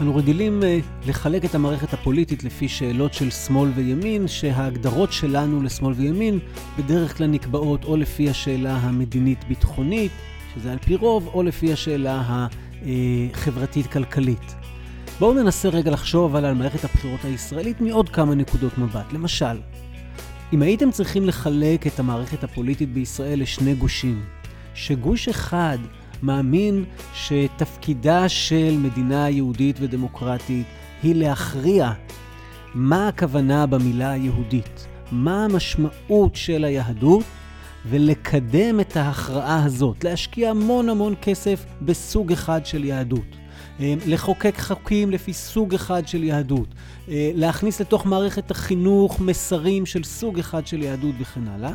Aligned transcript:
אנו 0.00 0.16
רגילים 0.16 0.62
אה, 0.62 0.78
לחלק 1.06 1.44
את 1.44 1.54
המערכת 1.54 1.92
הפוליטית 1.92 2.44
לפי 2.44 2.68
שאלות 2.68 3.14
של 3.14 3.30
שמאל 3.30 3.70
וימין, 3.74 4.28
שההגדרות 4.28 5.12
שלנו 5.12 5.62
לשמאל 5.62 5.92
וימין 5.92 6.38
בדרך 6.78 7.16
כלל 7.16 7.26
נקבעות 7.26 7.84
או 7.84 7.96
לפי 7.96 8.30
השאלה 8.30 8.76
המדינית-ביטחונית, 8.76 10.12
שזה 10.54 10.72
על 10.72 10.78
פי 10.78 10.96
רוב, 10.96 11.28
או 11.34 11.42
לפי 11.42 11.72
השאלה 11.72 12.46
החברתית-כלכלית. 12.82 14.54
בואו 15.20 15.34
ננסה 15.34 15.68
רגע 15.68 15.90
לחשוב 15.90 16.36
אבל 16.36 16.44
על 16.44 16.54
מערכת 16.54 16.84
הבחירות 16.84 17.24
הישראלית 17.24 17.80
מעוד 17.80 18.08
כמה 18.08 18.34
נקודות 18.34 18.78
מבט. 18.78 19.12
למשל, 19.12 19.60
אם 20.52 20.62
הייתם 20.62 20.90
צריכים 20.90 21.24
לחלק 21.24 21.86
את 21.86 22.00
המערכת 22.00 22.44
הפוליטית 22.44 22.92
בישראל 22.92 23.40
לשני 23.40 23.74
גושים, 23.74 24.24
שגוש 24.74 25.28
אחד 25.28 25.78
מאמין 26.22 26.84
שתפקידה 27.14 28.28
של 28.28 28.76
מדינה 28.78 29.30
יהודית 29.30 29.76
ודמוקרטית 29.80 30.66
היא 31.02 31.14
להכריע 31.14 31.92
מה 32.74 33.08
הכוונה 33.08 33.66
במילה 33.66 34.10
היהודית, 34.10 34.86
מה 35.12 35.44
המשמעות 35.44 36.36
של 36.36 36.64
היהדות, 36.64 37.24
ולקדם 37.86 38.80
את 38.80 38.96
ההכרעה 38.96 39.64
הזאת, 39.64 40.04
להשקיע 40.04 40.50
המון 40.50 40.88
המון 40.88 41.14
כסף 41.22 41.64
בסוג 41.82 42.32
אחד 42.32 42.66
של 42.66 42.84
יהדות. 42.84 43.36
אה, 43.80 43.94
לחוקק 44.06 44.54
חוקים 44.60 45.10
לפי 45.10 45.32
סוג 45.32 45.74
אחד 45.74 46.08
של 46.08 46.24
יהדות, 46.24 46.68
אה, 47.08 47.30
להכניס 47.34 47.80
לתוך 47.80 48.06
מערכת 48.06 48.50
החינוך 48.50 49.20
מסרים 49.20 49.86
של 49.86 50.04
סוג 50.04 50.38
אחד 50.38 50.66
של 50.66 50.82
יהדות 50.82 51.14
וכן 51.20 51.48
הלאה. 51.48 51.72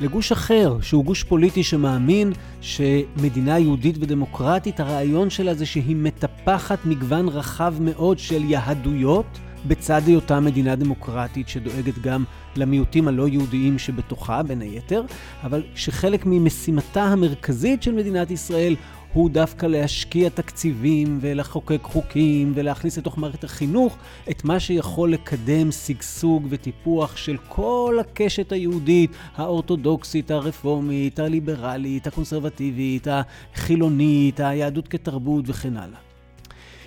לגוש 0.00 0.32
אחר, 0.32 0.76
שהוא 0.80 1.04
גוש 1.04 1.22
פוליטי 1.22 1.62
שמאמין 1.62 2.32
שמדינה 2.60 3.58
יהודית 3.58 3.96
ודמוקרטית, 4.00 4.80
הרעיון 4.80 5.30
שלה 5.30 5.54
זה 5.54 5.66
שהיא 5.66 5.96
מטפחת 5.96 6.78
מגוון 6.84 7.28
רחב 7.28 7.74
מאוד 7.80 8.18
של 8.18 8.44
יהדויות, 8.44 9.38
בצד 9.66 10.02
היותה 10.06 10.40
מדינה 10.40 10.76
דמוקרטית 10.76 11.48
שדואגת 11.48 11.98
גם 11.98 12.24
למיעוטים 12.56 13.08
הלא 13.08 13.28
יהודיים 13.28 13.78
שבתוכה, 13.78 14.42
בין 14.42 14.60
היתר, 14.60 15.02
אבל 15.44 15.62
שחלק 15.74 16.22
ממשימתה 16.26 17.02
המרכזית 17.02 17.82
של 17.82 17.92
מדינת 17.92 18.30
ישראל 18.30 18.76
הוא 19.14 19.30
דווקא 19.30 19.66
להשקיע 19.66 20.28
תקציבים 20.28 21.18
ולחוקק 21.20 21.80
חוקים 21.82 22.52
ולהכניס 22.54 22.98
לתוך 22.98 23.18
מערכת 23.18 23.44
החינוך 23.44 23.96
את 24.30 24.44
מה 24.44 24.60
שיכול 24.60 25.12
לקדם 25.12 25.72
שגשוג 25.72 26.46
וטיפוח 26.50 27.16
של 27.16 27.36
כל 27.48 27.96
הקשת 28.00 28.52
היהודית, 28.52 29.10
האורתודוקסית, 29.36 30.30
הרפורמית, 30.30 31.18
הליברלית, 31.18 32.06
הקונסרבטיבית, 32.06 33.06
החילונית, 33.10 34.40
היהדות 34.40 34.88
כתרבות 34.88 35.44
וכן 35.48 35.76
הלאה. 35.76 35.98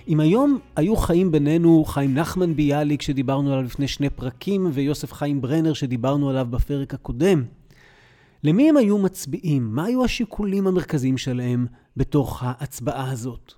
אם 0.08 0.20
היום 0.20 0.59
היו 0.75 0.95
חיים 0.95 1.31
בינינו 1.31 1.86
חיים 1.86 2.14
נחמן 2.14 2.55
ביאליק 2.55 3.02
שדיברנו 3.02 3.53
עליו 3.53 3.64
לפני 3.64 3.88
שני 3.88 4.09
פרקים 4.09 4.70
ויוסף 4.73 5.14
חיים 5.14 5.42
ברנר 5.42 5.73
שדיברנו 5.73 6.30
עליו 6.30 6.48
בפרק 6.50 6.94
הקודם, 6.94 7.44
למי 8.44 8.70
הם 8.70 8.78
היו 8.78 8.98
מצביעים? 8.98 9.70
מה 9.72 9.86
היו 9.86 10.03
השיקולים 10.03 10.67
המרכזיים 10.67 11.17
שלהם 11.17 11.66
בתוך 11.97 12.43
ההצבעה 12.45 13.11
הזאת? 13.11 13.53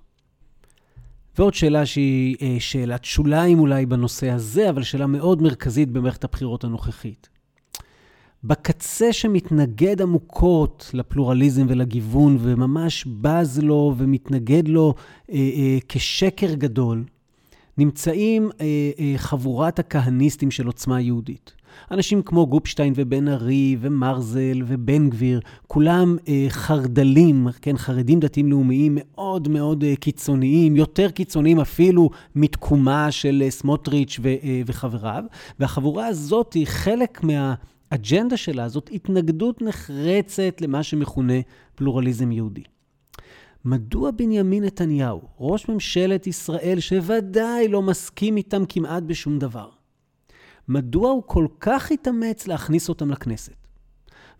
ועוד 1.38 1.54
שאלה 1.54 1.86
שהיא 1.86 2.36
אה, 2.42 2.56
שאלת 2.58 3.04
שוליים 3.04 3.58
אולי 3.58 3.86
בנושא 3.86 4.30
הזה, 4.30 4.70
אבל 4.70 4.82
שאלה 4.82 5.06
מאוד 5.06 5.42
מרכזית 5.42 5.88
במערכת 5.90 6.24
הבחירות 6.24 6.64
הנוכחית. 6.64 7.28
בקצה 8.44 9.12
שמתנגד 9.12 10.02
עמוקות 10.02 10.90
לפלורליזם 10.94 11.66
ולגיוון, 11.68 12.36
וממש 12.40 13.06
בז 13.06 13.58
לו 13.58 13.94
ומתנגד 13.98 14.68
לו 14.68 14.94
אה, 15.30 15.34
אה, 15.34 15.78
כשקר 15.88 16.54
גדול, 16.54 17.04
נמצאים 17.78 18.50
אה, 18.60 18.66
אה, 18.98 19.14
חבורת 19.16 19.78
הכהניסטים 19.78 20.50
של 20.50 20.66
עוצמה 20.66 21.00
יהודית. 21.00 21.52
אנשים 21.90 22.22
כמו 22.22 22.46
גופשטיין 22.46 22.92
ובן 22.96 23.28
ארי 23.28 23.76
ומרזל 23.80 24.62
ובן 24.66 25.10
גביר, 25.10 25.40
כולם 25.66 26.16
אה, 26.28 26.46
חרדלים, 26.48 27.48
כן, 27.62 27.76
חרדים 27.76 28.20
דתיים 28.20 28.50
לאומיים 28.50 28.98
מאוד 29.00 29.48
מאוד 29.48 29.84
אה, 29.84 29.96
קיצוניים, 29.96 30.76
יותר 30.76 31.10
קיצוניים 31.10 31.60
אפילו 31.60 32.10
מתקומה 32.34 33.10
של 33.10 33.42
אה, 33.44 33.50
סמוטריץ' 33.50 34.20
ו, 34.22 34.28
אה, 34.28 34.62
וחבריו. 34.66 35.24
והחבורה 35.58 36.06
הזאת 36.06 36.52
היא 36.52 36.66
חלק 36.66 37.20
מהאג'נדה 37.24 38.36
שלה, 38.36 38.68
זאת 38.68 38.90
התנגדות 38.92 39.62
נחרצת 39.62 40.60
למה 40.60 40.82
שמכונה 40.82 41.40
פלורליזם 41.74 42.32
יהודי. 42.32 42.62
מדוע 43.64 44.10
בנימין 44.10 44.64
נתניהו, 44.64 45.20
ראש 45.40 45.68
ממשלת 45.68 46.26
ישראל, 46.26 46.80
שוודאי 46.80 47.68
לא 47.68 47.82
מסכים 47.82 48.36
איתם 48.36 48.62
כמעט 48.68 49.02
בשום 49.02 49.38
דבר, 49.38 49.68
מדוע 50.70 51.10
הוא 51.10 51.22
כל 51.26 51.46
כך 51.60 51.92
התאמץ 51.92 52.46
להכניס 52.46 52.88
אותם 52.88 53.10
לכנסת? 53.10 53.66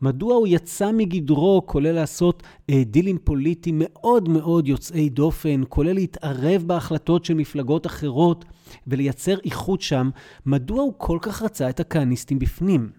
מדוע 0.02 0.34
הוא 0.34 0.46
יצא 0.46 0.92
מגדרו, 0.92 1.62
כולל 1.66 1.92
לעשות 1.92 2.42
אה, 2.70 2.82
דילים 2.84 3.18
פוליטיים 3.24 3.82
מאוד 3.84 4.28
מאוד 4.28 4.68
יוצאי 4.68 5.08
דופן, 5.08 5.62
כולל 5.68 5.92
להתערב 5.92 6.62
בהחלטות 6.66 7.24
של 7.24 7.34
מפלגות 7.34 7.86
אחרות 7.86 8.44
ולייצר 8.86 9.38
איחוד 9.44 9.80
שם? 9.80 10.10
מדוע 10.46 10.82
הוא 10.82 10.94
כל 10.96 11.18
כך 11.22 11.42
רצה 11.42 11.70
את 11.70 11.80
הכהניסטים 11.80 12.38
בפנים? 12.38 12.90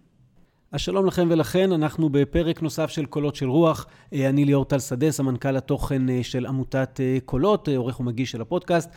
אז 0.73 0.81
שלום 0.81 1.05
לכם 1.05 1.27
ולכן, 1.29 1.71
אנחנו 1.71 2.09
בפרק 2.09 2.61
נוסף 2.61 2.89
של 2.89 3.05
קולות 3.05 3.35
של 3.35 3.49
רוח. 3.49 3.85
אה, 4.13 4.29
אני 4.29 4.45
ליאור 4.45 4.65
טל 4.65 4.79
שדה, 4.79 5.11
סמנכ"ל 5.11 5.57
התוכן 5.57 6.09
אה, 6.09 6.19
של 6.23 6.45
עמותת 6.45 6.99
אה, 6.99 7.17
קולות, 7.25 7.67
עורך 7.67 7.99
ומגיש 7.99 8.31
של 8.31 8.41
הפודקאסט, 8.41 8.89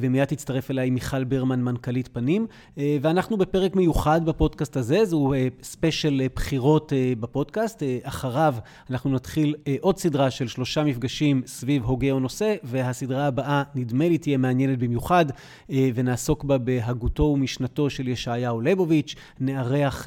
ומיד 0.00 0.24
תצטרף 0.24 0.70
אליי 0.70 0.90
מיכל 0.90 1.24
ברמן, 1.24 1.62
מנכ"לית 1.62 2.08
פנים. 2.08 2.46
ואנחנו 2.76 3.36
בפרק 3.36 3.76
מיוחד 3.76 4.24
בפודקאסט 4.24 4.76
הזה, 4.76 5.04
זהו 5.04 5.34
ספיישל 5.62 6.22
בחירות 6.34 6.92
בפודקאסט. 7.20 7.82
אחריו 8.02 8.54
אנחנו 8.90 9.10
נתחיל 9.10 9.54
עוד 9.80 9.98
סדרה 9.98 10.30
של 10.30 10.48
שלושה 10.48 10.84
מפגשים 10.84 11.42
סביב 11.46 11.84
הוגה 11.84 12.10
או 12.10 12.20
נושא, 12.20 12.54
והסדרה 12.62 13.26
הבאה, 13.26 13.62
נדמה 13.74 14.08
לי, 14.08 14.18
תהיה 14.18 14.36
מעניינת 14.36 14.78
במיוחד, 14.78 15.24
ונעסוק 15.68 16.44
בה 16.44 16.58
בהגותו 16.58 17.22
ומשנתו 17.22 17.90
של 17.90 18.08
ישעיהו 18.08 18.60
ליבוביץ'. 18.60 19.14
נארח 19.40 20.06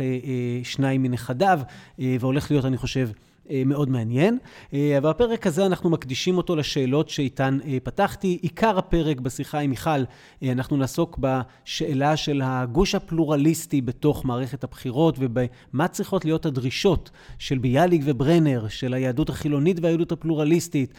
שניים 0.63 1.02
מנכדיו, 1.03 1.59
אה, 1.99 2.15
והולך 2.19 2.51
להיות, 2.51 2.65
אני 2.65 2.77
חושב, 2.77 3.09
אה, 3.49 3.63
מאוד 3.65 3.89
מעניין. 3.89 4.37
אה, 4.73 4.97
אבל 4.97 5.09
בפרק 5.09 5.47
הזה 5.47 5.65
אנחנו 5.65 5.89
מקדישים 5.89 6.37
אותו 6.37 6.55
לשאלות 6.55 7.09
שאיתן 7.09 7.59
פתחתי. 7.83 8.39
עיקר 8.41 8.77
הפרק 8.77 9.19
בשיחה 9.19 9.59
עם 9.59 9.69
מיכל, 9.69 10.03
אנחנו 10.43 10.77
נעסוק 10.77 11.19
בשאלה 11.21 12.17
של 12.17 12.41
הגוש 12.43 12.95
הפלורליסטי 12.95 13.81
בתוך 13.81 14.25
מערכת 14.25 14.63
הבחירות 14.63 15.15
ובמה 15.19 15.87
צריכות 15.87 16.25
להיות 16.25 16.45
הדרישות 16.45 17.11
של 17.39 17.57
ביאליק 17.57 18.01
וברנר, 18.05 18.67
של 18.67 18.93
היהדות 18.93 19.29
החילונית 19.29 19.77
והיהדות 19.81 20.11
הפלורליסטית 20.11 20.93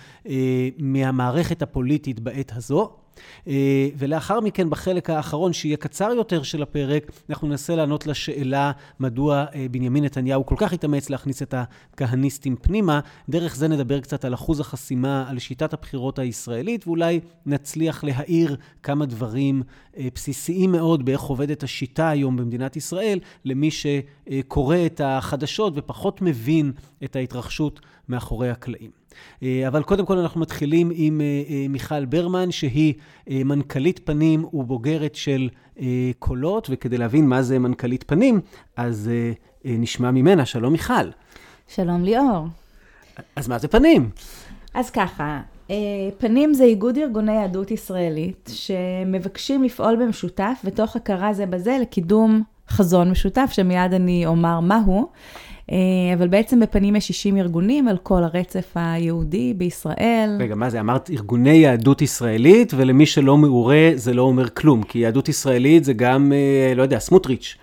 מהמערכת 0.78 1.62
הפוליטית 1.62 2.20
בעת 2.20 2.52
הזו. 2.56 3.03
אה, 3.48 3.88
ולאחר 3.98 4.40
מכן, 4.40 4.70
בחלק 4.70 5.10
האחרון, 5.10 5.52
שיהיה 5.52 5.76
קצר 5.76 6.10
יותר 6.16 6.42
של 6.42 6.62
הפרק, 6.62 7.12
אנחנו 7.30 7.48
ננסה 7.48 7.76
לענות 7.76 8.06
לשאלה 8.06 8.72
מדוע 9.00 9.44
אה, 9.54 9.66
בנימין 9.70 10.04
נתניהו 10.04 10.46
כל 10.46 10.54
כך 10.58 10.72
התאמץ 10.72 11.10
להכניס 11.10 11.42
את 11.42 11.54
הכהניסטים 11.54 12.56
פנימה. 12.56 13.00
דרך 13.28 13.56
זה 13.56 13.68
נדבר 13.68 14.00
קצת 14.00 14.24
על 14.24 14.34
אחוז 14.34 14.60
החסימה, 14.60 15.24
על 15.28 15.38
שיטת 15.38 15.72
הבחירות 15.72 16.18
הישראלית, 16.18 16.86
ואולי 16.86 17.20
נצליח 17.46 18.04
להאיר 18.04 18.56
כמה 18.82 19.06
דברים 19.06 19.62
אה, 19.96 20.08
בסיסיים 20.14 20.72
מאוד 20.72 21.04
באיך 21.04 21.20
עובדת 21.20 21.62
השיטה 21.62 22.08
היום 22.08 22.36
במדינת 22.36 22.76
ישראל, 22.76 23.18
למי 23.44 23.70
שקורא 23.70 24.76
את 24.86 25.00
החדשות 25.04 25.72
ופחות 25.76 26.22
מבין 26.22 26.72
את 27.04 27.16
ההתרחשות 27.16 27.80
מאחורי 28.08 28.50
הקלעים. 28.50 29.03
אה, 29.42 29.68
אבל 29.68 29.82
קודם 29.82 30.06
כל 30.06 30.18
אנחנו 30.18 30.40
מתחילים 30.40 30.90
עם 30.94 31.20
אה, 31.20 31.26
אה, 31.48 31.66
מיכל 31.68 32.04
ברמן, 32.04 32.50
שהיא 32.50 32.94
מנכ"לית 33.26 34.00
פנים 34.04 34.44
ובוגרת 34.52 35.14
של 35.14 35.48
קולות, 36.18 36.68
וכדי 36.70 36.98
להבין 36.98 37.28
מה 37.28 37.42
זה 37.42 37.58
מנכ"לית 37.58 38.04
פנים, 38.06 38.40
אז 38.76 39.10
נשמע 39.64 40.10
ממנה. 40.10 40.46
שלום 40.46 40.72
מיכל. 40.72 41.10
שלום 41.68 42.04
ליאור. 42.04 42.46
אז 43.36 43.48
מה 43.48 43.58
זה 43.58 43.68
פנים? 43.68 44.10
אז 44.74 44.90
ככה, 44.90 45.40
פנים 46.18 46.54
זה 46.54 46.64
איגוד 46.64 46.98
ארגוני 46.98 47.32
יהדות 47.32 47.70
ישראלית, 47.70 48.50
שמבקשים 48.54 49.62
לפעול 49.62 49.96
במשותף, 49.96 50.60
ותוך 50.64 50.96
הכרה 50.96 51.32
זה 51.32 51.46
בזה, 51.46 51.78
לקידום 51.80 52.42
חזון 52.68 53.10
משותף, 53.10 53.50
שמיד 53.52 53.94
אני 53.94 54.26
אומר 54.26 54.60
מהו. 54.60 55.08
אה, 55.72 55.76
אבל 56.14 56.28
בעצם 56.28 56.60
בפנים 56.60 56.96
יש 56.96 57.08
60 57.08 57.36
ארגונים 57.36 57.88
על 57.88 57.96
כל 58.02 58.24
הרצף 58.24 58.72
היהודי 58.74 59.54
בישראל. 59.56 60.36
רגע, 60.40 60.54
מה 60.54 60.70
זה? 60.70 60.80
אמרת 60.80 61.10
ארגוני 61.10 61.56
יהדות 61.56 62.02
ישראלית, 62.02 62.72
ולמי 62.76 63.06
שלא 63.06 63.36
מעורה 63.36 63.90
זה 63.94 64.14
לא 64.14 64.22
אומר 64.22 64.48
כלום, 64.48 64.82
כי 64.82 64.98
יהדות 64.98 65.28
ישראלית 65.28 65.84
זה 65.84 65.92
גם, 65.92 66.32
אה, 66.32 66.74
לא 66.74 66.82
יודע, 66.82 66.98
סמוטריץ'. 66.98 67.56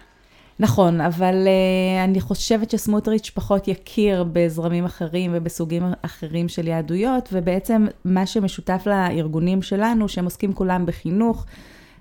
נכון, 0.61 1.01
אבל 1.01 1.47
uh, 1.47 2.09
אני 2.09 2.21
חושבת 2.21 2.71
שסמוטריץ' 2.71 3.31
פחות 3.33 3.67
יכיר 3.67 4.25
בזרמים 4.33 4.85
אחרים 4.85 5.31
ובסוגים 5.33 5.83
אחרים 6.01 6.49
של 6.49 6.67
יהדויות, 6.67 7.29
ובעצם 7.33 7.85
מה 8.05 8.25
שמשותף 8.25 8.83
לארגונים 8.85 9.61
שלנו, 9.61 10.09
שהם 10.09 10.25
עוסקים 10.25 10.53
כולם 10.53 10.85
בחינוך 10.85 11.45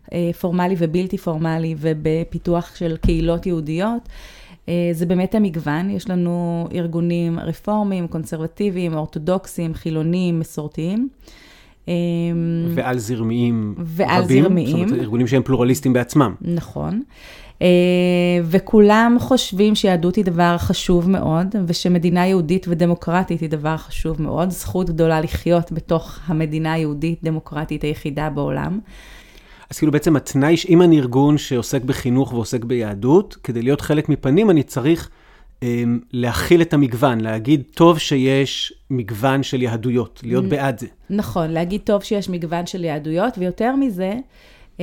uh, 0.05 0.13
פורמלי 0.41 0.75
ובלתי 0.79 1.19
פורמלי 1.19 1.75
ובפיתוח 1.79 2.77
של 2.77 2.97
קהילות 2.97 3.47
יהודיות, 3.47 4.09
זה 4.93 5.07
באמת 5.07 5.35
המגוון. 5.35 5.91
יש 5.91 6.11
לנו 6.11 6.67
ארגונים 6.75 7.39
רפורמיים, 7.39 8.09
קונסרבטיביים, 8.09 8.95
אורתודוקסיים, 8.95 9.75
חילוניים, 9.75 10.39
מסורתיים. 10.41 11.09
ועל 12.75 12.99
זרמיים 12.99 13.75
ועל 13.79 14.23
רבים, 14.23 14.43
זרמיים. 14.43 14.79
זאת 14.79 14.89
אומרת, 14.89 15.01
ארגונים 15.01 15.27
שהם 15.27 15.43
פלורליסטים 15.43 15.93
בעצמם. 15.93 16.35
נכון. 16.41 17.03
אה, 17.63 17.67
וכולם 18.45 19.17
חושבים 19.21 19.75
שיהדות 19.75 20.17
היא 20.17 20.25
דבר 20.25 20.59
חשוב 20.59 21.11
מאוד, 21.11 21.47
ושמדינה 21.67 22.27
יהודית 22.27 22.67
ודמוקרטית 22.69 23.41
היא 23.41 23.51
דבר 23.51 23.77
חשוב 23.77 24.23
מאוד. 24.23 24.51
זכות 24.51 24.91
גדולה 24.91 25.21
לחיות 25.21 25.73
בתוך 25.73 26.19
המדינה 26.27 26.73
היהודית-דמוקרטית 26.73 27.83
היחידה 27.83 28.31
בעולם. 28.31 28.79
אז 29.71 29.79
כאילו 29.79 29.93
בעצם 29.93 30.17
התנאי, 30.17 30.55
אם 30.69 30.83
אני 30.83 30.99
ארגון 30.99 31.39
שעוסק 31.39 31.83
בחינוך 31.83 32.33
ועוסק 32.33 32.65
ביהדות, 32.65 33.37
כדי 33.45 33.63
להיות 33.63 33.81
חלק 33.81 34.09
מפנים 34.09 34.51
אני 34.51 34.63
צריך 34.63 35.11
um, 35.61 35.65
להכיל 36.13 36.63
את 36.63 36.75
המגוון, 36.75 37.21
להגיד 37.21 37.63
טוב 37.75 37.99
שיש 37.99 38.73
מגוון 38.91 39.43
של 39.43 39.63
יהדויות, 39.63 40.21
להיות 40.25 40.45
בעד 40.45 40.79
זה. 40.79 40.87
נכון, 41.11 41.51
להגיד 41.51 41.81
טוב 41.85 42.03
שיש 42.03 42.29
מגוון 42.29 42.67
של 42.67 42.85
יהדויות, 42.85 43.39
ויותר 43.39 43.77
מזה, 43.77 44.15
um, 44.77 44.81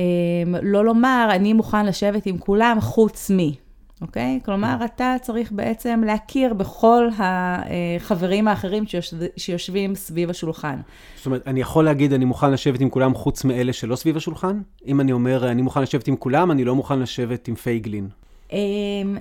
לא 0.62 0.84
לומר, 0.84 1.28
אני 1.30 1.52
מוכן 1.52 1.86
לשבת 1.86 2.26
עם 2.26 2.38
כולם 2.38 2.80
חוץ 2.80 3.30
מי. 3.30 3.54
אוקיי? 4.02 4.40
כלומר, 4.44 4.76
אתה 4.84 5.16
צריך 5.22 5.52
בעצם 5.52 6.02
להכיר 6.06 6.54
בכל 6.54 7.08
החברים 7.18 8.48
האחרים 8.48 8.86
שיושב, 8.86 9.16
שיושבים 9.36 9.94
סביב 9.94 10.30
השולחן. 10.30 10.76
זאת 11.16 11.26
אומרת, 11.26 11.42
אני 11.46 11.60
יכול 11.60 11.84
להגיד, 11.84 12.12
אני 12.12 12.24
מוכן 12.24 12.50
לשבת 12.50 12.80
עם 12.80 12.90
כולם 12.90 13.14
חוץ 13.14 13.44
מאלה 13.44 13.72
שלא 13.72 13.96
סביב 13.96 14.16
השולחן? 14.16 14.60
אם 14.86 15.00
אני 15.00 15.12
אומר, 15.12 15.50
אני 15.50 15.62
מוכן 15.62 15.82
לשבת 15.82 16.08
עם 16.08 16.16
כולם, 16.16 16.50
אני 16.50 16.64
לא 16.64 16.74
מוכן 16.74 16.98
לשבת 16.98 17.48
עם 17.48 17.54
פייגלין. 17.54 18.08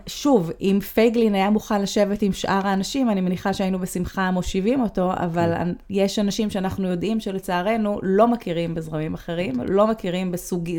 שוב, 0.08 0.52
אם 0.62 0.80
פייגלין 0.94 1.36
היה 1.36 1.50
מוכן 1.50 1.82
לשבת 1.82 2.22
עם 2.22 2.34
שאר 2.34 2.68
האנשים, 2.68 3.10
אני 3.10 3.22
מניחה 3.22 3.54
שהיינו 3.54 3.80
בשמחה 3.80 4.32
מושיבים 4.32 4.82
אותו, 4.82 5.12
אבל 5.14 5.54
כן. 5.56 5.74
יש 5.90 6.20
אנשים 6.20 6.50
שאנחנו 6.50 6.88
יודעים 6.88 7.20
שלצערנו 7.20 8.00
לא 8.04 8.28
מכירים 8.28 8.76
בזרמים 8.76 9.14
אחרים, 9.14 9.56
לא 9.70 9.88
מכירים 9.88 10.32
בסוג... 10.32 10.70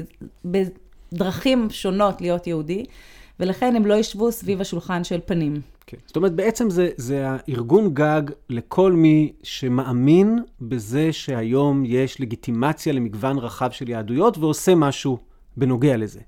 בדרכים 0.45 1.69
שונות 1.71 2.21
להיות 2.21 2.47
יהודי. 2.47 2.85
ולכן 3.40 3.76
הם 3.76 3.87
לא 3.87 3.94
ישבו 3.94 4.32
סביב 4.32 4.61
השולחן 4.61 5.05
של 5.05 5.20
פנים. 5.26 5.61
כן. 5.87 5.96
זאת 6.06 6.17
אומרת, 6.17 6.32
בעצם 6.32 6.70
זה, 6.70 6.88
זה 6.96 7.25
הארגון 7.29 7.94
גג 7.94 8.23
לכל 8.50 8.93
מי 8.93 9.32
שמאמין 9.43 10.38
בזה 10.61 11.12
שהיום 11.12 11.82
יש 11.87 12.20
לגיטימציה 12.20 12.93
למגוון 12.93 13.38
רחב 13.38 13.70
של 13.70 13.88
יהדויות 13.88 14.38
ועושה 14.38 14.75
משהו 14.75 15.19
בנוגע 15.56 15.96
לזה. 15.96 16.20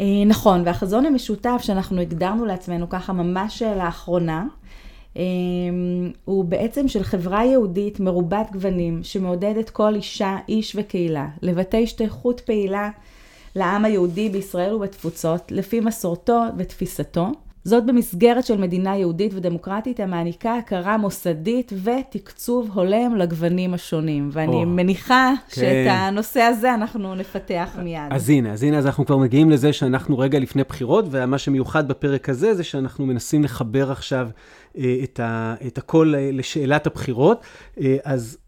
אה, 0.00 0.24
נכון, 0.26 0.62
והחזון 0.66 1.06
המשותף 1.06 1.60
שאנחנו 1.62 2.00
הגדרנו 2.00 2.44
לעצמנו 2.44 2.88
ככה 2.88 3.12
ממש 3.12 3.62
לאחרונה, 3.62 4.46
אה, 5.16 5.22
הוא 6.24 6.44
בעצם 6.44 6.88
של 6.88 7.02
חברה 7.02 7.44
יהודית 7.44 8.00
מרובת 8.00 8.46
גוונים, 8.52 9.02
שמעודדת 9.02 9.70
כל 9.70 9.94
אישה, 9.94 10.36
איש 10.48 10.76
וקהילה, 10.78 11.28
לבטא 11.42 11.76
השתייכות 11.76 12.40
פעילה 12.40 12.90
לעם 13.56 13.84
היהודי 13.84 14.28
בישראל 14.28 14.74
ובתפוצות, 14.74 15.52
לפי 15.52 15.80
מסורתו 15.80 16.42
ותפיסתו. 16.56 17.32
זאת 17.64 17.86
במסגרת 17.86 18.46
של 18.46 18.56
מדינה 18.56 18.96
יהודית 18.96 19.34
ודמוקרטית 19.34 20.00
המעניקה 20.00 20.54
הכרה 20.54 20.96
מוסדית 20.96 21.72
ותקצוב 21.82 22.70
הולם 22.74 23.16
לגוונים 23.16 23.74
השונים. 23.74 24.28
ואני 24.32 24.62
oh, 24.62 24.66
מניחה 24.66 25.32
כן. 25.48 25.60
שאת 25.60 25.86
הנושא 25.90 26.40
הזה 26.40 26.74
אנחנו 26.74 27.14
נפתח 27.14 27.76
מיד. 27.82 28.00
אז 28.10 28.30
הנה, 28.30 28.52
אז 28.52 28.62
הנה, 28.62 28.78
אז 28.78 28.86
אנחנו 28.86 29.06
כבר 29.06 29.16
מגיעים 29.16 29.50
לזה 29.50 29.72
שאנחנו 29.72 30.18
רגע 30.18 30.38
לפני 30.38 30.64
בחירות, 30.64 31.04
ומה 31.10 31.38
שמיוחד 31.38 31.88
בפרק 31.88 32.28
הזה 32.28 32.54
זה 32.54 32.64
שאנחנו 32.64 33.06
מנסים 33.06 33.44
לחבר 33.44 33.92
עכשיו 33.92 34.28
אה, 34.78 34.96
את, 35.04 35.20
ה, 35.20 35.54
את 35.66 35.78
הכל 35.78 36.14
אה, 36.16 36.30
לשאלת 36.32 36.86
הבחירות. 36.86 37.40
אה, 37.80 37.96
אז 38.04 38.38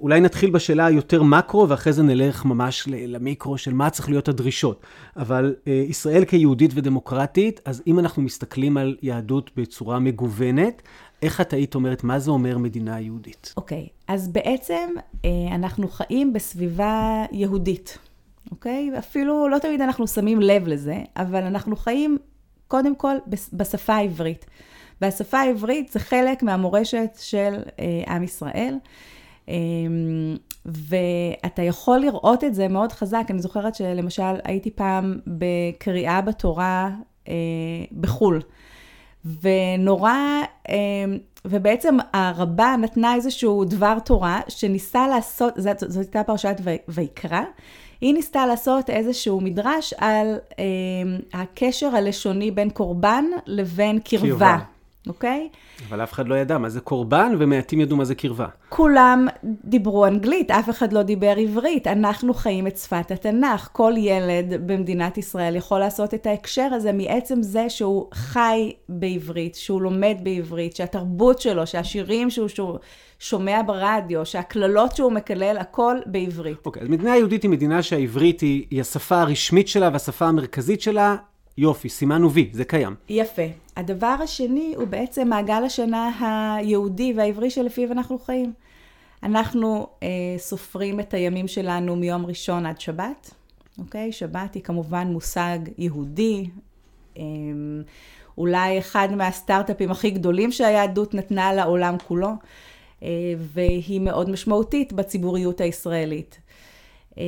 אולי 0.00 0.20
נתחיל 0.20 0.50
בשאלה 0.50 0.86
היותר 0.86 1.22
מקרו, 1.22 1.68
ואחרי 1.68 1.92
זה 1.92 2.02
נלך 2.02 2.44
ממש 2.44 2.88
למיקרו 2.88 3.58
של 3.58 3.74
מה 3.74 3.90
צריך 3.90 4.08
להיות 4.08 4.28
הדרישות. 4.28 4.82
אבל 5.16 5.54
אה, 5.66 5.72
ישראל 5.88 6.24
כיהודית 6.24 6.70
ודמוקרטית, 6.74 7.60
אז 7.64 7.82
אם 7.86 7.98
אנחנו 7.98 8.22
מסתכלים 8.22 8.76
על 8.76 8.96
יהדות 9.02 9.50
בצורה 9.56 9.98
מגוונת, 9.98 10.82
איך 11.22 11.40
את 11.40 11.52
היית 11.52 11.74
אומרת, 11.74 12.04
מה 12.04 12.18
זה 12.18 12.30
אומר 12.30 12.58
מדינה 12.58 13.00
יהודית? 13.00 13.54
אוקיי, 13.56 13.86
okay, 13.90 14.04
אז 14.08 14.28
בעצם 14.28 14.90
אה, 15.24 15.30
אנחנו 15.54 15.88
חיים 15.88 16.32
בסביבה 16.32 17.24
יהודית, 17.32 17.98
אוקיי? 18.50 18.90
Okay? 18.94 18.98
אפילו 18.98 19.48
לא 19.48 19.58
תמיד 19.58 19.80
אנחנו 19.80 20.06
שמים 20.06 20.40
לב 20.40 20.68
לזה, 20.68 20.98
אבל 21.16 21.42
אנחנו 21.42 21.76
חיים 21.76 22.18
קודם 22.68 22.94
כל 22.94 23.16
בשפה 23.52 23.94
העברית. 23.94 24.46
והשפה 25.00 25.38
העברית 25.38 25.92
זה 25.92 25.98
חלק 25.98 26.42
מהמורשת 26.42 27.18
של 27.18 27.58
עם 28.06 28.22
ישראל. 28.22 28.74
אמ, 29.50 30.36
ואתה 30.66 31.62
יכול 31.62 31.98
לראות 31.98 32.44
את 32.44 32.54
זה 32.54 32.68
מאוד 32.68 32.92
חזק. 32.92 33.24
אני 33.30 33.38
זוכרת 33.38 33.74
שלמשל 33.74 34.34
הייתי 34.44 34.70
פעם 34.70 35.18
בקריאה 35.26 36.20
בתורה 36.20 36.90
אה, 37.28 37.34
בחו"ל, 38.00 38.40
ונורא, 39.42 40.12
אה, 40.68 40.74
ובעצם 41.44 41.96
הרבה 42.12 42.76
נתנה 42.76 43.14
איזשהו 43.14 43.64
דבר 43.64 43.98
תורה 43.98 44.40
שניסה 44.48 45.08
לעשות, 45.08 45.54
זאת, 45.56 45.78
זאת 45.86 46.04
הייתה 46.04 46.24
פרשת 46.24 46.56
ויקרא, 46.88 47.42
היא 48.00 48.14
ניסתה 48.14 48.46
לעשות 48.46 48.90
איזשהו 48.90 49.40
מדרש 49.40 49.94
על 49.98 50.38
אה, 50.58 51.40
הקשר 51.40 51.96
הלשוני 51.96 52.50
בין 52.50 52.70
קורבן 52.70 53.24
לבין 53.46 53.98
קרבה. 53.98 54.28
קרבה. 54.28 54.58
אוקיי? 55.06 55.48
אבל 55.88 56.02
אף 56.02 56.12
אחד 56.12 56.28
לא 56.28 56.34
ידע 56.34 56.58
מה 56.58 56.68
זה 56.68 56.80
קורבן, 56.80 57.32
ומעטים 57.38 57.80
ידעו 57.80 57.96
מה 57.96 58.04
זה 58.04 58.14
קרבה. 58.14 58.46
כולם 58.68 59.26
דיברו 59.44 60.06
אנגלית, 60.06 60.50
אף 60.50 60.70
אחד 60.70 60.92
לא 60.92 61.02
דיבר 61.02 61.34
עברית. 61.38 61.86
אנחנו 61.86 62.34
חיים 62.34 62.66
את 62.66 62.76
שפת 62.76 63.10
התנ"ך. 63.10 63.68
כל 63.72 63.92
ילד 63.96 64.66
במדינת 64.66 65.18
ישראל 65.18 65.56
יכול 65.56 65.78
לעשות 65.78 66.14
את 66.14 66.26
ההקשר 66.26 66.68
הזה 66.72 66.92
מעצם 66.92 67.42
זה 67.42 67.70
שהוא 67.70 68.06
חי 68.14 68.72
בעברית, 68.88 69.54
שהוא 69.54 69.82
לומד 69.82 70.16
בעברית, 70.22 70.76
שהתרבות 70.76 71.40
שלו, 71.40 71.66
שהשירים 71.66 72.30
שהוא, 72.30 72.48
שהוא 72.48 72.78
שומע 73.18 73.60
ברדיו, 73.66 74.26
שהקללות 74.26 74.96
שהוא 74.96 75.12
מקלל, 75.12 75.56
הכל 75.60 75.96
בעברית. 76.06 76.66
אוקיי, 76.66 76.82
אז 76.82 76.88
מדינה 76.88 77.16
יהודית 77.16 77.42
היא 77.42 77.50
מדינה 77.50 77.82
שהעברית 77.82 78.40
היא, 78.40 78.66
היא 78.70 78.80
השפה 78.80 79.20
הרשמית 79.20 79.68
שלה 79.68 79.90
והשפה 79.92 80.26
המרכזית 80.26 80.80
שלה. 80.80 81.16
יופי, 81.60 81.88
סימנו 81.88 82.32
וי, 82.32 82.50
זה 82.52 82.64
קיים. 82.64 82.94
יפה. 83.08 83.42
הדבר 83.76 84.16
השני 84.22 84.74
הוא 84.76 84.86
בעצם 84.86 85.28
מעגל 85.28 85.62
השנה 85.64 86.10
היהודי 86.56 87.12
והעברי 87.16 87.50
שלפיו 87.50 87.92
אנחנו 87.92 88.18
חיים. 88.18 88.52
אנחנו 89.22 89.86
אה, 90.02 90.08
סופרים 90.38 91.00
את 91.00 91.14
הימים 91.14 91.48
שלנו 91.48 91.96
מיום 91.96 92.26
ראשון 92.26 92.66
עד 92.66 92.80
שבת, 92.80 93.30
אוקיי? 93.78 94.12
שבת 94.12 94.54
היא 94.54 94.62
כמובן 94.62 95.08
מושג 95.08 95.58
יהודי, 95.78 96.46
אה, 97.18 97.22
אולי 98.38 98.78
אחד 98.78 99.08
מהסטארט-אפים 99.16 99.90
הכי 99.90 100.10
גדולים 100.10 100.52
שהיהדות 100.52 101.14
נתנה 101.14 101.52
לעולם 101.52 101.96
כולו, 102.06 102.30
אה, 103.02 103.08
והיא 103.38 104.00
מאוד 104.00 104.30
משמעותית 104.30 104.92
בציבוריות 104.92 105.60
הישראלית. 105.60 106.38
אה, 107.18 107.24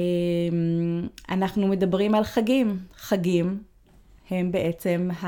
אנחנו 1.29 1.69
מדברים 1.69 2.15
על 2.15 2.25
חגים, 2.25 2.79
חגים 2.97 3.72
הם 4.31 4.53
בעצם, 4.53 5.09
ה... 5.23 5.27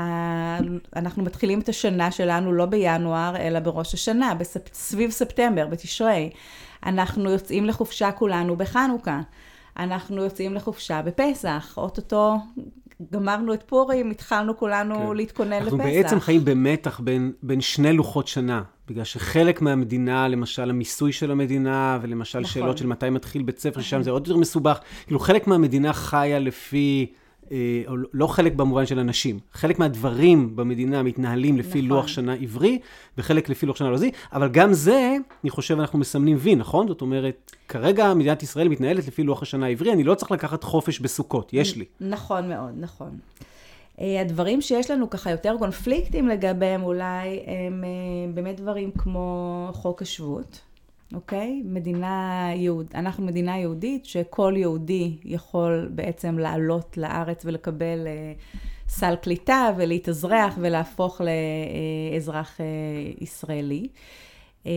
אנחנו 0.95 1.23
מתחילים 1.23 1.59
את 1.59 1.69
השנה 1.69 2.11
שלנו 2.11 2.53
לא 2.53 2.65
בינואר, 2.65 3.35
אלא 3.37 3.59
בראש 3.59 3.93
השנה, 3.93 4.33
בספ... 4.33 4.73
סביב 4.73 5.11
ספטמבר, 5.11 5.67
בתשרי. 5.67 6.29
אנחנו 6.85 7.29
יוצאים 7.29 7.65
לחופשה 7.65 8.11
כולנו 8.11 8.55
בחנוכה. 8.55 9.21
אנחנו 9.77 10.23
יוצאים 10.23 10.53
לחופשה 10.53 11.01
בפסח. 11.01 11.73
אוטוטו 11.77 12.37
גמרנו 13.11 13.53
את 13.53 13.63
פורים, 13.63 14.11
התחלנו 14.11 14.57
כולנו 14.57 14.95
כן. 15.09 15.17
להתכונן 15.17 15.53
אנחנו 15.53 15.77
לפסח. 15.77 15.85
אנחנו 15.85 16.03
בעצם 16.03 16.19
חיים 16.19 16.45
במתח 16.45 16.99
בין, 16.99 17.31
בין 17.43 17.61
שני 17.61 17.93
לוחות 17.93 18.27
שנה. 18.27 18.61
בגלל 18.87 19.03
שחלק 19.03 19.61
מהמדינה, 19.61 20.27
למשל 20.27 20.69
המיסוי 20.69 21.11
של 21.11 21.31
המדינה, 21.31 21.99
ולמשל 22.01 22.39
נכון. 22.39 22.51
שאלות 22.51 22.77
של 22.77 22.87
מתי 22.87 23.09
מתחיל 23.09 23.43
בית 23.43 23.59
ספר, 23.59 23.81
שם 23.81 24.01
זה 24.01 24.11
עוד 24.11 24.27
יותר 24.27 24.39
מסובך. 24.39 24.79
כאילו, 25.05 25.19
חלק 25.19 25.47
מהמדינה 25.47 25.93
חיה 25.93 26.39
לפי, 26.39 27.13
או 27.87 27.95
לא 28.13 28.27
חלק 28.27 28.53
במובן 28.53 28.85
של 28.85 28.99
אנשים, 28.99 29.39
חלק 29.53 29.79
מהדברים 29.79 30.55
במדינה 30.55 31.03
מתנהלים 31.03 31.57
לפי 31.57 31.81
נכון. 31.81 31.89
לוח 31.89 32.07
שנה 32.07 32.33
עברי, 32.33 32.79
וחלק 33.17 33.49
לפי 33.49 33.65
לוח 33.65 33.75
שנה 33.75 33.89
לועזי, 33.89 34.11
אבל 34.33 34.49
גם 34.49 34.73
זה, 34.73 35.17
אני 35.43 35.49
חושב, 35.49 35.79
אנחנו 35.79 35.99
מסמנים 35.99 36.37
וי, 36.39 36.55
נכון? 36.55 36.87
זאת 36.87 37.01
אומרת, 37.01 37.51
כרגע 37.67 38.13
מדינת 38.13 38.43
ישראל 38.43 38.67
מתנהלת 38.67 39.07
לפי 39.07 39.23
לוח 39.23 39.41
השנה 39.41 39.65
העברי, 39.65 39.93
אני 39.93 40.03
לא 40.03 40.15
צריך 40.15 40.31
לקחת 40.31 40.63
חופש 40.63 40.99
בסוכות, 40.99 41.53
יש 41.53 41.75
לי. 41.75 41.85
נכון 42.01 42.49
מאוד, 42.49 42.73
נכון. 42.79 43.17
אה, 44.01 44.21
הדברים 44.21 44.61
שיש 44.61 44.91
לנו 44.91 45.09
ככה 45.09 45.31
יותר 45.31 45.55
קונפליקטים 45.59 46.27
לגביהם 46.27 46.83
אולי, 46.83 47.39
הם 47.47 47.83
אה, 47.83 48.33
באמת 48.33 48.59
דברים 48.59 48.91
כמו 48.91 49.69
חוק 49.73 50.01
השבות, 50.01 50.61
אוקיי? 51.13 51.61
מדינה 51.65 52.49
יהוד... 52.55 52.85
אנחנו 52.95 53.25
מדינה 53.25 53.57
יהודית 53.57 54.05
שכל 54.05 54.53
יהודי 54.57 55.17
יכול 55.25 55.89
בעצם 55.91 56.37
לעלות 56.39 56.97
לארץ 56.97 57.45
ולקבל 57.45 58.07
אה, 58.07 58.33
סל 58.87 59.15
קליטה 59.15 59.69
ולהתאזרח 59.77 60.55
ולהפוך 60.61 61.21
לאזרח 61.21 62.61
אה, 62.61 62.65
ישראלי. 63.21 63.87
אה, 64.65 64.71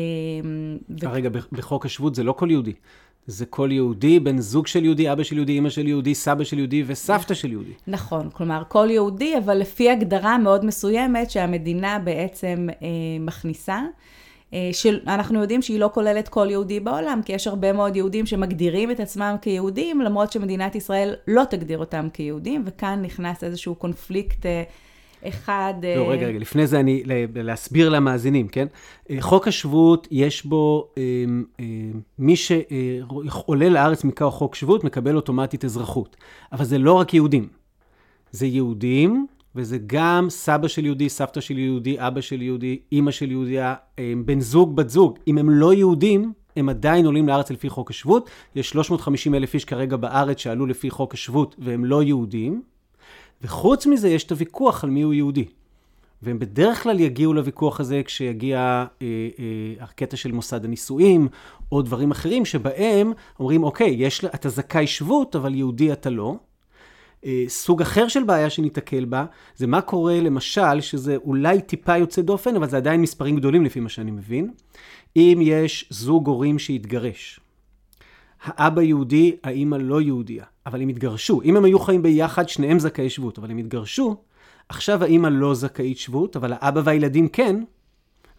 ו- 1.02 1.12
רגע, 1.12 1.30
בחוק 1.52 1.87
השבות 1.87 2.14
זה 2.14 2.23
לא 2.23 2.32
כל 2.32 2.50
יהודי. 2.50 2.73
זה 3.26 3.47
כל 3.47 3.68
יהודי, 3.73 4.20
בן 4.20 4.38
זוג 4.38 4.66
של 4.66 4.85
יהודי, 4.85 5.12
אבא 5.12 5.23
של 5.23 5.37
יהודי, 5.37 5.58
אמא 5.58 5.70
של 5.70 5.87
יהודי, 5.87 6.14
סבא 6.14 6.44
של 6.44 6.58
יהודי 6.58 6.85
וסבתא 6.87 7.35
של 7.35 7.52
יהודי. 7.52 7.73
נכון, 7.87 8.30
כלומר, 8.30 8.62
כל 8.68 8.88
יהודי, 8.90 9.38
אבל 9.38 9.54
לפי 9.54 9.90
הגדרה 9.90 10.38
מאוד 10.38 10.64
מסוימת 10.64 11.30
שהמדינה 11.30 11.99
בעצם 11.99 12.68
אה, 12.82 12.88
מכניסה. 13.20 13.82
אה, 14.54 14.68
שאנחנו 14.72 15.40
יודעים 15.40 15.62
שהיא 15.62 15.80
לא 15.80 15.90
כוללת 15.94 16.28
כל 16.28 16.46
יהודי 16.50 16.80
בעולם, 16.80 17.20
כי 17.24 17.32
יש 17.32 17.46
הרבה 17.46 17.72
מאוד 17.72 17.96
יהודים 17.96 18.26
שמגדירים 18.26 18.90
את 18.90 19.00
עצמם 19.00 19.36
כיהודים, 19.42 20.00
למרות 20.00 20.32
שמדינת 20.32 20.74
ישראל 20.74 21.14
לא 21.28 21.42
תגדיר 21.50 21.78
אותם 21.78 22.08
כיהודים, 22.12 22.62
וכאן 22.66 23.02
נכנס 23.02 23.44
איזשהו 23.44 23.74
קונפליקט 23.74 24.46
אה, 24.46 24.62
אחד... 25.28 25.74
אה, 25.84 25.96
לא, 25.96 26.10
רגע, 26.10 26.26
רגע, 26.26 26.38
לפני 26.38 26.66
זה 26.66 26.80
אני, 26.80 27.02
להסביר 27.34 27.88
למאזינים, 27.88 28.48
כן? 28.48 28.66
חוק 29.20 29.48
השבות, 29.48 30.08
יש 30.10 30.46
בו, 30.46 30.88
מי 32.18 32.36
שעולה 32.36 33.68
לארץ 33.68 34.04
מכוח 34.04 34.34
חוק 34.34 34.54
שבות, 34.54 34.84
מקבל 34.84 35.16
אוטומטית 35.16 35.64
אזרחות. 35.64 36.16
אבל 36.52 36.64
זה 36.64 36.78
לא 36.78 36.92
רק 36.92 37.14
יהודים. 37.14 37.48
זה 38.30 38.46
יהודים, 38.46 39.26
וזה 39.58 39.78
גם 39.86 40.26
סבא 40.30 40.68
של 40.68 40.86
יהודי, 40.86 41.08
סבתא 41.08 41.40
של 41.40 41.58
יהודי, 41.58 41.96
אבא 41.98 42.20
של 42.20 42.42
יהודי, 42.42 42.78
אימא 42.92 43.10
של 43.10 43.30
יהודיה, 43.30 43.74
אה, 43.98 44.12
בן 44.24 44.40
זוג, 44.40 44.76
בת 44.76 44.90
זוג. 44.90 45.18
אם 45.26 45.38
הם 45.38 45.50
לא 45.50 45.74
יהודים, 45.74 46.32
הם 46.56 46.68
עדיין 46.68 47.06
עולים 47.06 47.28
לארץ 47.28 47.50
לפי 47.50 47.68
חוק 47.68 47.90
השבות. 47.90 48.30
יש 48.54 48.68
350 48.68 49.34
אלף 49.34 49.54
איש 49.54 49.64
כרגע 49.64 49.96
בארץ 49.96 50.38
שעלו 50.38 50.66
לפי 50.66 50.90
חוק 50.90 51.14
השבות, 51.14 51.56
והם 51.58 51.84
לא 51.84 52.02
יהודים. 52.02 52.62
וחוץ 53.42 53.86
מזה, 53.86 54.08
יש 54.08 54.24
את 54.24 54.30
הוויכוח 54.30 54.84
על 54.84 54.90
מיהו 54.90 55.12
יהודי. 55.12 55.44
והם 56.22 56.38
בדרך 56.38 56.82
כלל 56.82 57.00
יגיעו 57.00 57.34
לוויכוח 57.34 57.80
הזה 57.80 58.02
כשיגיע 58.04 58.58
אה, 58.58 59.06
אה, 59.38 59.84
הקטע 59.84 60.16
של 60.16 60.32
מוסד 60.32 60.64
הנישואים, 60.64 61.28
או 61.72 61.82
דברים 61.82 62.10
אחרים 62.10 62.44
שבהם 62.44 63.12
אומרים, 63.40 63.64
אוקיי, 63.64 63.94
יש, 63.98 64.24
אתה 64.24 64.48
זכאי 64.48 64.86
שבות, 64.86 65.36
אבל 65.36 65.54
יהודי 65.54 65.92
אתה 65.92 66.10
לא. 66.10 66.36
אה, 67.25 67.44
סוג 67.48 67.82
אחר 67.82 68.08
של 68.08 68.25
בעיה 68.25 68.50
שניתקל 68.50 69.04
בה, 69.04 69.25
זה 69.56 69.66
מה 69.66 69.80
קורה 69.80 70.20
למשל, 70.20 70.80
שזה 70.80 71.16
אולי 71.16 71.60
טיפה 71.60 71.96
יוצא 71.96 72.22
דופן, 72.22 72.56
אבל 72.56 72.68
זה 72.68 72.76
עדיין 72.76 73.00
מספרים 73.00 73.37
גדולים 73.37 73.64
לפי 73.64 73.80
מה 73.80 73.88
שאני 73.88 74.10
מבין, 74.10 74.50
אם 75.16 75.38
יש 75.42 75.88
זוג 75.90 76.26
הורים 76.26 76.58
שהתגרש. 76.58 77.40
האבא 78.42 78.82
יהודי, 78.82 79.37
האימא 79.44 79.76
לא 79.76 80.00
יהודייה, 80.00 80.44
אבל 80.66 80.82
הם 80.82 80.88
התגרשו. 80.88 81.42
אם 81.42 81.56
הם 81.56 81.64
היו 81.64 81.78
חיים 81.78 82.02
ביחד, 82.02 82.48
שניהם 82.48 82.78
זכאי 82.78 83.10
שבות, 83.10 83.38
אבל 83.38 83.50
הם 83.50 83.58
התגרשו, 83.58 84.16
עכשיו 84.68 85.02
האימא 85.02 85.28
לא 85.28 85.54
זכאית 85.54 85.98
שבות, 85.98 86.37
אבל 86.37 86.52
האבא 86.60 86.80
והילדים 86.84 87.28
כן, 87.28 87.62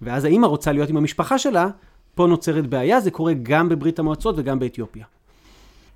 ואז 0.01 0.25
האימא 0.25 0.45
רוצה 0.45 0.71
להיות 0.71 0.89
עם 0.89 0.97
המשפחה 0.97 1.37
שלה, 1.37 1.69
פה 2.15 2.27
נוצרת 2.27 2.67
בעיה, 2.67 3.01
זה 3.01 3.11
קורה 3.11 3.33
גם 3.43 3.69
בברית 3.69 3.99
המועצות 3.99 4.35
וגם 4.37 4.59
באתיופיה. 4.59 5.05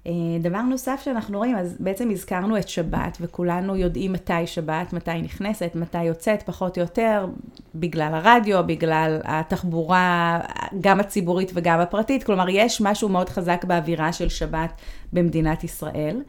אה, 0.08 0.12
דבר 0.40 0.62
נוסף 0.62 1.02
שאנחנו 1.06 1.38
רואים, 1.38 1.58
אז 1.58 1.78
בעצם 1.80 2.10
הזכרנו 2.12 2.58
את 2.58 2.70
שבת, 2.70 3.18
וכולנו 3.22 3.76
יודעים 3.76 4.14
מתי 4.14 4.48
שבת, 4.48 4.94
מתי 4.94 5.22
נכנסת, 5.22 5.72
מתי 5.76 6.04
יוצאת, 6.04 6.44
פחות 6.44 6.78
או 6.78 6.82
יותר, 6.82 7.26
בגלל 7.76 8.14
הרדיו, 8.14 8.64
בגלל 8.68 9.20
התחבורה, 9.24 10.40
גם 10.82 11.00
הציבורית 11.00 11.52
וגם 11.54 11.80
הפרטית. 11.80 12.24
כלומר, 12.24 12.50
יש 12.50 12.82
משהו 12.82 13.10
מאוד 13.10 13.30
חזק 13.30 13.66
באווירה 13.66 14.14
של 14.14 14.30
שבת 14.30 14.82
במדינת 15.14 15.64
ישראל. 15.64 16.22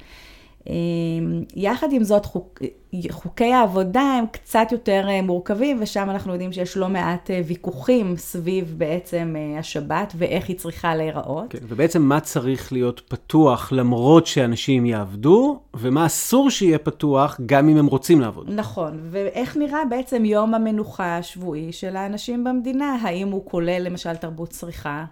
יחד 1.56 1.92
עם 1.92 2.04
זאת, 2.04 2.24
חוק, 2.24 2.62
חוקי 3.10 3.52
העבודה 3.52 4.00
הם 4.00 4.24
קצת 4.32 4.68
יותר 4.72 5.08
מורכבים, 5.22 5.78
ושם 5.80 6.10
אנחנו 6.10 6.32
יודעים 6.32 6.52
שיש 6.52 6.76
לא 6.76 6.88
מעט 6.88 7.30
ויכוחים 7.46 8.16
סביב 8.16 8.74
בעצם 8.78 9.34
השבת 9.58 10.12
ואיך 10.16 10.48
היא 10.48 10.56
צריכה 10.56 10.94
להיראות. 10.94 11.50
כן, 11.50 11.58
ובעצם 11.62 12.02
מה 12.02 12.20
צריך 12.20 12.72
להיות 12.72 13.02
פתוח 13.08 13.72
למרות 13.72 14.26
שאנשים 14.26 14.86
יעבדו, 14.86 15.60
ומה 15.74 16.06
אסור 16.06 16.50
שיהיה 16.50 16.78
פתוח 16.78 17.40
גם 17.46 17.68
אם 17.68 17.76
הם 17.76 17.86
רוצים 17.86 18.20
לעבוד. 18.20 18.50
נכון, 18.50 18.98
ואיך 19.10 19.56
נראה 19.56 19.84
בעצם 19.90 20.24
יום 20.24 20.54
המנוחה 20.54 21.18
השבועי 21.18 21.72
של 21.72 21.96
האנשים 21.96 22.44
במדינה? 22.44 22.96
האם 23.02 23.28
הוא 23.28 23.44
כולל 23.44 23.82
למשל 23.82 24.16
תרבות 24.16 24.48
צריכה? 24.48 25.04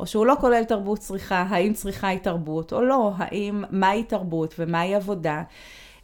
או 0.00 0.06
שהוא 0.06 0.26
לא 0.26 0.34
כולל 0.40 0.64
תרבות 0.64 0.98
צריכה, 0.98 1.46
האם 1.48 1.72
צריכה 1.72 2.08
היא 2.08 2.18
תרבות 2.18 2.72
או 2.72 2.82
לא, 2.82 3.12
האם, 3.16 3.64
מהי 3.70 4.04
תרבות 4.04 4.54
ומהי 4.58 4.94
עבודה, 4.94 5.42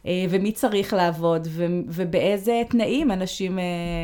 ומי 0.05 0.51
צריך 0.51 0.93
לעבוד, 0.93 1.47
ו- 1.51 1.65
ובאיזה 1.87 2.61
תנאים 2.69 3.11
אנשים, 3.11 3.59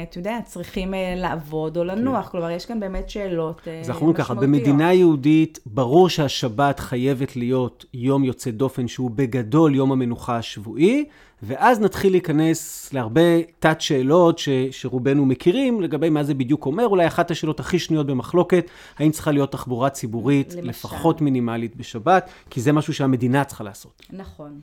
אתה 0.09 0.17
יודע, 0.17 0.37
צריכים 0.45 0.93
לעבוד 1.15 1.77
או 1.77 1.83
לנוח. 1.83 2.25
כן. 2.25 2.31
כלומר, 2.31 2.51
יש 2.51 2.65
כאן 2.65 2.79
באמת 2.79 3.09
שאלות 3.09 3.55
משמעותיות. 3.61 3.83
אז 3.83 3.89
אנחנו 3.89 4.01
אומרים 4.01 4.17
ככה, 4.17 4.33
במדינה 4.33 4.93
יהודית, 4.93 5.59
ברור 5.65 6.09
שהשבת 6.09 6.79
חייבת 6.79 7.35
להיות 7.35 7.85
יום 7.93 8.23
יוצא 8.23 8.51
דופן, 8.51 8.87
שהוא 8.87 9.11
בגדול 9.11 9.75
יום 9.75 9.91
המנוחה 9.91 10.37
השבועי, 10.37 11.05
ואז 11.43 11.79
נתחיל 11.79 12.11
להיכנס 12.13 12.89
להרבה 12.93 13.21
תת 13.59 13.81
שאלות 13.81 14.39
ש, 14.39 14.49
שרובנו 14.71 15.25
מכירים 15.25 15.81
לגבי 15.81 16.09
מה 16.09 16.23
זה 16.23 16.33
בדיוק 16.33 16.65
אומר. 16.65 16.87
אולי 16.87 17.07
אחת 17.07 17.31
השאלות 17.31 17.59
הכי 17.59 17.79
שנויות 17.79 18.07
במחלוקת, 18.07 18.69
האם 18.97 19.11
צריכה 19.11 19.31
להיות 19.31 19.51
תחבורה 19.51 19.89
ציבורית 19.89 20.53
למשל. 20.53 20.69
לפחות 20.69 21.21
מינימלית 21.21 21.75
בשבת, 21.75 22.29
כי 22.49 22.61
זה 22.61 22.71
משהו 22.71 22.93
שהמדינה 22.93 23.43
צריכה 23.43 23.63
לעשות. 23.63 24.01
נכון. 24.11 24.59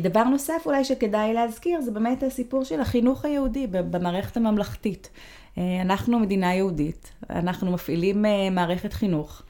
דבר 0.00 0.24
נוסף 0.24 0.62
אולי 0.66 0.84
שכדאי 0.84 1.34
להזכיר, 1.34 1.80
זה 1.80 1.90
באמת 1.90 2.22
הסיפור 2.22 2.64
של 2.64 2.80
החינוך 2.80 3.24
היהודי 3.24 3.66
במערכת 3.70 4.36
הממלכתית. 4.36 5.10
אנחנו 5.82 6.18
מדינה 6.18 6.54
יהודית, 6.54 7.12
אנחנו 7.30 7.72
מפעילים 7.72 8.24
מערכת 8.50 8.92
חינוך. 8.92 9.42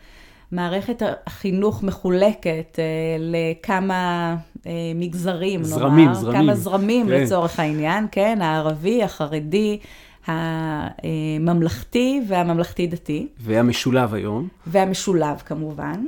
מערכת 0.54 1.02
החינוך 1.26 1.82
מחולקת 1.82 2.78
אה, 2.78 3.16
לכמה 3.18 4.36
אה, 4.66 4.72
מגזרים, 4.94 5.62
זרמים, 5.62 6.04
נאמר, 6.04 6.14
זרמים. 6.14 6.40
כמה 6.42 6.54
זרמים 6.54 7.06
כן. 7.06 7.12
לצורך 7.12 7.60
העניין, 7.60 8.06
כן, 8.12 8.38
הערבי, 8.42 9.02
החרדי, 9.02 9.78
הממלכתי 10.26 12.22
והממלכתי-דתי. 12.28 13.28
והמשולב 13.40 14.14
היום. 14.14 14.48
והמשולב 14.66 15.36
כמובן. 15.46 16.04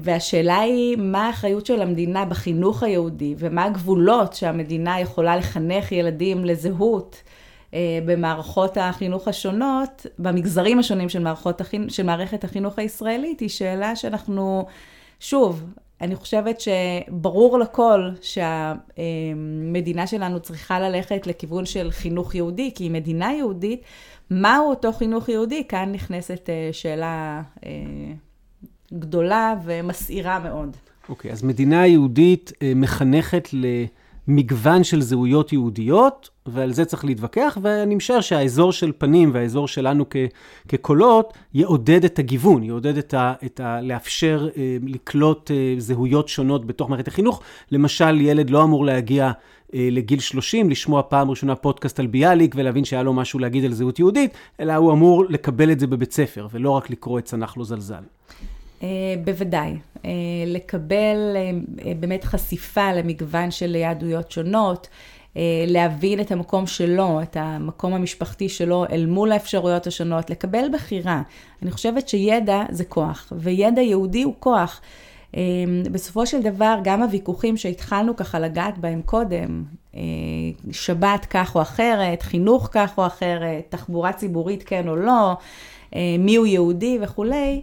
והשאלה 0.00 0.58
היא, 0.58 0.96
מה 0.96 1.26
האחריות 1.26 1.66
של 1.66 1.82
המדינה 1.82 2.24
בחינוך 2.24 2.82
היהודי, 2.82 3.34
ומה 3.38 3.64
הגבולות 3.64 4.32
שהמדינה 4.32 5.00
יכולה 5.00 5.36
לחנך 5.36 5.92
ילדים 5.92 6.44
לזהות. 6.44 7.22
במערכות 8.06 8.76
החינוך 8.80 9.28
השונות, 9.28 10.06
במגזרים 10.18 10.78
השונים 10.78 11.08
של, 11.08 11.18
מערכות. 11.18 11.60
של 11.88 12.02
מערכת 12.02 12.44
החינוך 12.44 12.78
הישראלית, 12.78 13.40
היא 13.40 13.48
שאלה 13.48 13.96
שאנחנו, 13.96 14.66
שוב, 15.20 15.62
אני 16.00 16.16
חושבת 16.16 16.60
שברור 16.60 17.58
לכל 17.58 18.10
שהמדינה 18.22 20.06
שלנו 20.06 20.40
צריכה 20.40 20.80
ללכת 20.80 21.26
לכיוון 21.26 21.66
של 21.66 21.90
חינוך 21.90 22.34
יהודי, 22.34 22.70
כי 22.74 22.84
היא 22.84 22.90
מדינה 22.90 23.32
יהודית, 23.32 23.82
מהו 24.30 24.68
אותו 24.68 24.92
חינוך 24.92 25.28
יהודי? 25.28 25.64
כאן 25.68 25.92
נכנסת 25.92 26.50
שאלה 26.72 27.42
גדולה 28.92 29.54
ומסעירה 29.64 30.38
מאוד. 30.38 30.76
אוקיי, 31.08 31.30
okay, 31.30 31.34
אז 31.34 31.42
מדינה 31.42 31.86
יהודית 31.86 32.52
מחנכת 32.74 33.48
ל... 33.52 33.66
מגוון 34.28 34.84
של 34.84 35.00
זהויות 35.00 35.52
יהודיות, 35.52 36.30
ועל 36.46 36.72
זה 36.72 36.84
צריך 36.84 37.04
להתווכח, 37.04 37.58
ואני 37.62 37.94
משער 37.94 38.20
שהאזור 38.20 38.72
של 38.72 38.92
פנים 38.98 39.30
והאזור 39.34 39.68
שלנו 39.68 40.04
כ, 40.10 40.16
כקולות 40.68 41.32
יעודד 41.54 42.04
את 42.04 42.18
הגיוון, 42.18 42.62
יעודד 42.62 42.96
את 42.98 43.14
ה... 43.14 43.34
את 43.44 43.60
ה 43.60 43.80
לאפשר 43.80 44.48
אה, 44.56 44.76
לקלוט 44.86 45.50
אה, 45.50 45.74
זהויות 45.78 46.28
שונות 46.28 46.66
בתוך 46.66 46.90
מערכת 46.90 47.08
החינוך. 47.08 47.42
למשל, 47.72 48.20
ילד 48.20 48.50
לא 48.50 48.64
אמור 48.64 48.84
להגיע 48.84 49.32
אה, 49.74 49.88
לגיל 49.90 50.20
30, 50.20 50.70
לשמוע 50.70 51.02
פעם 51.08 51.30
ראשונה 51.30 51.54
פודקאסט 51.54 52.00
על 52.00 52.06
ביאליק 52.06 52.54
ולהבין 52.58 52.84
שהיה 52.84 53.02
לו 53.02 53.12
משהו 53.12 53.38
להגיד 53.38 53.64
על 53.64 53.72
זהות 53.72 53.98
יהודית, 53.98 54.30
אלא 54.60 54.74
הוא 54.74 54.92
אמור 54.92 55.24
לקבל 55.28 55.72
את 55.72 55.80
זה 55.80 55.86
בבית 55.86 56.12
ספר, 56.12 56.46
ולא 56.52 56.70
רק 56.70 56.90
לקרוא 56.90 57.18
את 57.18 57.24
צנח 57.24 57.56
לו 57.56 57.64
זלזל. 57.64 58.02
Uh, 58.78 58.82
בוודאי. 59.24 59.76
Uh, 59.96 60.00
לקבל 60.46 61.16
uh, 61.36 61.82
באמת 62.00 62.24
חשיפה 62.24 62.92
למגוון 62.92 63.50
של 63.50 63.74
יהדויות 63.74 64.30
שונות, 64.30 64.88
להבין 65.66 66.20
את 66.20 66.32
המקום 66.32 66.66
שלו, 66.66 67.22
את 67.22 67.36
המקום 67.40 67.94
המשפחתי 67.94 68.48
שלו 68.48 68.84
אל 68.90 69.06
מול 69.06 69.32
האפשרויות 69.32 69.86
השונות, 69.86 70.30
לקבל 70.30 70.64
בחירה. 70.72 71.22
אני 71.62 71.70
חושבת 71.70 72.08
שידע 72.08 72.62
זה 72.70 72.84
כוח, 72.84 73.32
וידע 73.36 73.82
יהודי 73.82 74.22
הוא 74.22 74.34
כוח. 74.38 74.80
בסופו 75.92 76.26
של 76.26 76.42
דבר, 76.42 76.78
גם 76.84 77.02
הוויכוחים 77.02 77.56
שהתחלנו 77.56 78.16
ככה 78.16 78.38
לגעת 78.38 78.78
בהם 78.78 79.02
קודם, 79.02 79.64
שבת 80.72 81.26
כך 81.30 81.54
או 81.54 81.62
אחרת, 81.62 82.22
חינוך 82.22 82.68
כך 82.72 82.98
או 82.98 83.06
אחרת, 83.06 83.64
תחבורה 83.68 84.12
ציבורית 84.12 84.62
כן 84.62 84.88
או 84.88 84.96
לא, 84.96 85.36
מיהו 86.18 86.46
יהודי 86.46 86.98
וכולי, 87.02 87.34
אה, 87.34 87.60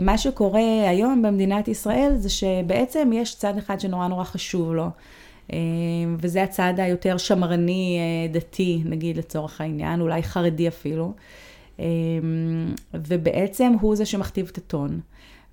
מה 0.00 0.18
שקורה 0.18 0.88
היום 0.88 1.22
במדינת 1.22 1.68
ישראל 1.68 2.12
זה 2.16 2.28
שבעצם 2.30 3.10
יש 3.14 3.34
צד 3.34 3.58
אחד 3.58 3.80
שנורא 3.80 4.08
נורא 4.08 4.24
חשוב 4.24 4.72
לו, 4.72 4.86
אה, 5.52 5.58
וזה 6.18 6.42
הצד 6.42 6.74
היותר 6.76 7.16
שמרני 7.16 7.98
אה, 7.98 8.32
דתי, 8.32 8.82
נגיד 8.84 9.16
לצורך 9.16 9.60
העניין, 9.60 10.00
אולי 10.00 10.22
חרדי 10.22 10.68
אפילו, 10.68 11.12
ובעצם 12.94 13.72
הוא 13.80 13.96
זה 13.96 14.06
שמכתיב 14.06 14.48
את 14.52 14.58
הטון. 14.58 15.00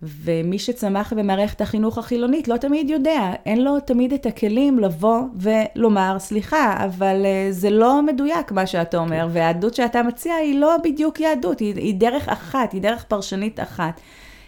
ומי 0.01 0.59
שצמח 0.59 1.13
במערכת 1.13 1.61
החינוך 1.61 1.97
החילונית 1.97 2.47
לא 2.47 2.57
תמיד 2.57 2.89
יודע, 2.89 3.31
אין 3.45 3.63
לו 3.63 3.79
תמיד 3.79 4.13
את 4.13 4.25
הכלים 4.25 4.79
לבוא 4.79 5.21
ולומר, 5.35 6.15
סליחה, 6.19 6.85
אבל 6.85 7.25
זה 7.51 7.69
לא 7.69 8.01
מדויק 8.01 8.51
מה 8.51 8.67
שאתה 8.67 8.97
אומר, 8.97 9.27
והיהדות 9.31 9.73
שאתה 9.73 10.03
מציע 10.03 10.33
היא 10.33 10.59
לא 10.59 10.75
בדיוק 10.83 11.19
יהדות, 11.19 11.59
היא, 11.59 11.75
היא 11.75 11.95
דרך 11.95 12.29
אחת, 12.29 12.73
היא 12.73 12.81
דרך 12.81 13.03
פרשנית 13.03 13.59
אחת. 13.59 14.01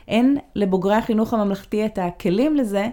אין 0.08 0.38
לבוגרי 0.56 0.96
החינוך 0.96 1.34
הממלכתי 1.34 1.86
את 1.86 2.00
הכלים 2.01 2.56
לזה, 2.56 2.88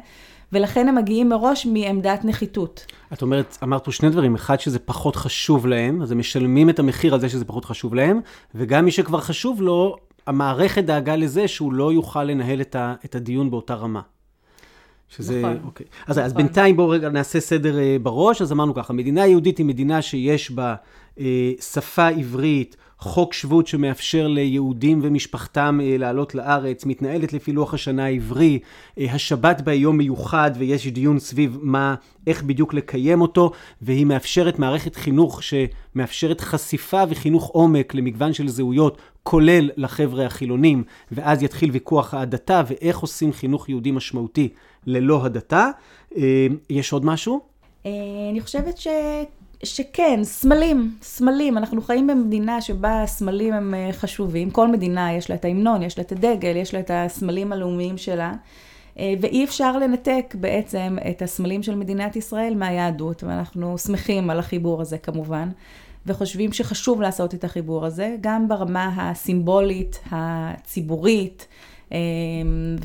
ולכן 0.53 0.89
הם 0.89 0.95
מגיעים 0.95 1.29
מראש 1.29 1.67
מעמדת 1.67 2.25
נחיתות. 2.25 2.87
את 3.13 3.23
אומרת, 3.23 3.59
אמרת 3.63 3.85
פה 3.85 3.93
שני 3.93 4.11
דברים, 4.11 4.35
אחד 4.35 4.61
שזה 4.61 4.79
פחות 4.79 5.17
חשוב 5.17 5.67
להם, 5.67 6.03
אז 6.03 6.13
הם 6.13 6.19
משלמים 6.19 6.71
את 6.71 6.79
המחיר 6.79 7.15
על 7.15 7.21
זה 7.21 7.29
שזה 7.29 7.45
פחות 7.45 7.65
חשוב 7.65 7.95
להם, 7.95 8.21
וגם 8.55 8.85
מי 8.85 8.91
שכבר 8.91 9.21
חשוב 9.21 9.63
לו, 9.63 9.97
המערכת 10.27 10.85
דאגה 10.85 11.17
לזה 11.17 11.49
שהוא 11.49 11.73
לא 11.73 11.93
יוכל 11.93 12.25
לנהל 12.25 12.61
את, 12.61 12.75
ה, 12.75 12.95
את 13.05 13.15
הדיון 13.15 13.51
באותה 13.51 13.75
רמה. 13.75 14.01
שזה, 15.09 15.39
נכון. 15.41 15.59
אוקיי. 15.65 15.87
אז, 16.07 16.19
נכון. 16.19 16.25
אז 16.25 16.33
בינתיים 16.33 16.77
בואו 16.77 16.89
רגע 16.89 17.09
נעשה 17.09 17.41
סדר 17.41 17.77
uh, 17.77 18.03
בראש. 18.03 18.43
אז 18.43 18.53
אמרנו 18.53 18.75
ככה, 18.75 18.93
מדינה 18.93 19.27
יהודית 19.27 19.59
היא 19.59 19.67
מדינה 19.67 20.03
שיש 20.03 20.51
בה 20.51 20.75
uh, 21.17 21.21
שפה 21.61 22.09
עברית, 22.09 22.77
חוק 22.99 23.33
שבות 23.33 23.67
שמאפשר 23.67 24.29
ליהודים 24.29 25.01
ומשפחתם 25.03 25.79
uh, 25.81 25.99
לעלות 25.99 26.35
לארץ, 26.35 26.87
מתנהלת 26.87 27.33
לפי 27.33 27.53
לוח 27.53 27.75
השנה 27.75 28.05
העברי, 28.05 28.59
uh, 28.59 29.03
השבת 29.13 29.61
בה 29.61 29.75
יום 29.75 29.97
מיוחד 29.97 30.51
ויש 30.59 30.87
דיון 30.87 31.19
סביב 31.19 31.59
מה, 31.63 31.95
איך 32.27 32.43
בדיוק 32.43 32.75
לקיים 32.75 33.21
אותו, 33.21 33.51
והיא 33.83 34.07
מאפשרת 34.07 34.59
מערכת 34.59 34.97
חינוך 34.97 35.41
שמאפשרת 35.43 36.41
חשיפה 36.41 37.03
וחינוך 37.09 37.47
עומק 37.47 37.95
למגוון 37.95 38.33
של 38.33 38.49
זהויות, 38.49 38.99
כולל 39.23 39.71
לחבר'ה 39.77 40.27
החילונים, 40.27 40.85
ואז 41.13 41.43
יתחיל 41.43 41.71
ויכוח 41.71 42.15
ההדתה 42.15 42.63
ואיך 42.67 42.99
עושים 42.99 43.33
חינוך 43.33 43.69
יהודי 43.69 43.91
משמעותי 43.91 44.49
ללא 44.87 45.25
הדתה. 45.25 45.71
אה, 46.17 46.47
יש 46.71 46.93
עוד 46.93 47.05
משהו? 47.05 47.41
אה, 47.87 47.91
אני 48.31 48.41
חושבת 48.41 48.79
ש... 48.79 48.87
שכן, 49.63 50.21
סמלים, 50.25 50.95
סמלים. 51.03 51.59
אנחנו 51.59 51.83
חיים 51.83 52.07
במדינה 52.07 52.61
שבה 52.61 53.03
הסמלים 53.03 53.55
הם 53.55 53.75
אה, 53.75 53.93
חשובים. 53.93 54.51
כל 54.51 54.69
מדינה 54.69 55.13
יש 55.13 55.31
לה 55.31 55.37
את 55.37 55.45
ההמנון, 55.45 55.83
יש 55.83 55.99
לה 55.99 56.05
את 56.05 56.13
הדגל, 56.13 56.57
יש 56.57 56.75
לה 56.75 56.81
את 56.81 56.91
הסמלים 56.95 57.53
הלאומיים 57.53 57.99
שלה. 57.99 58.33
ואי 59.21 59.45
אפשר 59.45 59.79
לנתק 59.79 60.35
בעצם 60.41 60.97
את 61.11 61.23
הסמלים 61.23 61.63
של 61.63 61.75
מדינת 61.75 62.17
ישראל 62.17 62.55
מהיהדות, 62.55 63.25
ואנחנו 63.25 63.79
שמחים 63.79 64.31
על 64.31 64.39
החיבור 64.39 64.81
הזה 64.81 64.99
כמובן, 64.99 65.49
וחושבים 66.07 66.53
שחשוב 66.53 67.01
לעשות 67.01 67.35
את 67.35 67.45
החיבור 67.45 67.87
הזה, 67.87 68.17
גם 68.21 68.49
ברמה 68.49 68.91
הסימבולית, 68.97 70.01
הציבורית, 70.11 71.47
אמ, 71.93 71.97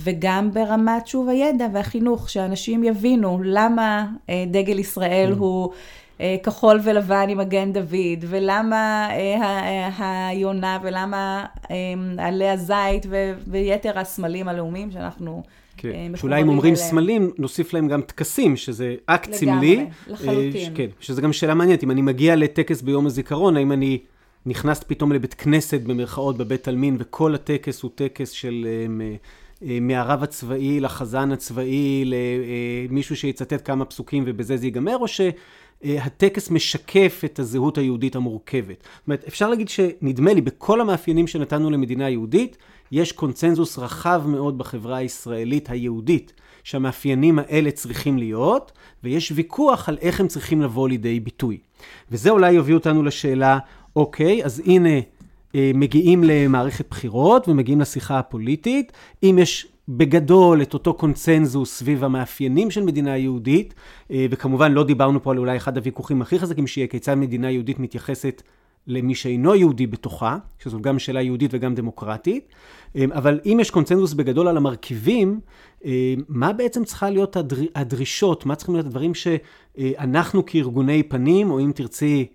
וגם 0.04 0.52
ברמת, 0.54 1.08
שוב, 1.08 1.30
הידע 1.30 1.68
והחינוך, 1.74 2.30
שאנשים 2.30 2.84
יבינו 2.84 3.40
למה 3.44 4.06
אה, 4.30 4.44
דגל 4.48 4.80
ישראל 4.80 5.34
mm. 5.34 5.40
הוא 5.40 5.70
אה, 5.72 5.78
כחול 6.44 6.80
ולבן 6.84 7.26
עם 7.30 7.38
מגן 7.38 7.74
דוד, 7.74 8.26
ולמה 8.28 9.08
אה, 9.12 10.28
היונה, 10.28 10.80
ולמה 10.84 11.46
עלי 12.18 12.50
הזית, 12.50 13.06
ויתר 13.48 14.00
הסמלים 14.00 14.48
הלאומיים 14.48 14.92
שאנחנו... 14.92 15.44
כן. 15.78 16.12
שאולי 16.16 16.42
אם 16.42 16.50
אומרים 16.50 16.74
אליהם. 16.74 16.90
סמלים, 16.90 17.32
נוסיף 17.38 17.74
להם 17.74 17.88
גם 17.88 18.02
טקסים, 18.02 18.58
שזה 18.58 18.96
אקט 19.06 19.34
סמלי. 19.34 19.76
לגמרי, 19.76 19.90
לחלוטין. 20.08 20.72
כן, 20.76 20.88
שזה 21.00 21.22
גם 21.22 21.34
שאלה 21.34 21.54
מעניינת. 21.54 21.84
אם 21.84 21.92
אני 21.92 22.02
מגיע 22.02 22.36
לטקס 22.36 22.82
ביום 22.82 23.06
הזיכרון, 23.06 23.58
האם 23.58 23.72
אני 23.72 24.00
נכנס 24.46 24.84
פתאום 24.88 25.12
לבית 25.12 25.34
כנסת 25.34 25.82
במרכאות 25.82 26.38
בבית 26.38 26.68
עלמין, 26.68 26.96
וכל 27.00 27.36
הטקס 27.36 27.82
הוא 27.82 27.92
טקס 27.96 28.30
של 28.30 28.68
אה, 28.68 29.16
אה, 29.70 29.78
מהרב 29.82 30.24
הצבאי 30.24 30.80
לחזן 30.80 31.32
הצבאי, 31.32 32.06
למישהו 32.06 33.16
שיצטט 33.16 33.68
כמה 33.68 33.86
פסוקים 33.86 34.24
ובזה 34.28 34.58
זה 34.58 34.66
ייגמר, 34.66 34.98
או 34.98 35.08
שהטקס 35.86 36.50
משקף 36.50 37.22
את 37.26 37.40
הזהות 37.40 37.78
היהודית 37.78 38.16
המורכבת. 38.16 38.84
זאת 38.84 39.08
אומרת, 39.08 39.24
אפשר 39.28 39.50
להגיד 39.50 39.70
שנדמה 39.70 40.34
לי, 40.34 40.42
בכל 40.42 40.82
המאפיינים 40.82 41.28
שנתנו 41.28 41.70
למדינה 41.70 42.10
יהודית, 42.10 42.58
יש 42.92 43.12
קונצנזוס 43.12 43.80
רחב 43.80 44.24
מאוד 44.26 44.58
בחברה 44.58 44.98
הישראלית 44.98 45.70
היהודית, 45.70 46.34
שהמאפיינים 46.64 47.40
האלה 47.40 47.72
צריכים 47.72 48.18
להיות, 48.18 48.72
ויש 49.04 49.32
ויכוח 49.36 49.90
על 49.90 49.98
איך 50.02 50.20
הם 50.20 50.28
צריכים 50.28 50.62
לבוא 50.62 50.90
לידי 50.90 51.20
ביטוי. 51.20 51.58
וזה 52.12 52.30
אולי 52.30 52.52
יביא 52.52 52.74
אותנו 52.74 53.04
לשאלה, 53.04 53.60
אוקיי, 53.96 54.46
אז 54.46 54.62
הנה, 54.66 55.00
אה, 55.56 55.72
מגיעים 55.74 56.24
למערכת 56.24 56.90
בחירות 56.90 57.48
ומגיעים 57.48 57.82
לשיחה 57.82 58.20
הפוליטית. 58.20 58.92
אם 59.24 59.40
יש 59.42 59.68
בגדול 59.98 60.62
את 60.62 60.74
אותו 60.74 60.94
קונצנזוס 60.94 61.78
סביב 61.78 62.04
המאפיינים 62.04 62.72
של 62.72 62.84
מדינה 62.84 63.18
יהודית, 63.18 63.74
אה, 64.12 64.26
וכמובן 64.30 64.72
לא 64.72 64.84
דיברנו 64.84 65.24
פה 65.24 65.32
על 65.32 65.38
אולי 65.38 65.58
אחד 65.58 65.78
הוויכוחים 65.78 66.22
הכי 66.22 66.40
חזקים 66.40 66.68
שיהיה, 66.68 66.88
כיצד 66.88 67.14
מדינה 67.16 67.52
יהודית 67.52 67.80
מתייחסת 67.80 68.42
למי 68.88 69.16
שאינו 69.16 69.56
יהודי 69.56 69.88
בתוכה, 69.88 70.38
שזו 70.60 70.82
גם 70.82 71.00
שאלה 71.00 71.22
יהודית 71.22 71.52
וגם 71.54 71.76
דמוקרטית, 71.76 72.48
אה, 72.96 73.06
אבל 73.14 73.40
אם 73.46 73.58
יש 73.62 73.70
קונצנזוס 73.70 74.14
בגדול 74.14 74.48
על 74.48 74.58
המרכיבים, 74.58 75.40
מה 76.28 76.54
בעצם 76.54 76.84
צריכה 76.84 77.10
להיות 77.10 77.38
הדרישות, 77.76 78.46
מה 78.46 78.56
צריכים 78.56 78.76
להיות 78.76 78.88
הדברים 78.88 79.12
שאנחנו 79.14 80.46
כארגוני 80.46 81.04
פנים, 81.04 81.52
או 81.52 81.60
אם 81.60 81.72
תרצי 81.76 82.28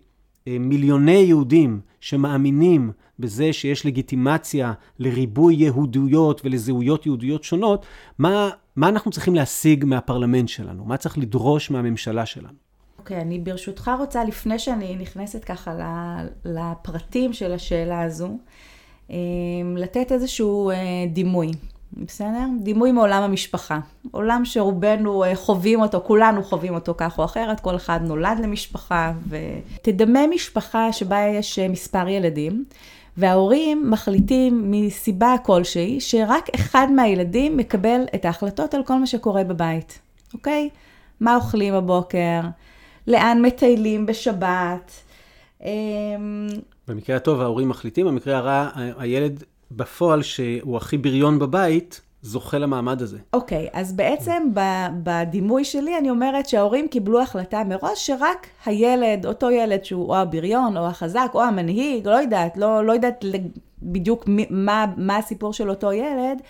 מיליוני 0.46 1.12
יהודים 1.12 1.80
שמאמינים 2.00 2.90
בזה 3.18 3.52
שיש 3.52 3.86
לגיטימציה 3.86 4.72
לריבוי 4.98 5.54
יהודויות 5.54 6.40
ולזהויות 6.44 7.06
יהודיות 7.06 7.44
שונות, 7.44 7.86
מה, 8.18 8.50
מה 8.76 8.88
אנחנו 8.88 9.10
צריכים 9.10 9.34
להשיג 9.34 9.84
מהפרלמנט 9.84 10.48
שלנו? 10.48 10.84
מה 10.84 10.96
צריך 10.96 11.18
לדרוש 11.18 11.70
מהממשלה 11.70 12.26
שלנו? 12.26 12.54
אוקיי, 12.98 13.18
okay, 13.18 13.20
אני 13.20 13.38
ברשותך 13.38 13.90
רוצה, 13.98 14.24
לפני 14.24 14.58
שאני 14.58 14.96
נכנסת 14.96 15.44
ככה 15.44 15.74
לפרטים 16.44 17.32
של 17.32 17.52
השאלה 17.52 18.02
הזו, 18.02 18.38
אה, 19.10 19.16
לתת 19.76 20.12
איזשהו 20.12 20.70
אה, 20.70 20.76
דימוי. 21.12 21.50
בסדר? 21.92 22.46
דימוי 22.60 22.92
מעולם 22.92 23.22
המשפחה. 23.22 23.78
עולם 24.10 24.44
שרובנו 24.44 25.24
אה, 25.24 25.36
חווים 25.36 25.80
אותו, 25.80 26.00
כולנו 26.04 26.42
חווים 26.42 26.74
אותו 26.74 26.94
כך 26.96 27.18
או 27.18 27.24
אחרת, 27.24 27.60
כל 27.60 27.76
אחד 27.76 28.00
נולד 28.02 28.38
למשפחה, 28.42 29.12
ותדמה 29.28 30.26
משפחה 30.26 30.92
שבה 30.92 31.18
יש 31.26 31.58
אה, 31.58 31.68
מספר 31.68 32.08
ילדים, 32.08 32.64
וההורים 33.18 33.90
מחליטים 33.90 34.70
מסיבה 34.70 35.34
כלשהי, 35.42 36.00
שרק 36.00 36.48
אחד 36.54 36.86
מהילדים 36.96 37.56
מקבל 37.56 38.00
את 38.14 38.24
ההחלטות 38.24 38.74
על 38.74 38.82
כל 38.84 38.98
מה 38.98 39.06
שקורה 39.06 39.44
בבית, 39.44 39.98
אוקיי? 40.34 40.68
מה 41.20 41.36
אוכלים 41.36 41.74
בבוקר, 41.74 42.40
לאן 43.06 43.42
מטיילים 43.42 44.06
בשבת. 44.06 44.92
אמ, 45.64 45.68
במקרה 46.88 47.16
הטוב 47.16 47.40
ההורים 47.40 47.68
מחליטים, 47.68 48.06
במקרה 48.06 48.36
הרע 48.36 48.68
הילד 48.98 49.44
בפועל 49.70 50.22
שהוא 50.22 50.76
הכי 50.76 50.98
בריון 50.98 51.38
בבית, 51.38 52.00
זוכה 52.26 52.58
למעמד 52.58 53.02
הזה. 53.02 53.18
אוקיי, 53.32 53.68
אז 53.72 53.92
בעצם 53.92 54.48
בדימוי 55.02 55.64
שלי 55.64 55.98
אני 55.98 56.10
אומרת 56.10 56.48
שההורים 56.48 56.88
קיבלו 56.88 57.22
החלטה 57.22 57.64
מראש 57.64 58.06
שרק 58.06 58.46
הילד, 58.64 59.26
אותו 59.26 59.50
ילד 59.50 59.84
שהוא 59.84 60.08
או 60.08 60.16
הבריון 60.16 60.76
או 60.76 60.86
החזק 60.86 61.30
או 61.34 61.42
המנהיג, 61.42 62.08
לא 62.08 62.14
יודעת, 62.14 62.56
לא, 62.56 62.84
לא 62.84 62.92
יודעת 62.92 63.24
בדיוק 63.82 64.24
מה, 64.50 64.86
מה 64.96 65.16
הסיפור 65.16 65.52
של 65.52 65.70
אותו 65.70 65.92
ילד, 65.92 66.42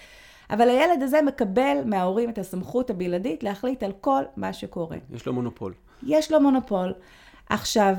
אבל 0.50 0.68
הילד 0.68 1.02
הזה 1.02 1.22
מקבל 1.22 1.76
מההורים 1.84 2.30
את 2.30 2.38
הסמכות 2.38 2.90
הבלעדית 2.90 3.42
להחליט 3.42 3.82
על 3.82 3.92
כל 4.00 4.22
מה 4.36 4.52
שקורה. 4.52 4.96
יש 5.14 5.26
לו 5.26 5.32
מונופול. 5.32 5.74
יש 6.02 6.32
לו 6.32 6.40
מונופול. 6.40 6.92
עכשיו, 7.48 7.94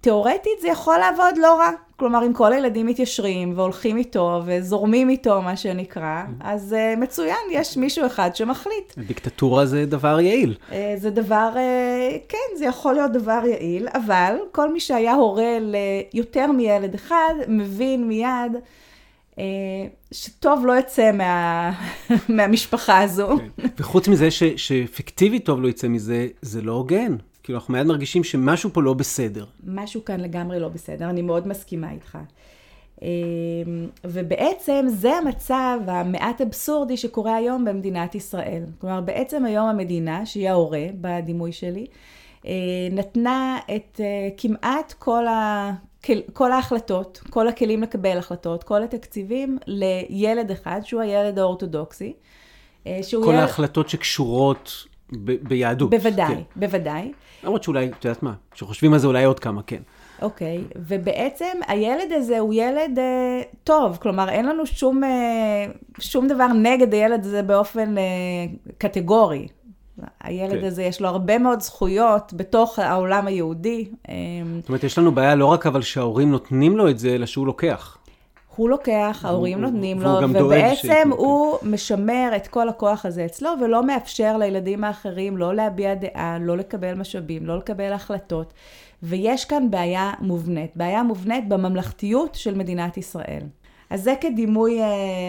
תיאורטית 0.00 0.60
זה 0.60 0.68
יכול 0.68 0.98
לעבוד 0.98 1.36
לא 1.36 1.58
רע. 1.58 1.70
כלומר, 1.98 2.26
אם 2.26 2.32
כל 2.32 2.52
הילדים 2.52 2.86
מתיישרים 2.86 3.52
והולכים 3.56 3.96
איתו 3.96 4.42
וזורמים 4.46 5.08
איתו, 5.08 5.42
מה 5.42 5.56
שנקרא, 5.56 6.22
אז 6.40 6.76
uh, 6.78 7.00
מצוין, 7.00 7.36
יש 7.50 7.76
מישהו 7.76 8.06
אחד 8.06 8.30
שמחליט. 8.36 8.98
דיקטטורה 8.98 9.66
זה 9.66 9.86
דבר 9.86 10.20
יעיל. 10.20 10.54
Uh, 10.70 10.74
זה 10.96 11.10
דבר, 11.10 11.50
uh, 11.54 12.18
כן, 12.28 12.56
זה 12.58 12.64
יכול 12.64 12.94
להיות 12.94 13.12
דבר 13.12 13.40
יעיל, 13.44 13.88
אבל 13.88 14.36
כל 14.52 14.72
מי 14.72 14.80
שהיה 14.80 15.14
הורה 15.14 15.58
ליותר 15.60 16.52
מילד 16.52 16.94
אחד, 16.94 17.34
מבין 17.48 18.08
מיד 18.08 18.52
uh, 19.34 19.38
שטוב 20.12 20.66
לא 20.66 20.78
יצא 20.78 21.12
מה... 21.12 21.72
מהמשפחה 22.36 23.02
הזו. 23.02 23.36
כן. 23.38 23.66
וחוץ 23.78 24.08
מזה 24.08 24.30
ש, 24.30 24.42
שפיקטיבית 24.42 25.44
טוב 25.44 25.62
לא 25.62 25.68
יצא 25.68 25.88
מזה, 25.88 26.26
זה 26.42 26.62
לא 26.62 26.72
הוגן. 26.72 27.16
כאילו, 27.48 27.58
אנחנו 27.58 27.74
מיד 27.74 27.86
מרגישים 27.86 28.24
שמשהו 28.24 28.70
פה 28.72 28.82
לא 28.82 28.94
בסדר. 28.94 29.44
משהו 29.64 30.04
כאן 30.04 30.20
לגמרי 30.20 30.60
לא 30.60 30.68
בסדר, 30.68 31.10
אני 31.10 31.22
מאוד 31.22 31.48
מסכימה 31.48 31.90
איתך. 31.90 32.18
אמ, 33.02 33.08
ובעצם 34.04 34.86
זה 34.88 35.14
המצב 35.14 35.78
המעט 35.86 36.40
אבסורדי 36.40 36.96
שקורה 36.96 37.36
היום 37.36 37.64
במדינת 37.64 38.14
ישראל. 38.14 38.62
כלומר, 38.80 39.00
בעצם 39.00 39.44
היום 39.44 39.68
המדינה, 39.68 40.26
שהיא 40.26 40.48
ההורה 40.50 40.86
בדימוי 41.00 41.52
שלי, 41.52 41.86
אה, 42.46 42.52
נתנה 42.90 43.58
את 43.76 44.00
אה, 44.00 44.28
כמעט 44.36 44.94
כל, 44.98 45.26
ה... 45.26 45.70
כל 46.32 46.52
ההחלטות, 46.52 47.20
כל 47.30 47.48
הכלים 47.48 47.82
לקבל 47.82 48.18
החלטות, 48.18 48.64
כל 48.64 48.82
התקציבים 48.82 49.58
לילד 49.66 50.50
אחד, 50.50 50.80
שהוא 50.84 51.00
הילד 51.02 51.38
האורתודוקסי. 51.38 52.12
אה, 52.86 53.00
כל 53.10 53.30
ילד... 53.30 53.40
ההחלטות 53.40 53.88
שקשורות 53.88 54.87
ב- 55.12 55.48
ביהדות. 55.48 55.90
בוודאי, 55.90 56.34
כן. 56.34 56.40
בוודאי. 56.56 57.12
למרות 57.44 57.62
שאולי, 57.62 57.90
את 57.98 58.04
יודעת 58.04 58.22
מה, 58.22 58.32
כשחושבים 58.50 58.92
על 58.92 58.98
זה 58.98 59.06
אולי 59.06 59.24
עוד 59.24 59.40
כמה, 59.40 59.62
כן. 59.62 59.82
אוקיי, 60.22 60.58
okay. 60.58 60.78
ובעצם 60.86 61.58
הילד 61.66 62.12
הזה 62.12 62.38
הוא 62.38 62.54
ילד 62.54 62.98
אה, 62.98 63.42
טוב, 63.64 63.98
כלומר 64.02 64.28
אין 64.28 64.46
לנו 64.46 64.66
שום, 64.66 65.04
אה, 65.04 65.66
שום 65.98 66.28
דבר 66.28 66.46
נגד 66.46 66.94
הילד 66.94 67.24
הזה 67.24 67.42
באופן 67.42 67.98
אה, 67.98 68.02
קטגורי. 68.78 69.48
הילד 70.20 70.52
okay. 70.52 70.60
כן. 70.60 70.64
הזה 70.64 70.82
יש 70.82 71.00
לו 71.00 71.08
הרבה 71.08 71.38
מאוד 71.38 71.60
זכויות 71.60 72.32
בתוך 72.36 72.78
העולם 72.78 73.26
היהודי. 73.26 73.88
אה, 74.08 74.14
זאת 74.60 74.68
אומרת, 74.68 74.84
יש 74.84 74.98
לנו 74.98 75.12
בעיה 75.12 75.34
לא 75.34 75.46
רק 75.46 75.66
אבל 75.66 75.82
שההורים 75.82 76.30
נותנים 76.30 76.76
לו 76.76 76.88
את 76.88 76.98
זה, 76.98 77.14
אלא 77.14 77.26
שהוא 77.26 77.46
לוקח. 77.46 77.97
הוא 78.58 78.68
לוקח, 78.68 79.20
ההורים 79.24 79.60
נותנים 79.60 80.00
לו, 80.00 80.10
ובעצם 80.34 81.10
הוא. 81.10 81.56
משמר 81.62 82.30
את 82.36 82.46
כל 82.46 82.68
הכוח 82.68 83.06
הזה 83.06 83.24
אצלו, 83.24 83.50
ולא 83.60 83.82
מאפשר 83.82 84.36
לילדים 84.36 84.84
האחרים 84.84 85.36
לא 85.36 85.54
להביע 85.54 85.94
דעה, 85.94 86.38
לא 86.40 86.56
לקבל 86.56 86.94
משאבים, 86.94 87.46
לא 87.46 87.58
לקבל 87.58 87.92
החלטות. 87.92 88.52
ויש 89.02 89.44
כאן 89.44 89.70
בעיה 89.70 90.12
מובנית, 90.20 90.70
בעיה 90.76 91.02
מובנית 91.02 91.48
בממלכתיות 91.48 92.34
של 92.34 92.54
מדינת 92.54 92.96
ישראל. 92.96 93.42
אז 93.90 94.02
זה 94.02 94.14
כדימוי 94.20 94.82
אה, 94.82 94.86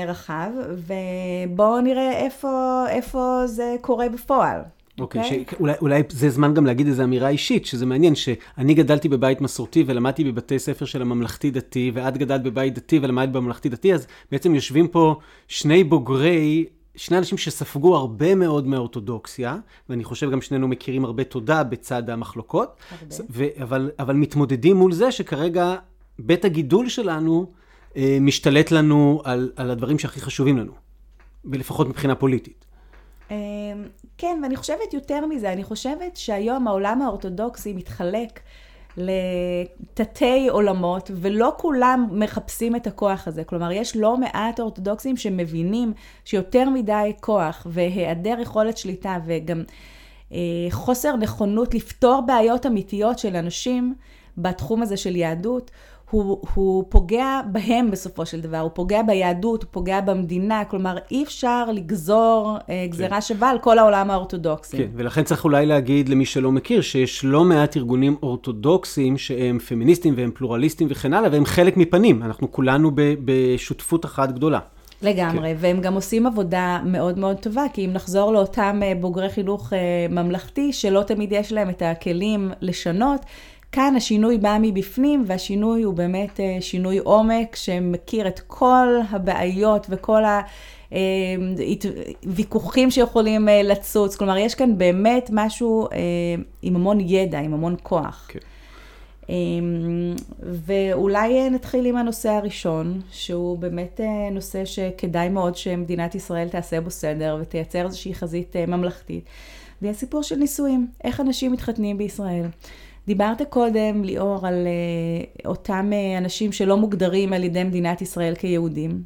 רחב, 0.07 0.49
ובואו 0.69 1.81
נראה 1.81 2.11
איפה, 2.11 2.83
איפה 2.89 3.41
זה 3.45 3.75
קורה 3.81 4.09
בפועל. 4.09 4.61
אוקיי, 5.01 5.21
okay, 5.21 5.51
okay. 5.51 5.55
אולי, 5.59 5.73
אולי 5.81 6.03
זה 6.09 6.29
זמן 6.29 6.53
גם 6.53 6.65
להגיד 6.65 6.87
איזו 6.87 7.03
אמירה 7.03 7.29
אישית, 7.29 7.65
שזה 7.65 7.85
מעניין, 7.85 8.15
שאני 8.15 8.73
גדלתי 8.73 9.09
בבית 9.09 9.41
מסורתי 9.41 9.83
ולמדתי 9.87 10.23
בבתי 10.23 10.59
ספר 10.59 10.85
של 10.85 11.01
הממלכתי-דתי, 11.01 11.91
ואת 11.93 12.17
גדלת 12.17 12.43
בבית 12.43 12.75
דתי 12.75 12.99
ולמדת 13.01 13.29
בממלכתי-דתי, 13.29 13.93
אז 13.93 14.07
בעצם 14.31 14.55
יושבים 14.55 14.87
פה 14.87 15.15
שני 15.47 15.83
בוגרי, 15.83 16.65
שני 16.95 17.17
אנשים 17.17 17.37
שספגו 17.37 17.95
הרבה 17.95 18.35
מאוד 18.35 18.67
מהאורתודוקסיה, 18.67 19.57
ואני 19.89 20.03
חושב 20.03 20.31
גם 20.31 20.41
שנינו 20.41 20.67
מכירים 20.67 21.05
הרבה 21.05 21.23
תודה 21.23 21.63
בצד 21.63 22.09
המחלוקות, 22.09 22.75
ו- 23.29 23.61
אבל, 23.61 23.91
אבל 23.99 24.15
מתמודדים 24.15 24.75
מול 24.77 24.91
זה 24.91 25.11
שכרגע 25.11 25.75
בית 26.19 26.45
הגידול 26.45 26.89
שלנו 26.89 27.51
אה, 27.95 28.17
משתלט 28.21 28.71
לנו 28.71 29.21
על, 29.23 29.51
על 29.55 29.71
הדברים 29.71 29.99
שהכי 29.99 30.21
חשובים 30.21 30.57
לנו, 30.57 30.71
ולפחות 31.45 31.87
מבחינה 31.87 32.15
פוליטית. 32.15 32.65
אמ, 33.31 33.35
כן, 34.17 34.39
ואני 34.43 34.55
חושבת 34.55 34.93
יותר 34.93 35.25
מזה, 35.25 35.53
אני 35.53 35.63
חושבת 35.63 36.17
שהיום 36.17 36.67
העולם 36.67 37.01
האורתודוקסי 37.01 37.73
מתחלק 37.73 38.39
לתתי 38.97 40.47
עולמות, 40.49 41.11
ולא 41.13 41.53
כולם 41.57 42.07
מחפשים 42.11 42.75
את 42.75 42.87
הכוח 42.87 43.27
הזה. 43.27 43.43
כלומר, 43.43 43.71
יש 43.71 43.97
לא 43.97 44.17
מעט 44.17 44.59
אורתודוקסים 44.59 45.17
שמבינים 45.17 45.93
שיותר 46.25 46.69
מדי 46.69 47.13
כוח 47.21 47.67
והיעדר 47.69 48.39
יכולת 48.41 48.77
שליטה 48.77 49.17
וגם 49.25 49.63
אה, 50.31 50.37
חוסר 50.71 51.15
נכונות 51.15 51.73
לפתור 51.73 52.21
בעיות 52.27 52.65
אמיתיות 52.65 53.19
של 53.19 53.35
אנשים 53.35 53.95
בתחום 54.37 54.81
הזה 54.81 54.97
של 54.97 55.15
יהדות, 55.15 55.71
הוא, 56.09 56.39
הוא 56.53 56.83
פוגע 56.89 57.41
בהם 57.51 57.91
בסופו 57.91 58.25
של 58.25 58.41
דבר, 58.41 58.57
הוא 58.57 58.71
פוגע 58.73 59.01
ביהדות, 59.01 59.63
הוא 59.63 59.69
פוגע 59.71 60.01
במדינה, 60.01 60.65
כלומר 60.65 60.97
אי 61.11 61.23
אפשר 61.23 61.71
לגזור 61.71 62.57
אה, 62.69 62.85
גזירה 62.89 63.09
כן. 63.09 63.21
שווה 63.21 63.49
על 63.49 63.59
כל 63.59 63.79
העולם 63.79 64.11
האורתודוקסי. 64.11 64.77
כן, 64.77 64.87
ולכן 64.95 65.23
צריך 65.23 65.43
אולי 65.43 65.65
להגיד 65.65 66.09
למי 66.09 66.25
שלא 66.25 66.51
מכיר, 66.51 66.81
שיש 66.81 67.25
לא 67.25 67.43
מעט 67.43 67.77
ארגונים 67.77 68.15
אורתודוקסיים 68.23 69.17
שהם 69.17 69.59
פמיניסטים 69.59 70.13
והם 70.17 70.31
פלורליסטים 70.33 70.87
וכן 70.91 71.13
הלאה, 71.13 71.29
והם 71.31 71.45
חלק 71.45 71.77
מפנים, 71.77 72.23
אנחנו 72.23 72.51
כולנו 72.51 72.91
ב, 72.95 73.01
בשותפות 73.25 74.05
אחת 74.05 74.31
גדולה. 74.31 74.59
לגמרי, 75.01 75.49
כן. 75.49 75.57
והם 75.59 75.81
גם 75.81 75.93
עושים 75.93 76.25
עבודה 76.25 76.79
מאוד 76.85 77.17
מאוד 77.17 77.37
טובה, 77.37 77.63
כי 77.73 77.85
אם 77.85 77.93
נחזור 77.93 78.33
לאותם 78.33 78.79
אה, 78.83 78.93
בוגרי 78.99 79.29
חינוך 79.29 79.73
אה, 79.73 79.77
ממלכתי, 80.09 80.73
שלא 80.73 81.03
תמיד 81.07 81.31
יש 81.31 81.51
להם 81.51 81.69
את 81.69 81.81
הכלים 81.81 82.51
לשנות, 82.61 83.21
כאן 83.71 83.95
השינוי 83.95 84.37
בא 84.37 84.57
מבפנים, 84.61 85.23
והשינוי 85.27 85.83
הוא 85.83 85.93
באמת 85.93 86.39
אה, 86.39 86.57
שינוי 86.59 86.97
עומק 86.97 87.55
שמכיר 87.55 88.27
את 88.27 88.39
כל 88.47 88.87
הבעיות 89.09 89.87
וכל 89.89 90.23
הוויכוחים 92.25 92.85
אה, 92.87 92.91
שיכולים 92.91 93.49
אה, 93.49 93.63
לצוץ. 93.63 94.15
כלומר, 94.15 94.37
יש 94.37 94.55
כאן 94.55 94.77
באמת 94.77 95.29
משהו 95.33 95.87
עם 96.61 96.75
המון 96.75 96.99
ידע, 96.99 97.39
עם 97.39 97.53
המון 97.53 97.75
כוח. 97.83 98.27
כן. 98.27 98.39
ואולי 100.41 101.49
נתחיל 101.49 101.85
עם 101.85 101.97
הנושא 101.97 102.29
הראשון, 102.29 103.01
שהוא 103.11 103.57
באמת 103.57 103.99
נושא 104.31 104.65
שכדאי 104.65 105.29
מאוד 105.29 105.55
שמדינת 105.55 106.15
ישראל 106.15 106.49
תעשה 106.49 106.81
בו 106.81 106.89
סדר 106.89 107.37
ותייצר 107.41 107.85
איזושהי 107.85 108.13
חזית 108.13 108.55
ממלכתית. 108.55 109.23
זה 109.81 109.89
הסיפור 109.89 110.23
של 110.23 110.35
נישואים, 110.35 110.87
איך 111.03 111.19
אנשים 111.19 111.51
מתחתנים 111.51 111.97
בישראל. 111.97 112.45
דיברת 113.09 113.41
קודם, 113.49 114.03
ליאור, 114.03 114.47
על 114.47 114.67
uh, 114.67 115.47
אותם 115.47 115.91
uh, 115.91 116.17
אנשים 116.17 116.51
שלא 116.51 116.77
מוגדרים 116.77 117.33
על 117.33 117.43
ידי 117.43 117.63
מדינת 117.63 118.01
ישראל 118.01 118.35
כיהודים, 118.35 119.03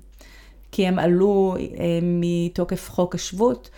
כי 0.71 0.87
הם 0.87 0.99
עלו 0.99 1.55
uh, 1.57 1.59
מתוקף 2.01 2.89
חוק 2.89 3.15
השבות, 3.15 3.69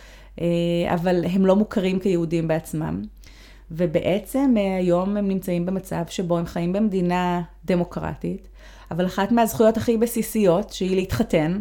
אבל 0.86 1.24
הם 1.24 1.46
לא 1.46 1.56
מוכרים 1.56 1.98
כיהודים 1.98 2.48
בעצמם. 2.48 3.02
ובעצם 3.70 4.54
היום 4.78 5.16
הם 5.16 5.28
נמצאים 5.28 5.66
במצב 5.66 6.02
שבו 6.08 6.38
הם 6.38 6.46
חיים 6.46 6.72
במדינה 6.72 7.42
דמוקרטית, 7.64 8.48
אבל 8.90 9.06
אחת 9.06 9.32
מהזכויות 9.32 9.76
הכי 9.76 9.96
בסיסיות, 9.96 10.72
שהיא 10.72 10.96
להתחתן, 10.96 11.60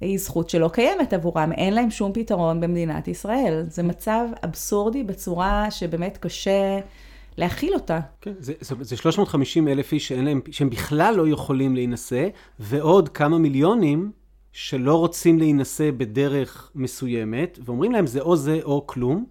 היא 0.00 0.18
זכות 0.18 0.50
שלא 0.50 0.68
קיימת 0.68 1.12
עבורם, 1.12 1.52
אין 1.52 1.74
להם 1.74 1.90
שום 1.90 2.12
פתרון 2.12 2.60
במדינת 2.60 3.08
ישראל. 3.08 3.64
זה 3.68 3.82
מצב 3.82 4.26
אבסורדי 4.44 5.02
בצורה 5.02 5.70
שבאמת 5.70 6.18
קשה 6.18 6.78
להכיל 7.38 7.74
אותה. 7.74 8.00
כן, 8.20 8.32
זה, 8.38 8.52
זה, 8.60 8.74
זה 8.80 8.96
350 8.96 9.68
אלף 9.68 9.92
איש 9.92 10.08
שאין 10.08 10.24
להם, 10.24 10.40
שהם 10.50 10.70
בכלל 10.70 11.14
לא 11.16 11.28
יכולים 11.28 11.74
להינשא, 11.74 12.28
ועוד 12.60 13.08
כמה 13.08 13.38
מיליונים 13.38 14.10
שלא 14.52 14.94
רוצים 14.94 15.38
להינשא 15.38 15.90
בדרך 15.90 16.70
מסוימת, 16.74 17.58
ואומרים 17.64 17.92
להם 17.92 18.06
זה 18.06 18.20
או 18.20 18.36
זה 18.36 18.60
או 18.62 18.86
כלום. 18.86 19.26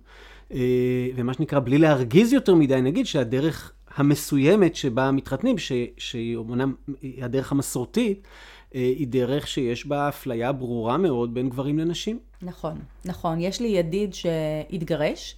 אה, 0.53 1.07
ומה 1.15 1.33
שנקרא, 1.33 1.59
בלי 1.59 1.77
להרגיז 1.77 2.33
יותר 2.33 2.55
מדי, 2.55 2.81
נגיד 2.81 3.05
שהדרך 3.05 3.71
המסוימת 3.95 4.75
שבה 4.75 5.11
מתחתנים, 5.11 5.57
ש, 5.57 5.71
שהיא 5.97 6.35
אומנם 6.35 6.73
הדרך 7.21 7.51
המסורתית, 7.51 8.27
אה, 8.75 8.79
היא 8.79 9.07
דרך 9.07 9.47
שיש 9.47 9.87
בה 9.87 10.09
אפליה 10.09 10.51
ברורה 10.51 10.97
מאוד 10.97 11.33
בין 11.33 11.49
גברים 11.49 11.79
לנשים. 11.79 12.19
נכון, 12.41 12.77
נכון. 13.05 13.39
יש 13.39 13.61
לי 13.61 13.67
ידיד 13.67 14.13
שהתגרש. 14.13 15.35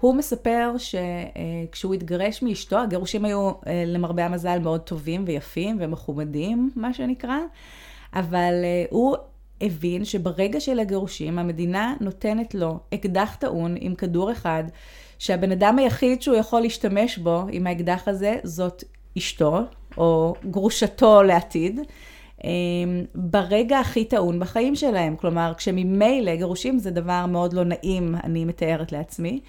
הוא 0.00 0.14
מספר 0.14 0.74
שכשהוא 0.78 1.94
התגרש 1.94 2.42
מאשתו, 2.42 2.78
הגירושים 2.78 3.24
היו 3.24 3.50
אה, 3.66 3.84
למרבה 3.86 4.24
המזל 4.24 4.58
מאוד 4.58 4.80
טובים 4.80 5.24
ויפים 5.26 5.76
ומכובדים, 5.80 6.70
מה 6.76 6.94
שנקרא, 6.94 7.38
אבל 8.14 8.52
אה, 8.64 8.84
הוא 8.90 9.16
הבין 9.60 10.04
שברגע 10.04 10.60
של 10.60 10.80
הגירושים, 10.80 11.38
המדינה 11.38 11.94
נותנת 12.00 12.54
לו 12.54 12.78
אקדח 12.94 13.36
טעון 13.38 13.74
עם 13.80 13.94
כדור 13.94 14.32
אחד, 14.32 14.64
שהבן 15.18 15.52
אדם 15.52 15.78
היחיד 15.78 16.22
שהוא 16.22 16.36
יכול 16.36 16.60
להשתמש 16.60 17.18
בו 17.18 17.44
עם 17.52 17.66
האקדח 17.66 18.08
הזה, 18.08 18.36
זאת 18.44 18.84
אשתו, 19.18 19.60
או 19.96 20.34
גרושתו 20.50 21.22
לעתיד. 21.22 21.80
אמ, 22.44 23.04
ברגע 23.14 23.78
הכי 23.78 24.04
טעון 24.04 24.40
בחיים 24.40 24.76
שלהם. 24.76 25.16
כלומר, 25.16 25.52
כשממילא 25.56 26.36
גירושים 26.36 26.78
זה 26.78 26.90
דבר 26.90 27.26
מאוד 27.26 27.52
לא 27.52 27.64
נעים, 27.64 28.14
אני 28.24 28.44
מתארת 28.44 28.92
לעצמי, 28.92 29.40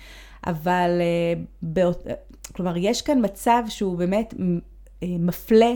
אבל 0.48 1.02
אה, 1.02 1.42
באות... 1.62 2.08
כלומר, 2.56 2.78
יש 2.78 3.02
כאן 3.02 3.20
מצב 3.26 3.64
שהוא 3.68 3.98
באמת 3.98 4.34
אה, 5.04 5.08
מפלה. 5.20 5.72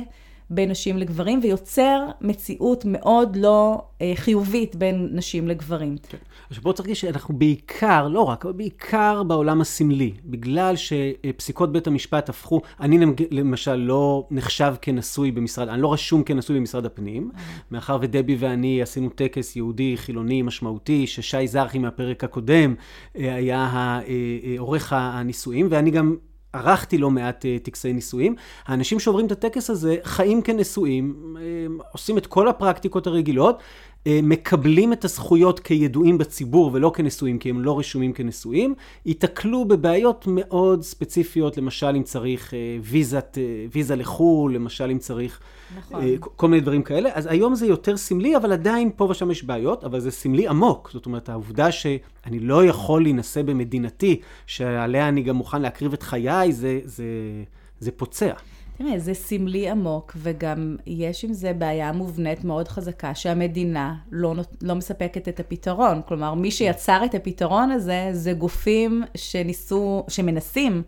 בין 0.50 0.72
נשים 0.72 0.98
לגברים, 0.98 1.40
ויוצר 1.44 2.08
מציאות 2.22 2.86
מאוד 2.88 3.36
לא 3.36 3.86
אה, 4.02 4.12
חיובית 4.16 4.76
בין 4.76 5.10
נשים 5.12 5.48
לגברים. 5.48 5.96
כן. 6.10 6.18
עכשיו 6.50 6.64
בואו 6.64 6.74
צריך 6.74 6.88
להגיד 6.88 6.96
שאנחנו 6.96 7.38
בעיקר, 7.38 8.08
לא 8.08 8.22
רק, 8.22 8.46
אבל 8.46 8.54
בעיקר 8.54 9.24
בעולם 9.24 9.62
הסמלי, 9.62 10.12
בגלל 10.26 10.76
שפסיקות 10.76 11.72
בית 11.72 11.88
המשפט 11.88 12.30
הפכו, 12.30 12.62
אני 12.80 13.06
למשל 13.32 13.76
לא 13.76 14.28
נחשב 14.32 14.76
כנשוי 14.82 15.32
במשרד, 15.32 15.68
אני 15.68 15.82
לא 15.82 15.94
רשום 15.94 16.24
כנשוי 16.24 16.60
במשרד 16.60 16.86
הפנים, 16.86 17.32
אה. 17.36 17.42
מאחר 17.72 17.98
ודבי 18.02 18.36
ואני 18.40 18.82
עשינו 18.82 19.10
טקס 19.10 19.56
יהודי 19.56 19.98
חילוני 19.98 20.42
משמעותי, 20.42 21.08
ששי 21.08 21.48
זרחי 21.48 21.78
מהפרק 21.78 22.24
הקודם 22.24 22.76
אה, 23.18 23.36
היה 23.36 23.70
אה, 23.76 24.02
אה, 24.92 25.20
הנישואים, 25.20 25.68
ואני 25.70 25.92
גם... 25.92 26.16
ערכתי 26.56 26.98
לא 26.98 27.12
מעט 27.12 27.46
uh, 27.46 27.65
טקסי 27.65 27.94
נישואים. 27.94 28.36
האנשים 28.65 29.00
שעוברים 29.00 29.26
את 29.26 29.32
הטקס 29.32 29.70
הזה 29.70 29.96
חיים 30.04 30.41
כנשואים, 30.41 31.36
uh, 31.80 31.84
עושים 31.91 32.18
את 32.18 32.28
כל 32.28 32.48
הפרקטיקות 32.48 33.08
הרגילות, 33.08 33.56
אה, 33.56 33.62
מקבלים 34.08 34.94
את 34.94 35.06
הזכויות 35.06 35.60
כידועים 35.60 36.18
בציבור 36.18 36.70
ולא 36.74 36.91
כנשואים, 36.96 37.39
כי 37.39 37.50
הם 37.50 37.62
לא 37.62 37.80
רשומים 37.80 38.13
כנשואים, 38.13 38.76
ייתקלו 39.06 39.65
בבעיות 39.65 40.26
מאוד 40.28 40.82
ספציפיות, 40.82 41.58
למשל 41.58 41.96
אם 41.96 42.04
צריך 42.04 42.54
אה, 42.54 42.78
ויזת, 42.82 43.38
אה, 43.38 43.65
ויזה 43.72 43.96
לחו"ל, 43.96 44.56
למשל 44.56 44.89
אם 44.91 44.98
צריך 44.98 45.39
נכון. 45.78 46.04
כל 46.20 46.48
מיני 46.48 46.62
דברים 46.62 46.84
כאלה. 46.84 47.10
אז 47.13 47.28
היום 47.28 47.56
זה 47.56 47.65
יותר 47.65 47.98
סמלי, 47.98 48.38
אבל 48.38 48.52
עדיין 48.52 48.91
פה 48.96 49.04
ושם 49.04 49.32
יש 49.32 49.44
בעיות, 49.44 49.84
אבל 49.84 50.00
זה 50.00 50.12
סמלי 50.12 50.48
עמוק. 50.48 50.89
זאת 50.94 51.06
אומרת, 51.06 51.30
העובדה 51.30 51.72
שאני 51.72 52.39
לא 52.39 52.65
יכול 52.65 53.04
להינשא 53.04 53.41
במדינתי, 53.41 54.22
שעליה 54.48 55.08
אני 55.08 55.22
גם 55.22 55.36
מוכן 55.36 55.62
להקריב 55.62 55.94
את 55.94 56.04
חיי, 56.04 56.52
זה, 56.52 56.80
זה, 56.84 57.06
זה 57.80 57.91
פוצע. 57.91 58.32
תראה, 58.78 59.00
זה 59.00 59.14
סמלי 59.14 59.70
עמוק, 59.70 60.14
וגם 60.18 60.76
יש 60.88 61.26
עם 61.26 61.34
זה 61.34 61.54
בעיה 61.54 61.92
מובנית 61.92 62.44
מאוד 62.44 62.68
חזקה, 62.68 63.16
שהמדינה 63.16 63.96
לא, 64.12 64.36
לא 64.62 64.76
מספקת 64.76 65.28
את 65.28 65.40
הפתרון. 65.40 66.02
כלומר, 66.08 66.34
מי 66.34 66.52
שיצר 66.52 67.06
את 67.06 67.16
הפתרון 67.16 67.72
הזה, 67.72 68.10
זה 68.12 68.34
גופים 68.34 69.04
שניסו, 69.16 70.04
שמנסים 70.08 70.84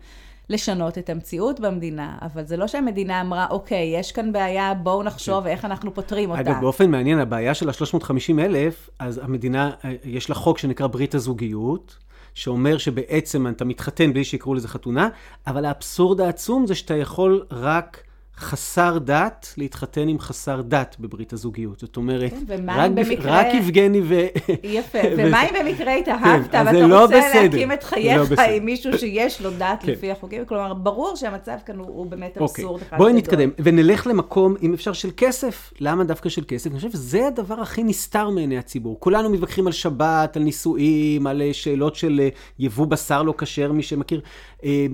לשנות 0.50 0.98
את 0.98 1.10
המציאות 1.10 1.60
במדינה, 1.60 2.18
אבל 2.22 2.46
זה 2.46 2.56
לא 2.56 2.66
שהמדינה 2.66 3.20
אמרה, 3.20 3.46
אוקיי, 3.50 3.98
יש 3.98 4.12
כאן 4.12 4.32
בעיה, 4.32 4.74
בואו 4.74 5.02
נחשוב 5.02 5.44
כן. 5.44 5.50
איך 5.50 5.64
אנחנו 5.64 5.94
פותרים 5.94 6.30
אותה. 6.30 6.40
אגב, 6.40 6.60
באופן 6.60 6.90
מעניין, 6.90 7.18
הבעיה 7.18 7.54
של 7.54 7.68
ה-350 7.68 8.40
אלף, 8.40 8.90
אז 8.98 9.20
המדינה, 9.24 9.70
אה, 9.84 9.92
יש 10.04 10.28
לה 10.28 10.34
חוק 10.34 10.58
שנקרא 10.58 10.86
ברית 10.86 11.14
הזוגיות. 11.14 11.96
שאומר 12.38 12.78
שבעצם 12.78 13.46
אתה 13.46 13.64
מתחתן 13.64 14.12
בלי 14.12 14.24
שיקראו 14.24 14.54
לזה 14.54 14.68
חתונה, 14.68 15.08
אבל 15.46 15.64
האבסורד 15.64 16.20
העצום 16.20 16.66
זה 16.66 16.74
שאתה 16.74 16.96
יכול 16.96 17.44
רק 17.50 18.02
חסר 18.38 18.98
דת 18.98 19.54
להתחתן 19.56 20.08
עם 20.08 20.18
חסר 20.18 20.62
דת 20.62 20.96
בברית 21.00 21.32
הזוגיות. 21.32 21.80
זאת 21.80 21.96
אומרת, 21.96 22.30
כן, 22.30 22.70
רק, 22.70 22.90
במקרה... 22.90 23.40
רק 23.40 23.46
יבגני 23.54 24.00
ו... 24.04 24.26
יפה, 24.62 24.98
ומה 25.18 25.42
אם 25.48 25.54
במקרה 25.60 25.94
התאהבת 25.94 26.50
כן, 26.50 26.62
ואתה 26.66 26.86
לא 26.86 27.02
רוצה 27.02 27.18
בסדר. 27.18 27.42
להקים 27.42 27.72
את 27.72 27.82
חייך 27.82 28.30
לא 28.30 28.42
עם 28.42 28.64
מישהו 28.64 28.98
שיש 28.98 29.40
לו 29.40 29.50
דת 29.50 29.78
כן. 29.80 29.92
לפי 29.92 30.10
החוקים? 30.10 30.44
כלומר, 30.44 30.74
ברור 30.74 31.16
שהמצב 31.16 31.56
כאן 31.66 31.78
הוא, 31.78 31.86
הוא 31.86 32.06
באמת 32.06 32.38
אוקיי. 32.40 32.64
אבסורד 32.64 32.82
אחד 32.82 32.96
בואי 32.98 33.12
נתקדם, 33.12 33.50
ונלך 33.58 34.06
למקום, 34.06 34.54
אם 34.62 34.74
אפשר, 34.74 34.92
של 34.92 35.10
כסף. 35.16 35.72
למה 35.80 36.04
דווקא 36.04 36.28
של 36.28 36.42
כסף? 36.48 36.70
אני 36.70 36.76
חושב 36.76 36.90
שזה 36.90 37.26
הדבר 37.26 37.60
הכי 37.60 37.84
נסתר 37.84 38.30
מעיני 38.30 38.58
הציבור. 38.58 39.00
כולנו 39.00 39.30
מתווכחים 39.30 39.66
על 39.66 39.72
שבת, 39.72 40.36
על 40.36 40.42
נישואים, 40.42 41.26
על 41.26 41.42
אה, 41.42 41.52
שאלות 41.52 41.94
של 41.94 42.20
אה, 42.20 42.28
יבוא 42.58 42.86
בשר 42.86 43.22
לא 43.22 43.34
כשר, 43.38 43.72
מי 43.72 43.82
שמכיר. 43.82 44.20
אה, 44.64 44.86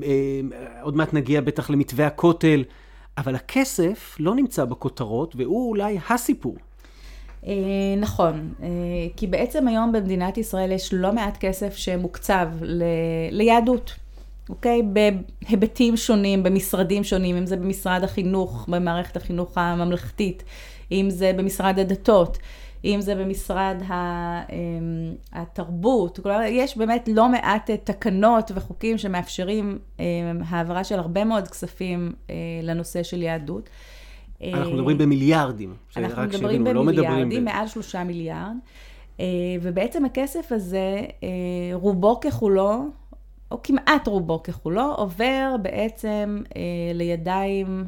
עוד 0.83 0.97
מעט 0.97 1.15
נגיע 1.15 1.41
בטח 1.41 1.71
למתווה 1.71 2.07
הכותל. 2.07 2.65
אבל 3.19 3.35
הכסף 3.35 4.17
לא 4.19 4.35
נמצא 4.35 4.65
בכותרות, 4.65 5.37
והוא 5.37 5.69
אולי 5.69 5.99
הסיפור. 6.11 6.57
אה, 7.47 7.53
נכון, 7.99 8.53
אה, 8.63 8.69
כי 9.17 9.27
בעצם 9.27 9.69
היום 9.69 9.93
במדינת 9.93 10.39
ישראל 10.39 10.73
יש 10.73 10.95
לא 10.95 11.13
מעט 11.13 11.37
כסף 11.37 11.77
שמוקצב 11.77 12.49
ל... 12.61 12.83
ליהדות, 13.31 13.95
אוקיי? 14.49 14.83
בהיבטים 14.83 15.97
שונים, 15.97 16.43
במשרדים 16.43 17.05
שונים, 17.05 17.37
אם 17.37 17.47
זה 17.47 17.57
במשרד 17.57 18.05
החינוך, 18.05 18.69
במערכת 18.69 19.17
החינוך 19.17 19.59
הממלכתית, 19.59 20.43
אם 20.93 21.07
זה 21.11 21.33
במשרד 21.37 21.79
הדתות. 21.79 22.39
אם 22.85 23.01
זה 23.01 23.15
במשרד 23.15 23.77
אמ, 23.83 25.15
התרבות, 25.33 26.19
כלומר, 26.19 26.41
יש 26.49 26.77
באמת 26.77 27.09
לא 27.13 27.29
מעט 27.29 27.71
אה, 27.71 27.77
תקנות 27.77 28.51
וחוקים 28.55 28.99
שמאפשרים 28.99 29.79
אמ, 29.99 30.05
העברה 30.49 30.85
של 30.85 30.99
הרבה 30.99 31.25
מאוד 31.25 31.49
כספים 31.49 32.13
אה, 32.31 32.35
לנושא 32.63 33.03
של 33.03 33.23
יהדות. 33.23 33.71
אנחנו 34.55 34.73
מדברים 34.73 34.99
במיליארדים. 34.99 35.75
אנחנו 35.97 36.23
מדברים 36.23 36.67
לא 36.67 36.73
במיליארדים, 36.73 37.45
מעל 37.45 37.67
שלושה 37.67 38.05
מיליארד. 38.05 38.55
אה, 39.21 39.27
ובעצם 39.63 40.05
הכסף 40.05 40.53
הזה, 40.53 41.01
רובו 41.73 42.21
ככולו, 42.21 42.85
או 43.51 43.63
כמעט 43.63 44.09
רובו 44.09 44.43
ככולו, 44.43 44.95
עובר 44.95 45.57
בעצם 45.63 46.43
לידיים 46.95 47.85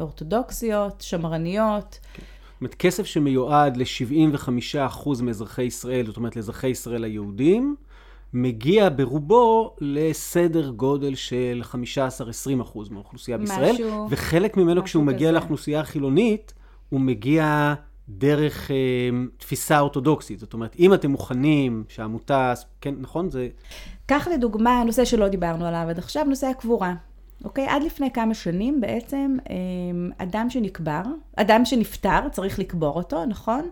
אורתודוקסיות, 0.00 1.00
שמרניות. 1.00 1.98
כן. 2.14 2.22
אומרת, 2.60 2.74
כסף 2.74 3.06
שמיועד 3.06 3.76
ל-75% 3.76 5.22
מאזרחי 5.22 5.62
ישראל, 5.62 6.06
זאת 6.06 6.16
אומרת 6.16 6.36
לאזרחי 6.36 6.68
ישראל 6.68 7.04
היהודים, 7.04 7.76
מגיע 8.32 8.88
ברובו 8.96 9.76
לסדר 9.80 10.70
גודל 10.70 11.14
של 11.14 11.62
15-20% 11.72 11.74
מהאוכלוסייה 12.90 13.38
בישראל, 13.38 13.74
משהו, 13.74 14.06
וחלק 14.10 14.56
ממנו 14.56 14.72
משהו 14.72 14.84
כשהוא 14.84 15.02
כזה. 15.02 15.12
מגיע 15.12 15.32
לאוכלוסייה 15.32 15.80
החילונית, 15.80 16.54
הוא 16.88 17.00
מגיע 17.00 17.74
דרך 18.08 18.70
אה, 18.70 18.76
תפיסה 19.38 19.80
אורתודוקסית. 19.80 20.38
זאת 20.38 20.52
אומרת, 20.52 20.76
אם 20.78 20.94
אתם 20.94 21.10
מוכנים 21.10 21.84
שהעמותה, 21.88 22.54
כן, 22.80 22.94
נכון? 23.00 23.30
זה... 23.30 23.48
קח 24.06 24.28
לדוגמה 24.28 24.82
נושא 24.86 25.04
שלא 25.04 25.28
דיברנו 25.28 25.66
עליו 25.66 25.86
עד 25.88 25.98
עכשיו, 25.98 26.24
נושא 26.24 26.46
הקבורה. 26.46 26.94
אוקיי? 27.44 27.66
עד 27.68 27.82
לפני 27.82 28.10
כמה 28.10 28.34
שנים 28.34 28.80
בעצם 28.80 29.36
אמ, 29.50 30.10
אדם 30.18 30.50
שנקבר, 30.50 31.02
אדם 31.36 31.64
שנפטר, 31.64 32.28
צריך 32.32 32.58
לקבור 32.58 32.96
אותו, 32.96 33.24
נכון? 33.24 33.68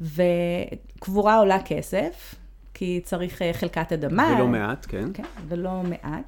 וקבורה 0.00 1.38
עולה 1.38 1.58
כסף, 1.64 2.34
כי 2.74 3.00
צריך 3.04 3.42
אה, 3.42 3.52
חלקת 3.52 3.92
אדמה. 3.92 4.34
ולא 4.36 4.46
מעט, 4.46 4.86
כן. 4.88 5.08
כן, 5.14 5.22
ולא 5.48 5.82
מעט. 5.82 6.24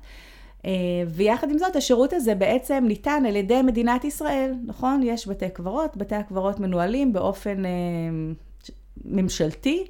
אה, 0.67 0.71
ויחד 1.09 1.51
עם 1.51 1.59
זאת, 1.59 1.77
השירות 1.77 2.13
הזה 2.13 2.35
בעצם 2.35 2.85
ניתן 2.89 3.23
על 3.29 3.37
ידי 3.37 3.63
מדינת 3.63 4.05
ישראל, 4.05 4.55
נכון? 4.67 5.03
יש 5.03 5.29
בתי 5.29 5.51
קברות, 5.51 5.97
בתי 5.97 6.15
הקברות 6.15 6.61
מנוהלים 6.61 7.13
באופן 7.13 7.65
אה, 7.65 7.71
ממשלתי. 9.05 9.85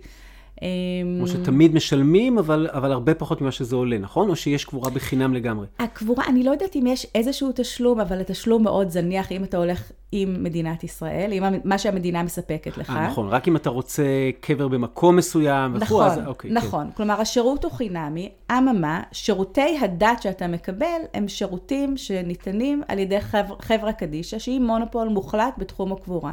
כמו 0.60 1.22
אמ, 1.22 1.26
שתמיד 1.26 1.74
משלמים, 1.74 2.38
אבל, 2.38 2.68
אבל 2.72 2.92
הרבה 2.92 3.14
פחות 3.14 3.40
ממה 3.40 3.52
שזה 3.52 3.76
עולה, 3.76 3.98
נכון? 3.98 4.28
או 4.28 4.36
שיש 4.36 4.64
קבורה 4.64 4.90
בחינם 4.90 5.34
לגמרי? 5.34 5.66
הקבורה, 5.78 6.24
אני 6.28 6.42
לא 6.42 6.50
יודעת 6.50 6.76
אם 6.76 6.86
יש 6.86 7.06
איזשהו 7.14 7.50
תשלום, 7.54 8.00
אבל 8.00 8.20
התשלום 8.20 8.62
מאוד 8.62 8.90
זניח 8.90 9.32
אם 9.32 9.44
אתה 9.44 9.56
הולך 9.56 9.92
עם 10.12 10.42
מדינת 10.42 10.84
ישראל, 10.84 11.32
עם 11.32 11.44
מה 11.64 11.78
שהמדינה 11.78 12.22
מספקת 12.22 12.78
לך. 12.78 12.90
아, 12.90 12.92
נכון, 12.92 13.28
רק 13.28 13.48
אם 13.48 13.56
אתה 13.56 13.70
רוצה 13.70 14.02
קבר 14.40 14.68
במקום 14.68 15.16
מסוים 15.16 15.72
וכו', 15.74 15.84
נכון, 15.84 16.10
אז 16.10 16.26
אוקיי. 16.26 16.50
כן. 16.50 16.56
נכון, 16.56 16.86
כן. 16.86 16.92
כלומר 16.96 17.20
השירות 17.20 17.64
הוא 17.64 17.72
חינמי, 17.72 18.30
אממה, 18.52 19.02
שירותי 19.12 19.78
הדת 19.80 20.22
שאתה 20.22 20.46
מקבל 20.46 21.00
הם 21.14 21.28
שירותים 21.28 21.96
שניתנים 21.96 22.82
על 22.88 22.98
ידי 22.98 23.20
חבר, 23.20 23.54
חברה 23.60 23.92
קדישא, 23.92 24.38
שהיא 24.38 24.60
מונופול 24.60 25.08
מוחלט 25.08 25.54
בתחום 25.58 25.92
הקבורה. 25.92 26.32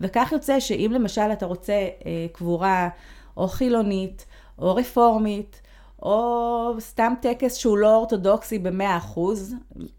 וכך 0.00 0.32
יוצא 0.32 0.60
שאם 0.60 0.90
למשל 0.94 1.32
אתה 1.32 1.46
רוצה 1.46 1.72
אה, 1.72 2.26
קבורה... 2.32 2.88
או 3.36 3.48
חילונית, 3.48 4.26
או 4.58 4.74
רפורמית, 4.74 5.62
או 6.02 6.74
סתם 6.78 7.12
טקס 7.22 7.54
שהוא 7.54 7.78
לא 7.78 7.96
אורתודוקסי 7.96 8.58
במאה 8.58 8.96
אחוז 8.96 9.54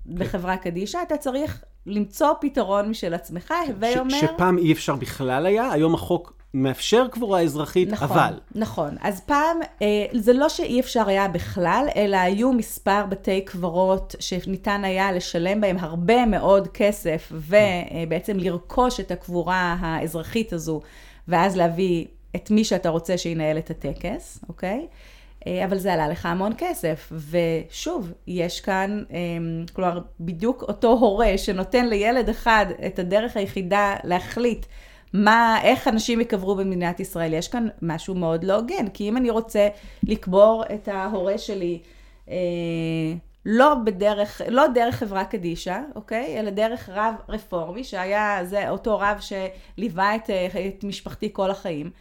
בחברה 0.06 0.58
קדישא, 0.58 1.00
אתה 1.08 1.18
צריך 1.18 1.64
למצוא 1.86 2.30
פתרון 2.42 2.90
משל 2.90 3.14
עצמך, 3.14 3.54
הווי 3.68 4.00
אומר... 4.00 4.18
שפעם 4.18 4.58
אי 4.58 4.72
אפשר 4.72 4.96
בכלל 4.96 5.46
היה, 5.46 5.72
היום 5.72 5.94
החוק 5.94 6.38
מאפשר 6.54 7.08
קבורה 7.08 7.42
אזרחית, 7.42 7.90
נכון, 7.90 8.10
אבל... 8.10 8.40
נכון, 8.56 8.96
אז 9.02 9.22
פעם, 9.22 9.58
אה, 9.82 10.06
זה 10.14 10.34
לא 10.34 10.50
שאי 10.50 10.80
אפשר 10.80 11.08
היה 11.08 11.28
בכלל, 11.28 11.86
אלא 11.96 12.18
היו 12.18 12.54
מספר 12.54 13.06
בתי 13.10 13.42
קברות 13.42 14.16
שניתן 14.20 14.84
היה 14.86 15.12
לשלם 15.12 15.62
בהם 15.62 15.78
הרבה 15.80 16.26
מאוד 16.26 16.68
כסף, 16.68 17.32
ובעצם 17.32 18.38
לרכוש 18.40 19.00
את 19.00 19.12
הקבורה 19.12 19.76
האזרחית 19.80 20.54
הזו, 20.54 20.82
ואז 21.28 21.58
להביא 21.58 22.06
את 22.36 22.52
מי 22.52 22.64
שאתה 22.64 22.90
רוצה 22.90 23.18
שינהל 23.18 23.58
את 23.58 23.70
הטקס, 23.70 24.40
אוקיי? 24.50 24.88
אה, 25.48 25.66
אבל 25.66 25.78
זה 25.78 25.94
עלה 25.94 26.08
לך 26.08 26.26
המון 26.26 26.52
כסף. 26.58 27.12
ושוב, 27.12 28.12
יש 28.28 28.62
כאן, 28.62 29.04
אמ, 29.12 29.66
כלומר, 29.74 30.00
בדיוק 30.20 30.64
אותו 30.64 30.92
הורה 30.92 31.38
שנותן 31.38 31.90
לילד 31.90 32.30
אחד 32.30 32.66
את 32.88 33.00
הדרך 33.00 33.38
היחידה 33.38 33.96
להחליט 34.04 34.66
מה, 35.14 35.60
איך 35.64 35.88
אנשים 35.88 36.20
ייקברו 36.20 36.56
במדינת 36.56 37.00
ישראל. 37.00 37.34
יש 37.34 37.48
כאן 37.48 37.68
משהו 37.82 38.16
מאוד 38.16 38.44
לא 38.44 38.56
הוגן, 38.56 38.88
כי 38.94 39.10
אם 39.10 39.18
אני 39.18 39.30
רוצה 39.30 39.68
לקבור 40.04 40.64
את 40.74 40.88
ההורה 40.88 41.38
שלי, 41.38 41.80
אה, 42.30 42.36
לא 43.46 43.76
בדרך, 43.86 44.42
לא 44.50 44.68
דרך 44.68 44.96
חברה 44.96 45.26
קדישא, 45.26 45.80
אוקיי? 45.96 46.40
אלא 46.40 46.50
דרך 46.50 46.90
רב 46.94 47.16
רפורמי, 47.30 47.84
שהיה 47.84 48.40
זה 48.44 48.70
אותו 48.70 49.00
רב 49.00 49.20
שליווה 49.20 50.16
את, 50.16 50.30
אה, 50.30 50.48
את 50.68 50.84
משפחתי 50.84 51.30
כל 51.34 51.52
החיים. 51.52 51.92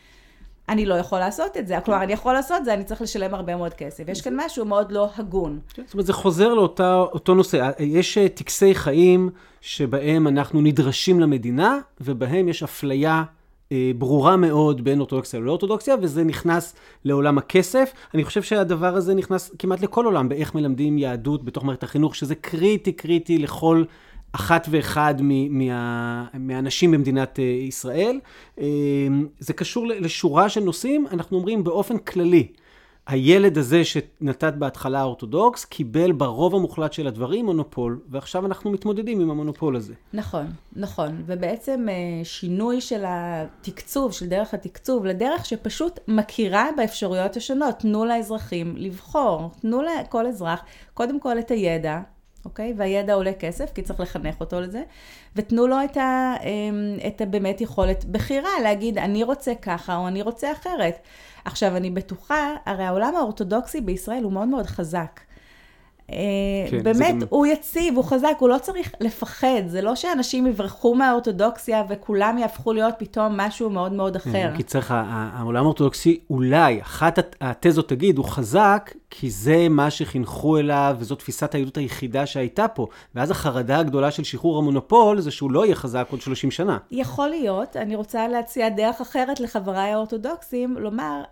אני 0.68 0.86
לא 0.86 0.94
יכול 0.94 1.18
לעשות 1.18 1.56
את 1.56 1.66
זה. 1.66 1.80
כלומר, 1.84 2.02
אני 2.02 2.12
יכול 2.12 2.32
לעשות 2.32 2.56
את 2.56 2.64
זה, 2.64 2.74
אני 2.74 2.84
צריך 2.84 3.02
לשלם 3.02 3.34
הרבה 3.34 3.56
מאוד 3.56 3.74
כסף. 3.74 4.08
יש 4.08 4.20
כאן 4.20 4.34
משהו 4.36 4.64
מאוד 4.64 4.92
לא 4.92 5.08
הגון. 5.16 5.58
כן, 5.74 5.82
זאת 5.84 5.94
אומרת, 5.94 6.06
זה 6.06 6.12
חוזר 6.12 6.54
לאותו 6.54 7.34
נושא. 7.34 7.70
יש 7.78 8.18
אה, 8.18 8.28
טקסי 8.28 8.74
חיים 8.74 9.30
שבהם 9.60 10.28
אנחנו 10.28 10.60
נדרשים 10.60 11.20
למדינה, 11.20 11.78
ובהם 12.00 12.48
יש 12.48 12.62
אפליה 12.62 13.24
אה, 13.72 13.90
ברורה 13.98 14.36
מאוד 14.36 14.84
בין 14.84 14.98
אורתודוקסיה 14.98 15.40
ללא 15.40 15.50
אורתודוקסיה, 15.50 15.94
וזה 16.02 16.24
נכנס 16.24 16.74
לעולם 17.04 17.38
הכסף. 17.38 17.92
אני 18.14 18.24
חושב 18.24 18.42
שהדבר 18.42 18.96
הזה 18.96 19.14
נכנס 19.14 19.50
כמעט 19.58 19.80
לכל 19.80 20.04
עולם, 20.04 20.28
באיך 20.28 20.54
מלמדים 20.54 20.98
יהדות 20.98 21.44
בתוך 21.44 21.64
מערכת 21.64 21.82
החינוך, 21.82 22.14
שזה 22.14 22.34
קריטי 22.34 22.92
קריטי 22.92 23.38
לכל 23.38 23.84
אחת 24.36 24.66
ואחד 24.70 25.14
מה, 25.22 26.24
מהאנשים 26.34 26.90
במדינת 26.90 27.38
אה, 27.38 27.44
ישראל. 27.44 28.20
אה, 28.60 28.66
זה 29.38 29.52
קשור 29.52 29.86
לשורה 29.86 30.48
של 30.48 30.60
נושאים, 30.60 31.06
אנחנו 31.10 31.36
אומרים 31.36 31.64
באופן 31.64 31.98
כללי. 31.98 32.46
הילד 33.06 33.58
הזה 33.58 33.84
שנתת 33.84 34.54
בהתחלה 34.58 35.02
אורתודוקס, 35.02 35.64
קיבל 35.64 36.12
ברוב 36.12 36.54
המוחלט 36.54 36.92
של 36.92 37.06
הדברים 37.06 37.46
מונופול, 37.46 38.00
ועכשיו 38.08 38.46
אנחנו 38.46 38.70
מתמודדים 38.70 39.20
עם 39.20 39.30
המונופול 39.30 39.76
הזה. 39.76 39.94
נכון, 40.12 40.46
נכון. 40.76 41.22
ובעצם 41.26 41.86
אה, 41.88 42.24
שינוי 42.24 42.80
של 42.80 43.04
התקצוב, 43.06 44.12
של 44.12 44.26
דרך 44.26 44.54
התקצוב, 44.54 45.06
לדרך 45.06 45.46
שפשוט 45.46 46.00
מכירה 46.08 46.68
באפשרויות 46.76 47.36
השונות. 47.36 47.74
תנו 47.78 48.04
לאזרחים 48.04 48.74
לבחור, 48.76 49.50
תנו 49.60 49.82
לכל 49.82 50.26
אזרח, 50.26 50.64
קודם 50.94 51.20
כל 51.20 51.38
את 51.38 51.50
הידע, 51.50 52.00
אוקיי? 52.46 52.74
והידע 52.76 53.14
עולה 53.14 53.32
כסף, 53.32 53.72
כי 53.72 53.82
צריך 53.82 54.00
לחנך 54.00 54.40
אותו 54.40 54.60
לזה, 54.60 54.82
ותנו 55.36 55.66
לו 55.66 55.76
את, 55.84 55.96
ה, 55.96 56.34
אמ, 56.42 56.96
את 57.06 57.20
ה, 57.20 57.26
באמת 57.26 57.60
יכולת 57.60 58.04
בחירה, 58.04 58.50
להגיד, 58.62 58.98
אני 58.98 59.22
רוצה 59.22 59.54
ככה 59.54 59.96
או 59.96 60.08
אני 60.08 60.22
רוצה 60.22 60.52
אחרת. 60.52 60.98
עכשיו, 61.44 61.76
אני 61.76 61.90
בטוחה, 61.90 62.54
הרי 62.66 62.84
העולם 62.84 63.16
האורתודוקסי 63.16 63.80
בישראל 63.80 64.22
הוא 64.22 64.32
מאוד 64.32 64.48
מאוד 64.48 64.66
חזק. 64.66 65.20
אה, 66.12 66.16
כן, 66.70 66.82
באמת, 66.82 67.14
גם... 67.14 67.26
הוא 67.28 67.46
יציב, 67.46 67.96
הוא 67.96 68.04
חזק, 68.04 68.36
הוא 68.38 68.48
לא 68.48 68.58
צריך 68.58 68.92
לפחד. 69.00 69.62
זה 69.66 69.82
לא 69.82 69.94
שאנשים 69.94 70.46
יברחו 70.46 70.94
מהאורתודוקסיה 70.94 71.84
וכולם 71.88 72.38
יהפכו 72.38 72.72
להיות 72.72 72.94
פתאום 72.98 73.40
משהו 73.40 73.70
מאוד 73.70 73.92
מאוד 73.92 74.16
כן, 74.16 74.30
אחר. 74.30 74.50
כי 74.56 74.62
צריך, 74.62 74.94
העולם 74.96 75.62
האורתודוקסי, 75.62 76.20
אולי, 76.30 76.82
אחת 76.82 77.18
התזות 77.40 77.88
תגיד, 77.88 78.18
הוא 78.18 78.24
חזק, 78.24 78.94
כי 79.10 79.30
זה 79.30 79.68
מה 79.70 79.90
שחינכו 79.90 80.58
אליו, 80.58 80.96
וזו 80.98 81.14
תפיסת 81.14 81.54
היהדות 81.54 81.76
היחידה 81.76 82.26
שהייתה 82.26 82.68
פה. 82.68 82.86
ואז 83.14 83.30
החרדה 83.30 83.78
הגדולה 83.78 84.10
של 84.10 84.24
שחרור 84.24 84.58
המונופול, 84.58 85.20
זה 85.20 85.30
שהוא 85.30 85.50
לא 85.50 85.64
יהיה 85.64 85.74
חזק 85.74 86.06
עוד 86.10 86.20
30 86.20 86.50
שנה. 86.50 86.78
יכול 86.90 87.28
להיות, 87.28 87.76
אני 87.76 87.96
רוצה 87.96 88.28
להציע 88.28 88.68
דרך 88.68 89.00
אחרת 89.00 89.40
לחבריי 89.40 89.90
האורתודוקסים, 89.92 90.76
לומר, 90.78 91.22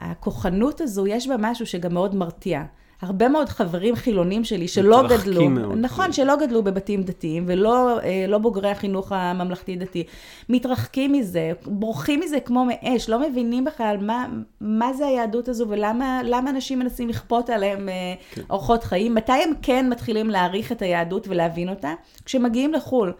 הכוחנות 0.00 0.80
הזו, 0.80 1.06
יש 1.06 1.28
בה 1.28 1.34
משהו 1.38 1.66
שגם 1.66 1.94
מאוד 1.94 2.14
מרתיע. 2.14 2.62
הרבה 3.04 3.28
מאוד 3.28 3.48
חברים 3.48 3.96
חילונים 3.96 4.44
שלי 4.44 4.68
שלא 4.68 5.02
גדלו, 5.08 5.50
מאוד. 5.50 5.78
נכון, 5.78 6.12
שלא 6.12 6.36
גדלו 6.36 6.62
בבתים 6.62 7.02
דתיים 7.02 7.44
ולא 7.46 8.00
אה, 8.00 8.24
לא 8.28 8.38
בוגרי 8.38 8.70
החינוך 8.70 9.12
הממלכתי-דתי, 9.12 10.04
מתרחקים 10.48 11.12
מזה, 11.12 11.52
בורחים 11.66 12.20
מזה 12.20 12.40
כמו 12.40 12.64
מאש, 12.64 13.08
לא 13.08 13.20
מבינים 13.20 13.64
בכלל 13.64 13.96
מה, 14.00 14.26
מה 14.60 14.92
זה 14.92 15.06
היהדות 15.06 15.48
הזו 15.48 15.66
ולמה 15.68 16.50
אנשים 16.50 16.78
מנסים 16.78 17.08
לכפות 17.08 17.50
עליהם 17.50 17.88
אה, 17.88 17.94
כן. 18.30 18.42
אורחות 18.50 18.84
חיים, 18.84 19.14
מתי 19.14 19.32
הם 19.32 19.50
כן 19.62 19.88
מתחילים 19.90 20.30
להעריך 20.30 20.72
את 20.72 20.82
היהדות 20.82 21.28
ולהבין 21.28 21.68
אותה? 21.68 21.94
כשמגיעים 22.24 22.72
לחו"ל. 22.72 23.12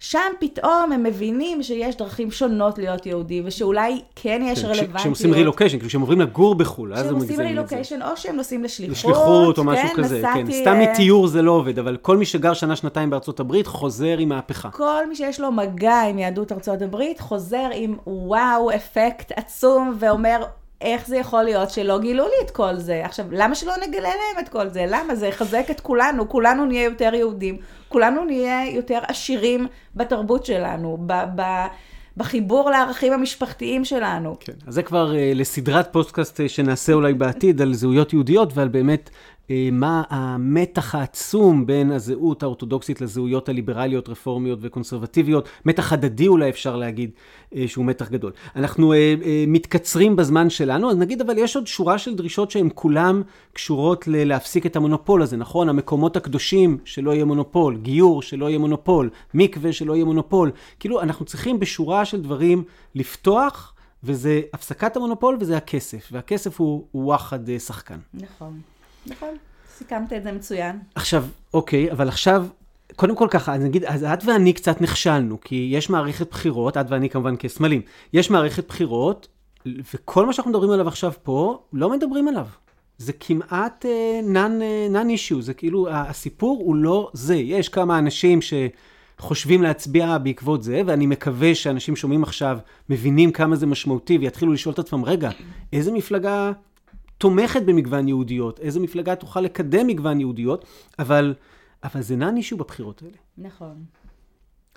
שם 0.00 0.32
פתאום 0.40 0.92
הם 0.92 1.02
מבינים 1.02 1.62
שיש 1.62 1.96
דרכים 1.96 2.30
שונות 2.30 2.78
להיות 2.78 3.06
יהודי, 3.06 3.42
ושאולי 3.44 4.00
כן 4.16 4.42
יש 4.44 4.58
כן, 4.58 4.66
רלוונטיות. 4.66 4.96
כשהם 4.96 5.10
עושים 5.10 5.32
רילוקיישן, 5.32 5.76
כאילו 5.76 5.88
כשהם 5.88 6.00
עוברים 6.00 6.20
לגור 6.20 6.54
בחו"ל, 6.54 6.94
אז 6.94 7.06
הם 7.06 7.14
מגזימים 7.14 7.58
את 7.58 7.68
זה. 7.68 7.76
כשהם 7.76 7.80
עושים 7.80 7.98
רילוקיישן, 7.98 8.02
או 8.02 8.16
שהם 8.16 8.36
נוסעים 8.36 8.64
לשליחות. 8.64 8.96
לשליחות 8.96 9.58
או 9.58 9.64
משהו 9.64 9.88
כן, 9.88 10.02
כזה, 10.02 10.18
נסעתי, 10.18 10.44
כן. 10.44 10.52
סתם 10.52 10.80
מתיור 10.80 11.26
זה 11.26 11.42
לא 11.42 11.52
עובד, 11.52 11.78
אבל 11.78 11.96
כל 11.96 12.16
מי 12.16 12.26
שגר 12.26 12.54
שנה-שנתיים 12.54 13.10
בארצות 13.10 13.40
הברית, 13.40 13.66
חוזר 13.66 14.18
עם 14.18 14.28
מהפכה. 14.28 14.70
כל 14.70 15.08
מי 15.08 15.16
שיש 15.16 15.40
לו 15.40 15.52
מגע 15.52 16.02
עם 16.02 16.18
יהדות 16.18 16.52
ארצות 16.52 16.82
הברית, 16.82 17.20
חוזר 17.20 17.68
עם 17.74 17.96
וואו, 18.06 18.70
אפקט 18.74 19.32
עצום, 19.36 19.96
ואומר, 19.98 20.42
איך 20.80 21.06
זה 21.06 21.16
יכול 21.16 21.42
להיות 21.42 21.70
שלא 21.70 21.98
גילו 21.98 22.24
לי 22.24 22.46
את 22.46 22.50
כל 22.50 22.76
זה? 22.76 23.04
עכשיו, 23.04 23.26
למה 23.30 23.54
שלא 23.54 23.72
נגלה 23.86 24.08
להם 24.08 24.44
את 24.44 24.48
כל 24.48 24.68
זה? 24.68 24.84
למה? 24.88 25.14
זה 25.14 25.26
יחזק 25.26 25.66
את 25.70 25.80
כולנו, 25.80 26.28
כולנו 26.28 26.66
נהיה 26.66 26.84
יותר 26.84 27.14
יהודים, 27.14 27.58
כולנו 27.88 28.24
נהיה 28.24 28.70
יותר 28.70 28.98
עשירים 29.08 29.66
בתרבות 29.94 30.46
שלנו, 30.46 30.98
ב... 31.06 31.12
ב 31.36 31.42
בחיבור 32.16 32.70
לערכים 32.70 33.12
המשפחתיים 33.12 33.84
שלנו. 33.84 34.36
כן, 34.40 34.52
אז 34.66 34.74
זה 34.74 34.82
כבר 34.82 35.12
אה, 35.12 35.16
לסדרת 35.34 35.92
פודקאסט 35.92 36.40
אה, 36.40 36.48
שנעשה 36.48 36.92
אולי 36.92 37.14
בעתיד 37.14 37.62
על 37.62 37.74
זהויות 37.74 38.12
יהודיות 38.12 38.50
ועל 38.54 38.68
באמת 38.68 39.10
אה, 39.10 39.14
מה 39.72 40.02
המתח 40.08 40.94
העצום 40.94 41.66
בין 41.66 41.92
הזהות 41.92 42.42
האורתודוקסית 42.42 43.00
לזהויות 43.00 43.48
הליברליות, 43.48 44.08
רפורמיות 44.08 44.58
וקונסרבטיביות, 44.62 45.48
מתח 45.64 45.92
הדדי 45.92 46.28
אולי 46.28 46.50
אפשר 46.50 46.76
להגיד 46.76 47.10
אה, 47.54 47.64
שהוא 47.68 47.84
מתח 47.84 48.08
גדול. 48.08 48.32
אנחנו 48.56 48.92
אה, 48.92 49.14
מתקצרים 49.46 50.16
בזמן 50.16 50.50
שלנו, 50.50 50.90
אז 50.90 50.96
נגיד 50.96 51.20
אבל 51.20 51.38
יש 51.38 51.56
עוד 51.56 51.66
שורה 51.66 51.98
של 51.98 52.14
דרישות 52.14 52.50
שהן 52.50 52.68
כולן 52.74 53.22
קשורות 53.52 54.04
להפסיק 54.08 54.66
את 54.66 54.76
המונופול 54.76 55.22
הזה, 55.22 55.36
נכון? 55.36 55.68
המקומות 55.68 56.16
הקדושים, 56.16 56.78
שלא 56.84 57.14
יהיה 57.14 57.24
מונופול, 57.24 57.76
גיור, 57.76 58.22
שלא 58.22 58.48
יהיה 58.48 58.58
מונופול, 58.58 59.10
מקווה, 59.34 59.72
שלא 59.72 59.94
יהיה 59.94 60.04
מונופול. 60.04 60.50
כאילו, 60.80 61.00
אנחנו 61.00 61.24
צריכים 61.24 61.60
בשורה 61.60 62.04
של 62.04 62.22
דברים 62.22 62.64
לפתוח. 62.94 63.72
וזה 64.04 64.40
הפסקת 64.52 64.96
המונופול 64.96 65.36
וזה 65.40 65.56
הכסף, 65.56 66.08
והכסף 66.12 66.60
הוא 66.60 66.84
וואחד 66.94 67.58
שחקן. 67.58 67.98
נכון. 68.14 68.60
נכון, 69.06 69.28
סיכמת 69.76 70.12
את 70.12 70.22
זה 70.22 70.32
מצוין. 70.32 70.78
עכשיו, 70.94 71.24
אוקיי, 71.54 71.92
אבל 71.92 72.08
עכשיו, 72.08 72.46
קודם 72.96 73.16
כל 73.16 73.28
ככה, 73.30 73.54
אז 73.54 73.60
נגיד, 73.60 73.84
אז 73.84 74.04
את 74.04 74.24
ואני 74.24 74.52
קצת 74.52 74.80
נכשלנו, 74.80 75.40
כי 75.40 75.68
יש 75.72 75.90
מערכת 75.90 76.30
בחירות, 76.30 76.76
את 76.76 76.86
ואני 76.88 77.10
כמובן 77.10 77.36
כסמלים, 77.38 77.82
יש 78.12 78.30
מערכת 78.30 78.68
בחירות, 78.68 79.28
וכל 79.94 80.26
מה 80.26 80.32
שאנחנו 80.32 80.50
מדברים 80.50 80.70
עליו 80.70 80.88
עכשיו 80.88 81.12
פה, 81.22 81.62
לא 81.72 81.90
מדברים 81.90 82.28
עליו. 82.28 82.46
זה 82.98 83.12
כמעט 83.12 83.84
נאן 84.90 85.08
אישיו, 85.10 85.42
זה 85.42 85.54
כאילו, 85.54 85.88
הסיפור 85.90 86.62
הוא 86.64 86.76
לא 86.76 87.10
זה. 87.12 87.34
יש 87.34 87.68
כמה 87.68 87.98
אנשים 87.98 88.38
שחושבים 89.18 89.62
להצביע 89.62 90.18
בעקבות 90.18 90.62
זה, 90.62 90.82
ואני 90.86 91.06
מקווה 91.06 91.54
שאנשים 91.54 91.96
שומעים 91.96 92.22
עכשיו, 92.22 92.58
מבינים 92.88 93.32
כמה 93.32 93.56
זה 93.56 93.66
משמעותי, 93.66 94.18
ויתחילו 94.18 94.52
לשאול 94.52 94.72
את 94.72 94.78
עצמם, 94.78 95.04
רגע, 95.04 95.30
איזה 95.72 95.92
מפלגה 95.92 96.52
תומכת 97.18 97.62
במגוון 97.62 98.08
יהודיות, 98.08 98.60
איזה 98.60 98.80
מפלגה 98.80 99.14
תוכל 99.14 99.40
לקדם 99.40 99.86
מגוון 99.86 100.20
יהודיות, 100.20 100.64
אבל, 100.98 101.34
אבל 101.84 102.02
זה 102.02 102.16
נע 102.16 102.30
אישו 102.36 102.56
בבחירות 102.56 103.02
האלה. 103.02 103.16
נכון. 103.38 103.84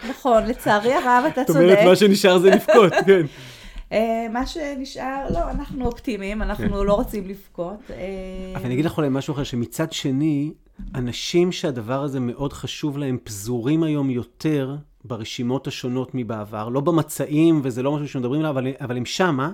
נכון, 0.10 0.46
לצערי 0.46 0.94
הרב 0.94 1.24
אתה 1.28 1.44
צודק. 1.44 1.60
זאת 1.60 1.64
אומרת, 1.64 1.80
מה 1.86 1.96
שנשאר 1.96 2.38
זה 2.38 2.50
לבכות, 2.50 2.94
כן. 3.08 3.26
אה, 3.92 4.28
מה 4.34 4.46
שנשאר, 4.46 5.26
לא, 5.30 5.52
אנחנו 5.52 5.86
אופטימיים, 5.86 6.42
אנחנו 6.42 6.70
כן. 6.70 6.86
לא 6.86 6.94
רוצים 6.94 7.28
לבכות. 7.28 7.92
אה, 7.92 7.96
אבל 8.56 8.66
אני 8.66 8.74
אגיד 8.74 8.86
לך 8.86 8.98
אולי 8.98 9.08
משהו 9.12 9.34
אחר, 9.34 9.44
שמצד 9.44 9.92
שני, 9.92 10.54
אנשים 10.96 11.52
שהדבר 11.52 12.04
הזה 12.04 12.20
מאוד 12.20 12.54
חשוב 12.54 12.98
להם, 12.98 13.18
פזורים 13.24 13.84
היום 13.84 14.10
יותר 14.10 14.76
ברשימות 15.06 15.68
השונות 15.68 16.12
מבעבר, 16.14 16.70
לא 16.70 16.80
במצעים, 16.80 17.62
וזה 17.64 17.84
לא 17.84 17.92
משהו 17.92 18.08
שמדברים 18.08 18.40
עליו, 18.40 18.52
אבל, 18.52 18.68
אבל 18.82 18.98
הם 18.98 19.06
שמה, 19.06 19.52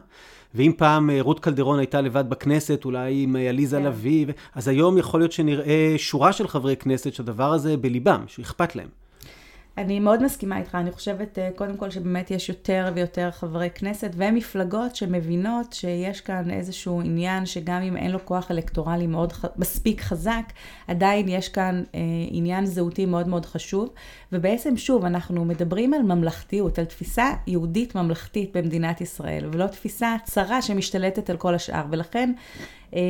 ואם 0.55 0.71
פעם 0.77 1.09
אה, 1.09 1.21
רות 1.21 1.39
קלדרון 1.39 1.79
הייתה 1.79 2.01
לבד 2.01 2.29
בכנסת, 2.29 2.85
אולי 2.85 3.23
עם 3.23 3.35
אה, 3.35 3.49
עליזה 3.49 3.77
כן. 3.77 3.83
לביא, 3.83 4.25
אז 4.55 4.67
היום 4.67 4.97
יכול 4.97 5.19
להיות 5.19 5.31
שנראה 5.31 5.93
שורה 5.97 6.33
של 6.33 6.47
חברי 6.47 6.75
כנסת 6.75 7.13
שהדבר 7.13 7.53
הזה 7.53 7.77
בליבם, 7.77 8.23
שאכפת 8.27 8.75
להם. 8.75 9.04
אני 9.77 9.99
מאוד 9.99 10.23
מסכימה 10.23 10.57
איתך, 10.57 10.75
אני 10.75 10.91
חושבת 10.91 11.39
אה, 11.39 11.49
קודם 11.55 11.77
כל 11.77 11.89
שבאמת 11.89 12.31
יש 12.31 12.49
יותר 12.49 12.91
ויותר 12.95 13.31
חברי 13.31 13.69
כנסת 13.75 14.11
ומפלגות 14.15 14.95
שמבינות 14.95 15.73
שיש 15.73 16.21
כאן 16.21 16.51
איזשהו 16.51 17.01
עניין 17.01 17.45
שגם 17.45 17.81
אם 17.81 17.97
אין 17.97 18.11
לו 18.11 18.25
כוח 18.25 18.51
אלקטורלי 18.51 19.07
מאוד 19.07 19.33
מספיק 19.57 20.01
חזק, 20.01 20.43
עדיין 20.87 21.27
יש 21.27 21.49
כאן 21.49 21.83
אה, 21.95 21.99
עניין 22.29 22.65
זהותי 22.65 23.05
מאוד 23.05 23.27
מאוד 23.27 23.45
חשוב. 23.45 23.89
ובעצם 24.31 24.77
שוב, 24.77 25.05
אנחנו 25.05 25.45
מדברים 25.45 25.93
על 25.93 26.01
ממלכתיות, 26.01 26.79
על 26.79 26.85
תפיסה 26.85 27.29
יהודית 27.47 27.95
ממלכתית 27.95 28.57
במדינת 28.57 29.01
ישראל, 29.01 29.45
ולא 29.51 29.67
תפיסה 29.67 30.15
צרה 30.23 30.61
שמשתלטת 30.61 31.29
על 31.29 31.37
כל 31.37 31.55
השאר. 31.55 31.83
ולכן, 31.89 32.33
אה, 32.95 33.01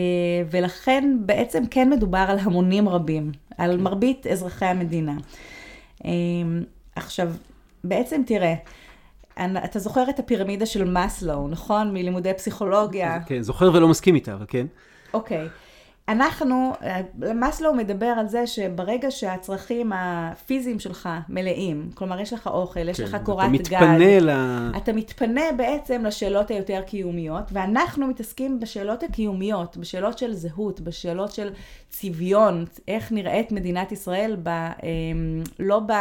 ולכן 0.52 1.18
בעצם 1.20 1.64
כן 1.72 1.90
מדובר 1.90 2.26
על 2.28 2.40
המונים 2.40 2.90
רבים, 2.90 3.32
על 3.58 3.78
מרבית 3.78 4.28
אזרחי 4.28 4.66
המדינה. 4.66 5.14
אמ, 6.06 6.64
עכשיו, 6.96 7.32
בעצם 7.84 8.22
תראה, 8.26 8.54
אתה 9.66 9.80
זוכר 9.80 10.10
את 10.10 10.20
הפירמידה 10.20 10.66
של 10.66 10.84
מאסלו, 10.84 11.48
נכון? 11.48 11.94
מלימודי 11.94 12.34
פסיכולוגיה. 12.34 13.20
כן, 13.26 13.42
זוכר 13.42 13.72
ולא 13.74 13.88
מסכים 13.88 14.16
איתה, 14.16 14.34
אבל 14.34 14.46
כן. 14.48 14.68
אוקיי. 15.14 15.48
אנחנו, 16.08 16.74
מאסלו 17.36 17.74
מדבר 17.74 18.06
על 18.06 18.28
זה 18.28 18.48
שברגע 18.48 19.12
שהצרכים 19.12 19.92
הפיזיים 19.96 20.80
שלך 20.80 21.10
מלאים, 21.30 21.90
כלומר 21.94 22.20
יש 22.20 22.34
לך 22.34 22.48
אוכל, 22.48 22.90
יש 22.90 22.98
כן, 22.98 23.04
לך 23.04 23.18
קורת 23.24 23.52
גג, 23.52 23.56
אתה 23.56 23.86
מתפנה 23.86 24.20
ל... 24.20 24.30
אתה 24.78 24.94
מתפנה 24.94 25.42
בעצם 25.58 26.06
לשאלות 26.06 26.52
היותר 26.52 26.82
קיומיות, 26.82 27.44
ואנחנו 27.52 28.08
מתעסקים 28.08 28.60
בשאלות 28.60 29.04
הקיומיות, 29.04 29.78
בשאלות 29.78 30.18
של 30.18 30.34
זהות, 30.34 30.82
בשאלות 30.82 31.32
של 31.32 31.50
צביון, 31.90 32.66
איך 32.88 33.12
נראית 33.12 33.52
מדינת 33.52 33.92
ישראל, 33.92 34.38
ב, 34.44 34.50
אמ, 34.50 35.44
לא 35.60 35.80
ב... 35.80 35.92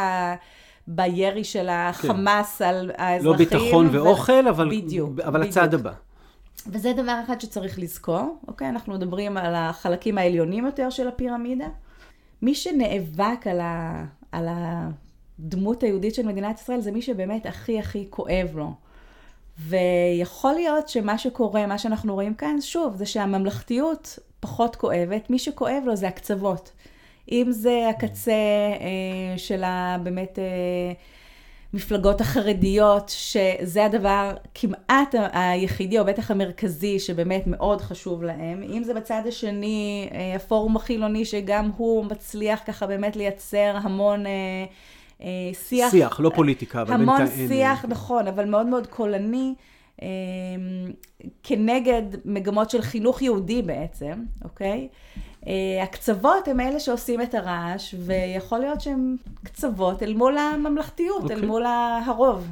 בירי 0.87 1.45
של 1.45 1.69
החמאס 1.71 2.59
כן. 2.59 2.65
על 2.65 2.91
האזרחים. 2.97 3.33
לא 3.33 3.37
ביטחון 3.37 3.87
ו... 3.87 3.93
ואוכל, 3.93 4.49
אבל, 4.49 4.69
בדיוק, 4.71 5.21
אבל 5.21 5.41
בדיוק. 5.41 5.51
הצעד 5.53 5.75
הבא. 5.75 5.93
וזה 6.67 6.93
דבר 6.93 7.21
אחד 7.25 7.41
שצריך 7.41 7.79
לזכור, 7.79 8.39
אוקיי? 8.49 8.69
אנחנו 8.69 8.95
מדברים 8.95 9.37
על 9.37 9.55
החלקים 9.55 10.19
העליונים 10.19 10.67
יותר 10.67 10.91
של 10.91 11.09
הפירמידה. 11.09 11.69
מי 12.43 12.55
שנאבק 12.55 13.47
על, 13.47 13.61
ה, 13.61 14.05
על 14.33 14.49
הדמות 14.49 15.83
היהודית 15.83 16.15
של 16.15 16.27
מדינת 16.27 16.61
ישראל 16.61 16.81
זה 16.81 16.93
מי 16.93 17.03
שבאמת 17.03 17.47
הכי 17.47 17.79
הכי 17.79 18.07
כואב 18.11 18.49
לו. 18.55 18.73
ויכול 19.59 20.53
להיות 20.53 20.89
שמה 20.89 21.19
שקורה, 21.19 21.67
מה 21.67 21.79
שאנחנו 21.79 22.15
רואים 22.15 22.35
כאן, 22.35 22.61
שוב, 22.61 22.97
זה 22.97 23.07
שהממלכתיות 23.07 24.19
פחות 24.41 24.77
כואבת, 24.77 25.31
מי 25.31 25.39
שכואב 25.39 25.83
לו 25.87 25.97
זה 25.97 26.09
הקצוות. 26.09 26.73
אם 27.33 27.47
זה 27.51 27.89
הקצה 27.91 28.33
אה, 28.81 29.39
של 29.39 29.63
באמת... 30.03 30.39
אה, 30.39 30.93
המפלגות 31.75 32.21
החרדיות, 32.21 33.09
שזה 33.09 33.85
הדבר 33.85 34.31
כמעט 34.55 35.15
היחידי, 35.33 35.99
או 35.99 36.05
בטח 36.05 36.31
המרכזי, 36.31 36.99
שבאמת 36.99 37.47
מאוד 37.47 37.81
חשוב 37.81 38.23
להם. 38.23 38.63
אם 38.63 38.83
זה 38.85 38.95
בצד 38.95 39.23
השני, 39.29 40.09
אה, 40.13 40.37
הפורום 40.37 40.77
החילוני, 40.77 41.25
שגם 41.25 41.71
הוא 41.77 42.05
מצליח 42.05 42.61
ככה 42.67 42.87
באמת 42.87 43.17
לייצר 43.17 43.77
המון... 43.83 44.27
אה, 44.27 44.33
אה, 45.21 45.55
שיח, 45.69 45.91
שיח, 45.91 46.21
לא 46.21 46.31
פוליטיקה, 46.35 46.83
אבל 46.83 46.97
בינתיים... 46.97 47.19
המון 47.19 47.49
שיח, 47.49 47.85
נכון, 47.89 48.27
אבל 48.27 48.45
מאוד 48.45 48.67
מאוד 48.67 48.87
קולני, 48.87 49.55
כנגד 51.43 52.03
מגמות 52.25 52.71
של 52.71 52.83
חינוך 52.83 53.23
יהודי 53.23 53.63
בעצם, 53.63 54.13
אוקיי? 54.45 54.89
אה, 55.47 55.83
הקצוות 55.83 56.49
הם 56.49 56.61
אלה 56.61 56.81
שעושים 56.81 57.23
את 57.23 57.35
הרעש, 57.35 57.95
ויכול 57.99 58.59
להיות 58.59 58.81
שהם 58.81 59.17
קצוות 59.45 60.03
אל 60.03 60.15
מול 60.15 60.39
הממלכתיות, 60.39 61.23
okay. 61.23 61.31
אל 61.31 61.35
אוקיי. 61.35 61.49
מול 61.49 61.65
הרוב. 62.07 62.49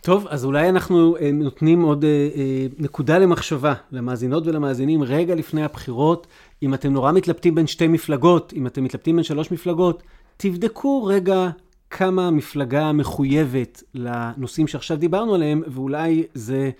טוב, 0.00 0.26
אז 0.28 0.44
אולי 0.44 0.68
אנחנו 0.68 1.16
אה, 1.16 1.30
נותנים 1.32 1.82
עוד 1.82 2.04
אה, 2.04 2.66
נקודה 2.78 3.18
למחשבה 3.18 3.74
למאזינות 3.92 4.46
ולמאזינים 4.46 5.02
רגע 5.02 5.34
לפני 5.34 5.64
הבחירות. 5.64 6.26
אם 6.62 6.74
אתם 6.74 6.92
נורא 6.92 7.12
מתלבטים 7.12 7.54
בין 7.54 7.66
שתי 7.66 7.86
מפלגות, 7.86 8.52
אם 8.56 8.66
אתם 8.66 8.84
מתלבטים 8.84 9.16
בין 9.16 9.24
שלוש 9.24 9.50
מפלגות, 9.50 10.02
תבדקו 10.36 11.04
רגע 11.04 11.48
כמה 11.90 12.30
מפלגה 12.30 12.92
מחויבת 12.92 13.82
לנושאים 13.94 14.66
שעכשיו 14.66 14.96
דיברנו 14.96 15.34
עליהם, 15.34 15.62
ואולי 15.66 16.24
זה 16.34 16.70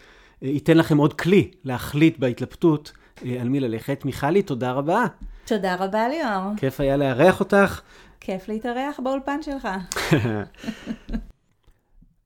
ייתן 0.43 0.77
לכם 0.77 0.99
עוד 0.99 1.13
כלי 1.13 1.51
להחליט 1.65 2.19
בהתלבטות 2.19 2.93
על 3.41 3.49
מי 3.49 3.61
ללכת. 3.61 4.05
מיכלי, 4.05 4.43
תודה 4.43 4.73
רבה. 4.73 5.05
תודה 5.45 5.75
רבה, 5.75 6.09
ליאור. 6.09 6.57
כיף 6.57 6.81
היה 6.81 6.97
לארח 6.97 7.41
אותך. 7.41 7.81
כיף 8.21 8.49
להתארח 8.49 9.01
באולפן 9.05 9.43
שלך. 9.43 9.69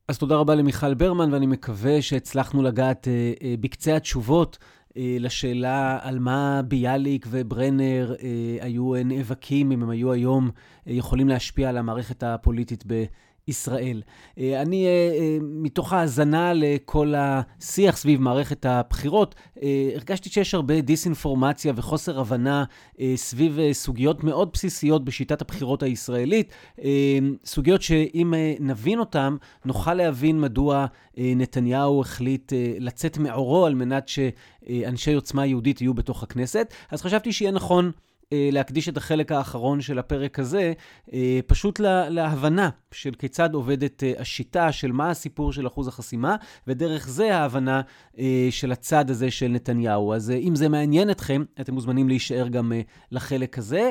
אז 0.09 0.19
תודה 0.19 0.37
רבה 0.37 0.55
למיכל 0.55 0.95
ברמן, 0.95 1.33
ואני 1.33 1.47
מקווה 1.47 2.03
שהצלחנו 2.03 2.63
לגעת 2.63 3.09
אה, 3.09 3.33
אה, 3.43 3.55
בקצה 3.61 3.97
התשובות 3.97 4.59
אה, 4.97 5.17
לשאלה 5.21 5.99
על 6.03 6.19
מה 6.19 6.61
ביאליק 6.65 7.27
וברנר 7.31 8.15
אה, 8.23 8.65
היו 8.65 8.93
נאבקים, 9.05 9.73
אם 9.73 9.83
הם 9.83 9.91
היו 9.91 10.13
היום 10.13 10.51
אה, 10.87 10.93
יכולים 10.93 11.29
להשפיע 11.29 11.69
על 11.69 11.77
המערכת 11.77 12.23
הפוליטית 12.23 12.85
ב... 12.87 13.05
ישראל. 13.49 14.03
אה, 14.39 14.63
אני, 14.63 14.87
אה, 14.87 14.91
אה, 14.91 15.39
מתוך 15.41 15.93
האזנה 15.93 16.53
לכל 16.55 17.15
השיח 17.17 17.97
סביב 17.97 18.21
מערכת 18.21 18.67
הבחירות, 18.67 19.35
הרגשתי 19.95 20.29
שיש 20.29 20.55
הרבה 20.55 20.81
דיסאינפורמציה 20.81 21.73
וחוסר 21.77 22.21
הבנה 22.21 22.65
סביב 23.17 23.59
סוגיות 23.73 24.25
מאוד 24.25 24.51
בסיסיות 24.53 25.05
בשיטת 25.05 25.41
הבחירות 25.41 25.83
הישראלית, 25.83 26.55
סוגיות 27.45 27.83
שאם 27.83 28.35
נבין 28.61 28.99
אותן, 28.99 29.37
נוכל 29.65 29.95
להבין 29.95 30.41
מדוע 30.41 30.87
נתניהו 31.17 32.01
החליט 32.01 32.53
לצאת 32.79 33.19
מעורו 33.19 33.67
על 33.67 33.75
מנת 33.75 34.09
שאנשי 34.09 35.15
עוצמה 35.15 35.47
יהודית 35.47 35.81
יהיו 35.81 35.95
בתוך 35.95 36.23
הכנסת. 36.23 36.75
אז 36.91 37.03
חשבתי 37.03 37.33
שיהיה 37.33 37.51
נכון... 37.51 37.91
אה, 38.33 38.49
להקדיש 38.53 38.89
את 38.89 38.97
החלק 38.97 39.33
האחרון 39.33 39.81
של 39.81 39.99
הפרק 39.99 40.39
הזה 40.39 40.73
אה, 41.13 41.41
פשוט 41.47 41.81
להבנה 42.09 42.71
של 42.93 43.15
כיצד 43.15 43.55
עובדת 43.55 44.03
אה, 44.03 44.13
השיטה, 44.19 44.73
של 44.73 44.93
מה 44.93 45.11
הסיפור 45.11 45.53
של 45.53 45.67
אחוז 45.67 45.89
החסימה, 45.89 46.37
ודרך 46.67 47.09
זה 47.09 47.37
ההבנה 47.37 47.81
של 48.51 48.73
הצד 48.73 49.11
הזה 49.11 49.31
של 49.31 49.49
נתניהו. 49.49 50.13
אז 50.13 50.31
אם 50.31 50.55
זה 50.57 50.69
מעניין 50.69 51.11
אתכם, 51.11 51.45
אתם 51.61 51.75
מוזמנים 51.75 52.09
להישאר 52.09 52.49
גם 52.49 52.73
לחלק 53.11 53.59
הזה, 53.59 53.91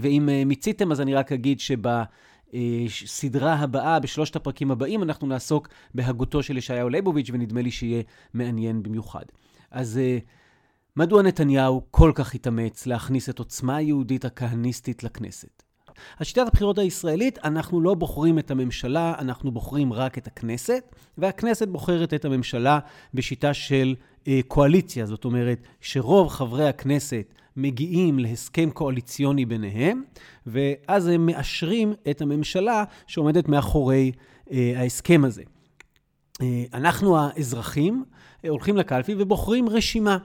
ואם 0.00 0.28
מיציתם, 0.46 0.92
אז 0.92 1.00
אני 1.00 1.14
רק 1.14 1.32
אגיד 1.32 1.60
שב... 1.60 1.82
סדרה 2.88 3.54
הבאה, 3.54 4.00
בשלושת 4.00 4.36
הפרקים 4.36 4.70
הבאים, 4.70 5.02
אנחנו 5.02 5.26
נעסוק 5.26 5.68
בהגותו 5.94 6.42
של 6.42 6.56
ישעיהו 6.56 6.88
ליבוביץ', 6.88 7.30
ונדמה 7.32 7.62
לי 7.62 7.70
שיהיה 7.70 8.02
מעניין 8.34 8.82
במיוחד. 8.82 9.24
אז 9.70 10.00
מדוע 10.98 11.22
נתניהו 11.22 11.82
כל 11.90 12.12
כך 12.14 12.34
התאמץ 12.34 12.86
להכניס 12.86 13.28
את 13.28 13.38
עוצמה 13.38 13.76
היהודית 13.76 14.24
הכהניסטית 14.24 15.04
לכנסת? 15.04 15.62
השיטת 16.18 16.46
הבחירות 16.46 16.78
הישראלית, 16.78 17.38
אנחנו 17.44 17.80
לא 17.80 17.94
בוחרים 17.94 18.38
את 18.38 18.50
הממשלה, 18.50 19.14
אנחנו 19.18 19.52
בוחרים 19.52 19.92
רק 19.92 20.18
את 20.18 20.26
הכנסת, 20.26 20.94
והכנסת 21.18 21.68
בוחרת 21.68 22.14
את 22.14 22.24
הממשלה 22.24 22.78
בשיטה 23.14 23.54
של 23.54 23.94
אה, 24.28 24.40
קואליציה. 24.48 25.06
זאת 25.06 25.24
אומרת, 25.24 25.58
שרוב 25.80 26.28
חברי 26.28 26.68
הכנסת 26.68 27.34
מגיעים 27.56 28.18
להסכם 28.18 28.70
קואליציוני 28.70 29.46
ביניהם, 29.46 30.02
ואז 30.46 31.06
הם 31.06 31.26
מאשרים 31.26 31.92
את 32.10 32.22
הממשלה 32.22 32.84
שעומדת 33.06 33.48
מאחורי 33.48 34.12
אה, 34.52 34.72
ההסכם 34.76 35.24
הזה. 35.24 35.42
אה, 36.42 36.64
אנחנו 36.74 37.18
האזרחים 37.18 38.04
אה, 38.44 38.50
הולכים 38.50 38.76
לקלפי 38.76 39.14
ובוחרים 39.18 39.68
רשימה. 39.68 40.18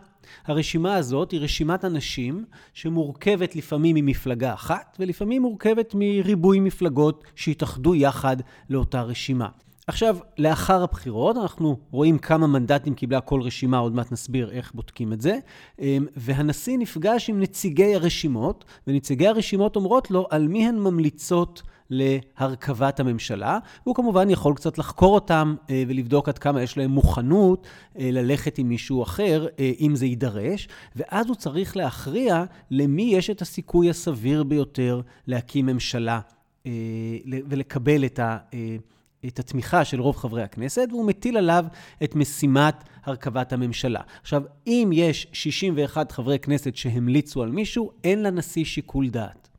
הרשימה 0.46 0.96
הזאת 0.96 1.32
היא 1.32 1.40
רשימת 1.40 1.86
אנשים 1.86 2.46
שמורכבת 2.74 3.56
לפעמים 3.56 3.96
ממפלגה 3.96 4.54
אחת, 4.54 4.98
ולפעמים 5.00 5.42
מורכבת 5.42 5.96
מריבוי 5.96 6.60
מפלגות 6.60 7.24
שהתאחדו 7.36 7.96
יחד 7.96 8.38
לאותה 8.70 9.02
רשימה. 9.02 9.48
עכשיו, 9.88 10.18
לאחר 10.38 10.84
הבחירות, 10.84 11.38
אנחנו 11.38 11.78
רואים 11.92 12.18
כמה 12.18 12.48
מנדטים 12.48 12.94
קיבלה 12.94 13.22
כל 13.22 13.42
רשימה, 13.42 13.78
עוד 13.78 13.96
מעט 13.96 14.12
נסביר 14.12 14.52
איך 14.52 14.72
בודקים 14.74 15.14
את 15.14 15.22
זה, 15.22 15.38
אמ, 15.80 16.06
והנשיא 16.16 16.78
נפגש 16.78 17.30
עם 17.30 17.40
נציגי 17.40 17.96
הרשימות, 17.96 18.66
ונציגי 18.88 19.28
הרשימות 19.28 19.76
אומרות 19.76 20.12
לו 20.12 20.28
על 20.30 20.48
מי 20.48 20.68
הן 20.68 20.80
ממליצות 20.80 21.62
להרכבת 21.94 23.00
הממשלה. 23.00 23.60
הוא 23.84 23.96
כמובן 23.96 24.30
יכול 24.30 24.56
קצת 24.56 24.78
לחקור 24.78 25.16
אותם 25.16 25.56
אה, 25.70 25.84
ולבדוק 25.88 26.30
עד 26.30 26.38
כמה 26.38 26.62
יש 26.62 26.78
להם 26.78 26.92
מוכנות 26.92 27.68
אה, 28.00 28.10
ללכת 28.12 28.58
עם 28.58 28.70
מישהו 28.70 29.04
אחר, 29.04 29.48
אה, 29.60 29.72
אם 29.80 29.96
זה 29.96 30.06
יידרש, 30.06 30.68
ואז 30.96 31.28
הוא 31.28 31.36
צריך 31.36 31.78
להכריע 31.78 32.44
למי 32.72 33.12
יש 33.16 33.30
את 33.30 33.42
הסיכוי 33.42 33.90
הסביר 33.90 34.44
ביותר 34.44 35.02
להקים 35.28 35.66
ממשלה 35.66 36.20
ולקבל 37.48 38.06
את 38.06 38.20
ה... 38.20 38.38
את 39.28 39.40
התמיכה 39.40 39.86
של 39.86 40.02
רוב 40.02 40.18
חברי 40.18 40.44
הכנסת, 40.44 40.88
והוא 40.92 41.06
מטיל 41.06 41.38
עליו 41.38 41.66
את 42.04 42.16
משימת 42.16 42.84
הרכבת 43.04 43.54
הממשלה. 43.54 44.02
עכשיו, 44.22 44.44
אם 44.68 44.90
יש 44.94 45.28
61 45.34 46.12
חברי 46.12 46.40
כנסת 46.40 46.76
שהמליצו 46.76 47.44
על 47.44 47.52
מישהו, 47.52 47.92
אין 48.04 48.24
לנשיא 48.24 48.66
שיקול 48.66 49.10
דעת. 49.10 49.50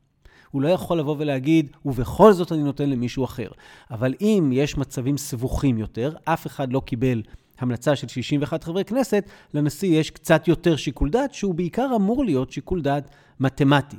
הוא 0.55 0.61
לא 0.61 0.67
יכול 0.67 0.99
לבוא 0.99 1.15
ולהגיד, 1.19 1.69
ובכל 1.85 2.33
זאת 2.33 2.51
אני 2.51 2.63
נותן 2.63 2.89
למישהו 2.89 3.25
אחר. 3.25 3.47
אבל 3.91 4.13
אם 4.21 4.49
יש 4.53 4.77
מצבים 4.77 5.17
סבוכים 5.17 5.77
יותר, 5.77 6.13
אף 6.23 6.47
אחד 6.47 6.73
לא 6.73 6.79
קיבל 6.85 7.21
המלצה 7.59 7.95
של 7.95 8.07
61 8.07 8.63
חברי 8.63 8.85
כנסת, 8.85 9.23
לנשיא 9.53 9.99
יש 9.99 10.11
קצת 10.11 10.47
יותר 10.47 10.75
שיקול 10.75 11.09
דעת, 11.09 11.33
שהוא 11.33 11.55
בעיקר 11.55 11.87
אמור 11.95 12.25
להיות 12.25 12.51
שיקול 12.51 12.81
דעת 12.81 13.09
מתמטי. 13.39 13.97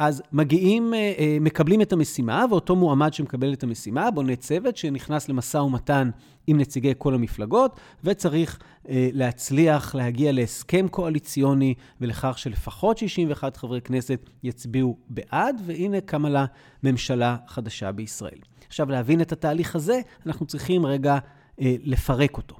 אז 0.00 0.22
מגיעים, 0.32 0.94
אה, 0.94 1.12
אה, 1.18 1.36
מקבלים 1.40 1.82
את 1.82 1.92
המשימה, 1.92 2.44
ואותו 2.50 2.76
מועמד 2.76 3.14
שמקבל 3.14 3.52
את 3.52 3.62
המשימה 3.62 4.10
בונה 4.10 4.36
צוות 4.36 4.76
שנכנס 4.76 5.28
למשא 5.28 5.58
ומתן 5.58 6.10
עם 6.46 6.58
נציגי 6.58 6.92
כל 6.98 7.14
המפלגות, 7.14 7.80
וצריך 8.04 8.58
אה, 8.88 9.08
להצליח 9.12 9.94
להגיע 9.94 10.32
להסכם 10.32 10.88
קואליציוני 10.88 11.74
ולכך 12.00 12.38
שלפחות 12.38 12.98
61 12.98 13.56
חברי 13.56 13.80
כנסת 13.80 14.20
יצביעו 14.42 14.96
בעד, 15.08 15.60
והנה 15.66 16.00
קמה 16.00 16.28
לה 16.28 16.46
ממשלה 16.82 17.36
חדשה 17.46 17.92
בישראל. 17.92 18.38
עכשיו, 18.68 18.90
להבין 18.90 19.20
את 19.20 19.32
התהליך 19.32 19.76
הזה, 19.76 20.00
אנחנו 20.26 20.46
צריכים 20.46 20.86
רגע 20.86 21.18
לפרק 21.58 22.36
אותו. 22.36 22.56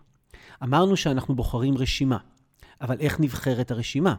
אמרנו 0.62 0.96
שאנחנו 0.96 1.36
בוחרים 1.36 1.78
רשימה, 1.78 2.18
אבל 2.80 2.96
איך 3.00 3.20
נבחרת 3.20 3.70
הרשימה? 3.70 4.14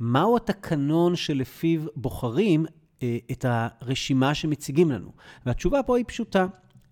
מהו 0.00 0.36
התקנון 0.36 1.16
שלפיו 1.16 1.80
בוחרים 1.96 2.66
אה, 3.02 3.18
את 3.32 3.44
הרשימה 3.48 4.34
שמציגים 4.34 4.90
לנו? 4.90 5.12
והתשובה 5.46 5.82
פה 5.82 5.96
היא 5.96 6.04
פשוטה, 6.08 6.46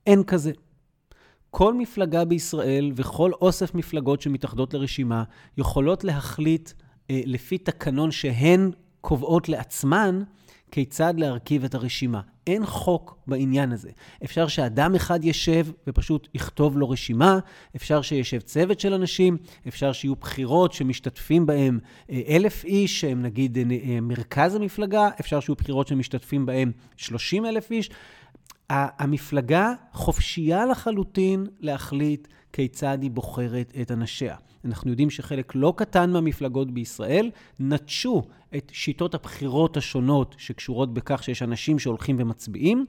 אין 0.07 0.25
כזה. 0.25 0.53
כל 1.51 1.75
מפלגה 1.75 2.25
בישראל 2.25 2.93
וכל 2.95 3.33
אוסף 3.33 3.75
מפלגות 3.75 4.21
שמתאחדות 4.21 4.75
לרשימה 4.75 5.25
יכולות 5.59 6.05
להחליט 6.05 6.73
אה, 7.11 7.21
לפי 7.27 7.59
תקנון 7.59 8.11
שהן 8.11 8.71
קובעות 9.01 9.49
לעצמן 9.49 10.23
כיצד 10.75 11.15
להרכיב 11.19 11.65
את 11.65 11.75
הרשימה. 11.75 12.21
אין 12.47 12.67
חוק 12.67 13.17
בעניין 13.27 13.73
הזה. 13.73 13.91
אפשר 14.25 14.49
שאדם 14.49 14.95
אחד 14.95 15.25
ישב 15.25 15.67
ופשוט 15.87 16.29
יכתוב 16.35 16.79
לו 16.79 16.91
רשימה, 16.91 17.39
אפשר 17.77 18.03
שישב 18.03 18.41
צוות 18.41 18.81
של 18.81 18.95
אנשים, 18.95 19.37
אפשר 19.69 19.93
שיהיו 19.93 20.15
בחירות 20.15 20.73
שמשתתפים 20.73 21.47
בהם 21.47 21.79
אה, 22.11 22.21
אלף 22.29 22.65
איש, 22.65 23.01
שהם 23.01 23.23
נגיד 23.23 23.59
אה, 23.59 23.63
אה, 23.63 24.01
מרכז 24.01 24.55
המפלגה, 24.55 25.09
אפשר 25.21 25.41
שיהיו 25.41 25.57
בחירות 25.57 25.89
שמשתתפים 25.89 26.47
בהם 26.47 26.73
30 26.97 27.47
אלף 27.47 27.71
איש. 27.71 27.91
המפלגה 28.71 29.73
חופשייה 29.93 30.67
לחלוטין 30.67 31.47
להחליט 31.61 32.29
כיצד 32.53 32.99
היא 33.03 33.11
בוחרת 33.11 33.73
את 33.81 33.91
אנשיה. 33.91 34.37
אנחנו 34.65 34.91
יודעים 34.91 35.11
שחלק 35.11 35.53
לא 35.55 35.75
קטן 35.77 36.11
מהמפלגות 36.11 36.71
בישראל 36.71 37.31
נטשו 37.61 38.23
את 38.57 38.71
שיטות 38.75 39.15
הבחירות 39.15 39.77
השונות 39.77 40.35
שקשורות 40.39 40.95
בכך 40.95 41.23
שיש 41.23 41.43
אנשים 41.43 41.79
שהולכים 41.79 42.17
ומצביעים, 42.19 42.87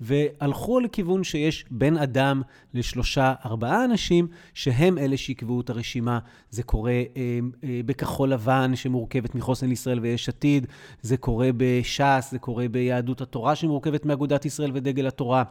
והלכו 0.00 0.80
לכיוון 0.80 1.24
שיש 1.24 1.64
בין 1.70 1.96
אדם 1.96 2.42
לשלושה, 2.74 3.34
ארבעה 3.44 3.84
אנשים, 3.84 4.26
שהם 4.54 4.98
אלה 4.98 5.16
שיקבעו 5.16 5.60
את 5.60 5.70
הרשימה. 5.70 6.18
זה 6.50 6.62
קורה 6.62 6.92
אה, 6.92 7.38
אה, 7.64 7.80
בכחול 7.86 8.32
לבן, 8.32 8.76
שמורכבת 8.76 9.34
מחוסן 9.34 9.68
לישראל 9.68 10.00
ויש 10.00 10.28
עתיד, 10.28 10.66
זה 11.02 11.16
קורה 11.16 11.50
בש"ס, 11.56 12.28
זה 12.30 12.38
קורה 12.38 12.68
ביהדות 12.68 13.20
התורה, 13.20 13.56
שמורכבת 13.56 14.04
מאגודת 14.04 14.44
ישראל 14.44 14.70
ודגל 14.74 15.06
התורה. 15.06 15.44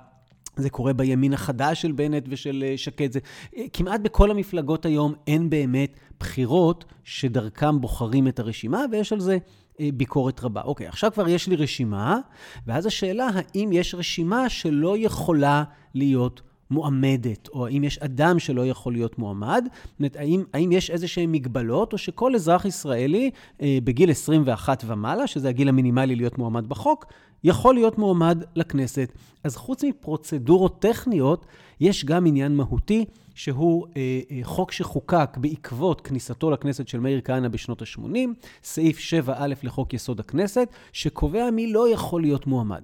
זה 0.56 0.70
קורה 0.70 0.93
בימין 0.93 1.34
החדש 1.34 1.82
של 1.82 1.91
בנט 1.91 2.24
ושל 2.30 2.64
אה, 2.68 2.78
שקד. 2.78 3.12
זה, 3.12 3.20
אה, 3.58 3.64
כמעט 3.74 4.02
בכל 4.02 4.32
המפלגות 4.32 4.86
היום 4.86 5.14
אין 5.28 5.49
באמת 5.49 5.95
בחירות 6.20 6.86
שדרכם 7.04 7.82
בוחרים 7.82 8.28
את 8.28 8.39
הרשימה, 8.39 8.86
ויש 8.91 9.14
על 9.14 9.20
זה 9.20 9.38
אה, 9.80 9.89
ביקורת 9.93 10.43
רבה. 10.43 10.62
אוקיי, 10.62 10.88
עכשיו 10.88 11.12
כבר 11.14 11.28
יש 11.28 11.47
לי 11.47 11.56
רשימה, 11.56 12.20
ואז 12.68 12.86
השאלה, 12.86 13.30
האם 13.34 13.70
יש 13.74 13.95
רשימה 13.95 14.49
שלא 14.49 14.95
יכולה 14.97 15.64
להיות 15.93 16.41
מועמדת, 16.72 17.47
או 17.47 17.65
האם 17.67 17.84
יש 17.84 17.97
אדם 17.97 18.39
שלא 18.39 18.65
יכול 18.67 18.93
להיות 18.93 19.19
מועמד? 19.19 19.63
זאת 19.84 19.99
אומרת, 19.99 20.15
האם, 20.53 20.72
יש 20.72 20.89
איזה 20.89 21.07
שהן 21.07 21.32
מגבלות, 21.32 21.93
או 21.93 21.97
שכל 21.97 22.36
אזרח 22.36 22.65
ישראלי 22.65 23.32
אה, 23.61 23.78
בגיל 23.84 24.11
21 24.11 24.84
ומעלה, 24.88 25.28
שזה 25.28 25.49
הגיל 25.49 25.69
המינימלי 25.69 26.15
להיות 26.15 26.38
מועמד 26.38 26.69
בחוק, 26.69 27.05
יכול 27.43 27.74
להיות 27.74 27.97
מועמד 27.97 28.43
לכנסת. 28.55 29.11
אז 29.43 29.55
חוץ 29.55 29.84
מפרוצדורות 29.84 30.82
טכניות, 30.82 31.45
יש 31.80 32.05
גם 32.05 32.26
עניין 32.26 32.55
מהותי, 32.55 33.05
שהוא 33.36 33.88
אה, 33.97 34.19
אה, 34.32 34.39
חוק 34.43 34.72
שחוקק 34.72 35.38
בעקבות 35.38 36.01
כניסתו 36.01 36.51
לכנסת 36.51 36.88
של 36.88 36.99
מאיר 36.99 37.22
כהנא 37.24 37.47
בשנות 37.47 37.82
ה-80, 37.82 38.17
סעיף 38.63 38.99
7א 39.28 39.43
לחוק 39.63 39.93
יסוד 39.93 40.19
הכנסת, 40.19 40.67
שקובע 40.93 41.51
מי 41.51 41.74
לא 41.74 41.93
יכול 41.93 42.22
להיות 42.22 42.47
מועמד. 42.47 42.84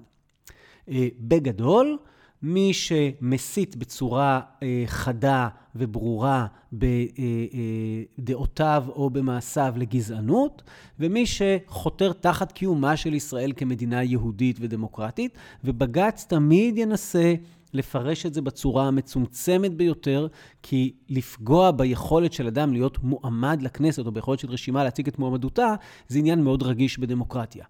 אה, 0.90 1.08
בגדול, 1.20 1.98
מי 2.42 2.74
שמסית 2.74 3.76
בצורה 3.76 4.42
אה, 4.64 4.84
חדה 4.86 5.48
וברורה 5.76 6.46
בדעותיו 8.18 8.84
אה, 8.86 8.92
אה, 8.92 8.96
או 8.96 9.10
במעשיו 9.10 9.74
לגזענות, 9.78 10.62
ומי 11.00 11.26
שחותר 11.26 12.14
תחת 12.14 12.52
קיומה 12.52 12.98
של 12.98 13.14
ישראל 13.14 13.54
כמדינה 13.56 14.04
יהודית 14.04 14.58
ודמוקרטית, 14.60 15.38
ובג"ץ 15.64 16.26
תמיד 16.30 16.78
ינסה 16.78 17.34
לפרש 17.74 18.26
את 18.26 18.34
זה 18.34 18.42
בצורה 18.42 18.88
המצומצמת 18.88 19.74
ביותר, 19.74 20.28
כי 20.64 20.94
לפגוע 21.10 21.72
ביכולת 21.72 22.34
של 22.34 22.48
אדם 22.48 22.74
להיות 22.74 23.04
מועמד 23.04 23.62
לכנסת, 23.62 24.06
או 24.06 24.12
ביכולת 24.12 24.40
של 24.40 24.50
רשימה 24.50 24.84
להציג 24.84 25.08
את 25.08 25.20
מועמדותה, 25.20 25.76
זה 26.08 26.20
עניין 26.20 26.44
מאוד 26.44 26.64
רגיש 26.64 27.00
בדמוקרטיה. 27.00 27.66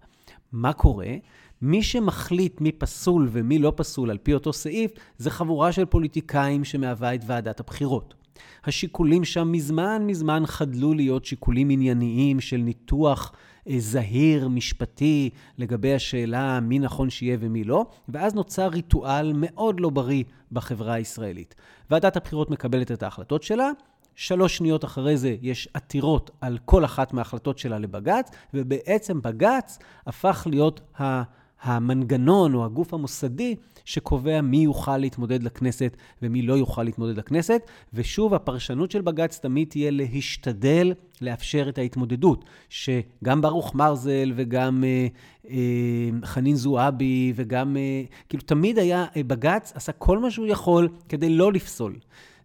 מה 0.52 0.72
קורה? 0.72 1.14
מי 1.62 1.82
שמחליט 1.82 2.60
מי 2.60 2.72
פסול 2.72 3.28
ומי 3.32 3.58
לא 3.58 3.72
פסול 3.76 4.10
על 4.10 4.18
פי 4.18 4.34
אותו 4.34 4.52
סעיף, 4.52 4.90
זה 5.18 5.30
חבורה 5.30 5.72
של 5.72 5.84
פוליטיקאים 5.84 6.64
שמהווה 6.64 7.14
את 7.14 7.20
ועדת 7.26 7.60
הבחירות. 7.60 8.14
השיקולים 8.64 9.24
שם 9.24 9.52
מזמן 9.52 10.02
מזמן 10.06 10.42
חדלו 10.46 10.94
להיות 10.94 11.24
שיקולים 11.24 11.70
ענייניים 11.70 12.40
של 12.40 12.56
ניתוח 12.56 13.32
אה, 13.68 13.74
זהיר, 13.78 14.48
משפטי, 14.48 15.30
לגבי 15.58 15.94
השאלה 15.94 16.60
מי 16.60 16.78
נכון 16.78 17.10
שיהיה 17.10 17.36
ומי 17.40 17.64
לא, 17.64 17.86
ואז 18.08 18.34
נוצר 18.34 18.68
ריטואל 18.68 19.32
מאוד 19.34 19.80
לא 19.80 19.90
בריא 19.90 20.24
בחברה 20.52 20.94
הישראלית. 20.94 21.54
ועדת 21.90 22.16
הבחירות 22.16 22.50
מקבלת 22.50 22.92
את 22.92 23.02
ההחלטות 23.02 23.42
שלה, 23.42 23.70
שלוש 24.14 24.56
שניות 24.56 24.84
אחרי 24.84 25.16
זה 25.16 25.36
יש 25.42 25.68
עתירות 25.74 26.30
על 26.40 26.58
כל 26.64 26.84
אחת 26.84 27.12
מההחלטות 27.12 27.58
שלה 27.58 27.78
לבג"ץ, 27.78 28.30
ובעצם 28.54 29.22
בג"ץ 29.22 29.78
הפך 30.06 30.46
להיות 30.50 30.80
ה... 31.00 31.22
המנגנון 31.62 32.54
או 32.54 32.64
הגוף 32.64 32.94
המוסדי 32.94 33.56
שקובע 33.84 34.40
מי 34.40 34.56
יוכל 34.56 34.96
להתמודד 34.96 35.42
לכנסת 35.42 35.96
ומי 36.22 36.42
לא 36.42 36.54
יוכל 36.54 36.82
להתמודד 36.82 37.18
לכנסת. 37.18 37.62
ושוב, 37.94 38.34
הפרשנות 38.34 38.90
של 38.90 39.00
בג"ץ 39.02 39.38
תמיד 39.38 39.68
תהיה 39.68 39.90
להשתדל 39.90 40.92
לאפשר 41.20 41.68
את 41.68 41.78
ההתמודדות, 41.78 42.44
שגם 42.68 43.40
ברוך 43.40 43.74
מרזל 43.74 44.32
וגם 44.36 44.84
אה, 44.84 45.06
אה, 45.50 46.10
חנין 46.24 46.56
זועבי 46.56 47.32
וגם, 47.36 47.76
אה, 47.76 48.02
כאילו 48.28 48.42
תמיד 48.42 48.78
היה, 48.78 49.06
אה, 49.16 49.22
בג"ץ 49.22 49.72
עשה 49.74 49.92
כל 49.92 50.18
מה 50.18 50.30
שהוא 50.30 50.46
יכול 50.46 50.88
כדי 51.08 51.28
לא 51.28 51.52
לפסול. 51.52 51.96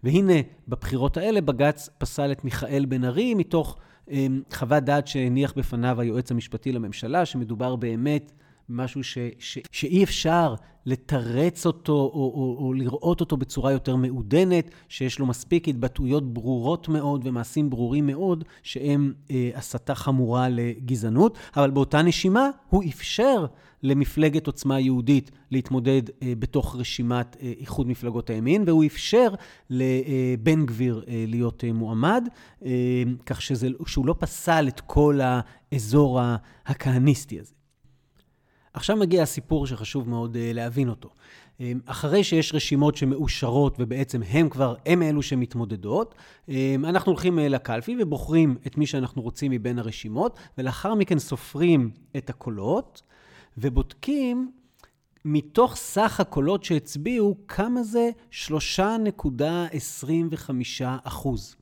והנה, 0.04 0.34
בבחירות 0.68 1.18
האלה 1.18 1.42
בג"ץ 1.42 1.90
פסל 1.98 2.32
את 2.32 2.46
מיכאל 2.46 2.86
בן 2.86 3.04
ארי 3.04 3.34
מתוך 3.34 3.78
אה, 4.12 4.28
חוות 4.54 4.84
דעת 4.84 5.08
שהניח 5.08 5.54
בפניו 5.58 6.02
היועץ 6.02 6.32
המשפטי 6.32 6.72
לממשלה, 6.72 7.26
שמדובר 7.26 7.76
באמת 7.76 8.32
משהו 8.70 9.04
ש, 9.04 9.18
ש, 9.40 9.58
שאי 9.72 10.04
אפשר 10.04 10.56
לתרץ 10.86 11.66
אותו 11.66 11.94
או, 11.94 12.10
או, 12.14 12.58
או 12.60 12.74
לראות 12.74 13.22
אותו 13.22 13.38
בצורה 13.38 13.72
יותר 13.72 13.96
מעודנת, 13.96 14.70
שיש 14.90 15.20
לו 15.20 15.26
מספיק 15.26 15.68
התבטאויות 15.68 16.34
ברורות 16.34 16.90
מאוד 16.90 17.22
ומעשים 17.28 17.70
ברורים 17.70 18.08
מאוד, 18.08 18.44
שהם 18.64 19.14
אה, 19.32 19.50
הסתה 19.56 19.96
חמורה 19.96 20.50
לגזענות, 20.50 21.38
אבל 21.56 21.72
באותה 21.72 22.02
נשימה 22.02 22.50
הוא 22.70 22.84
אפשר 22.90 23.46
למפלגת 23.84 24.48
עוצמה 24.48 24.80
יהודית 24.80 25.32
להתמודד 25.52 26.02
אה, 26.24 26.34
בתוך 26.40 26.76
רשימת 26.76 27.38
אה, 27.42 27.54
איחוד 27.60 27.88
מפלגות 27.88 28.30
הימין, 28.30 28.64
והוא 28.68 28.86
אפשר 28.86 29.28
לבן 29.70 30.60
אה, 30.60 30.66
גביר 30.66 31.04
אה, 31.08 31.26
להיות 31.28 31.64
אה, 31.64 31.74
מועמד, 31.74 32.28
אה, 32.66 33.04
כך 33.26 33.42
שזה, 33.42 33.68
שהוא 33.88 34.06
לא 34.06 34.16
פסל 34.20 34.66
את 34.68 34.80
כל 34.80 35.20
האזור 35.24 36.22
הכהניסטי 36.66 37.40
הזה. 37.40 37.63
עכשיו 38.74 38.98
מגיע 38.98 39.24
הסיפור 39.24 39.68
שחשוב 39.68 40.10
מאוד 40.10 40.36
uh, 40.36 40.40
להבין 40.54 40.90
אותו. 40.90 41.10
Um, 41.10 41.62
אחרי 41.86 42.24
שיש 42.24 42.54
רשימות 42.54 42.98
שמאושרות 42.98 43.76
ובעצם 43.80 44.22
הם 44.30 44.50
כבר, 44.50 44.76
הם 44.86 45.02
אלו 45.02 45.22
שמתמודדות, 45.22 46.16
um, 46.48 46.52
אנחנו 46.84 47.12
הולכים 47.12 47.40
לקלפי 47.40 47.96
ובוחרים 48.00 48.58
את 48.68 48.78
מי 48.78 48.86
שאנחנו 48.86 49.22
רוצים 49.22 49.52
מבין 49.52 49.80
הרשימות, 49.80 50.40
ולאחר 50.58 50.96
מכן 50.96 51.20
סופרים 51.20 51.92
את 52.18 52.30
הקולות 52.30 53.02
ובודקים 53.58 54.52
מתוך 55.26 55.76
סך 55.76 56.20
הקולות 56.20 56.64
שהצביעו, 56.64 57.38
כמה 57.48 57.84
זה 57.84 58.10
3.25 58.32 60.84
אחוז. 61.04 61.56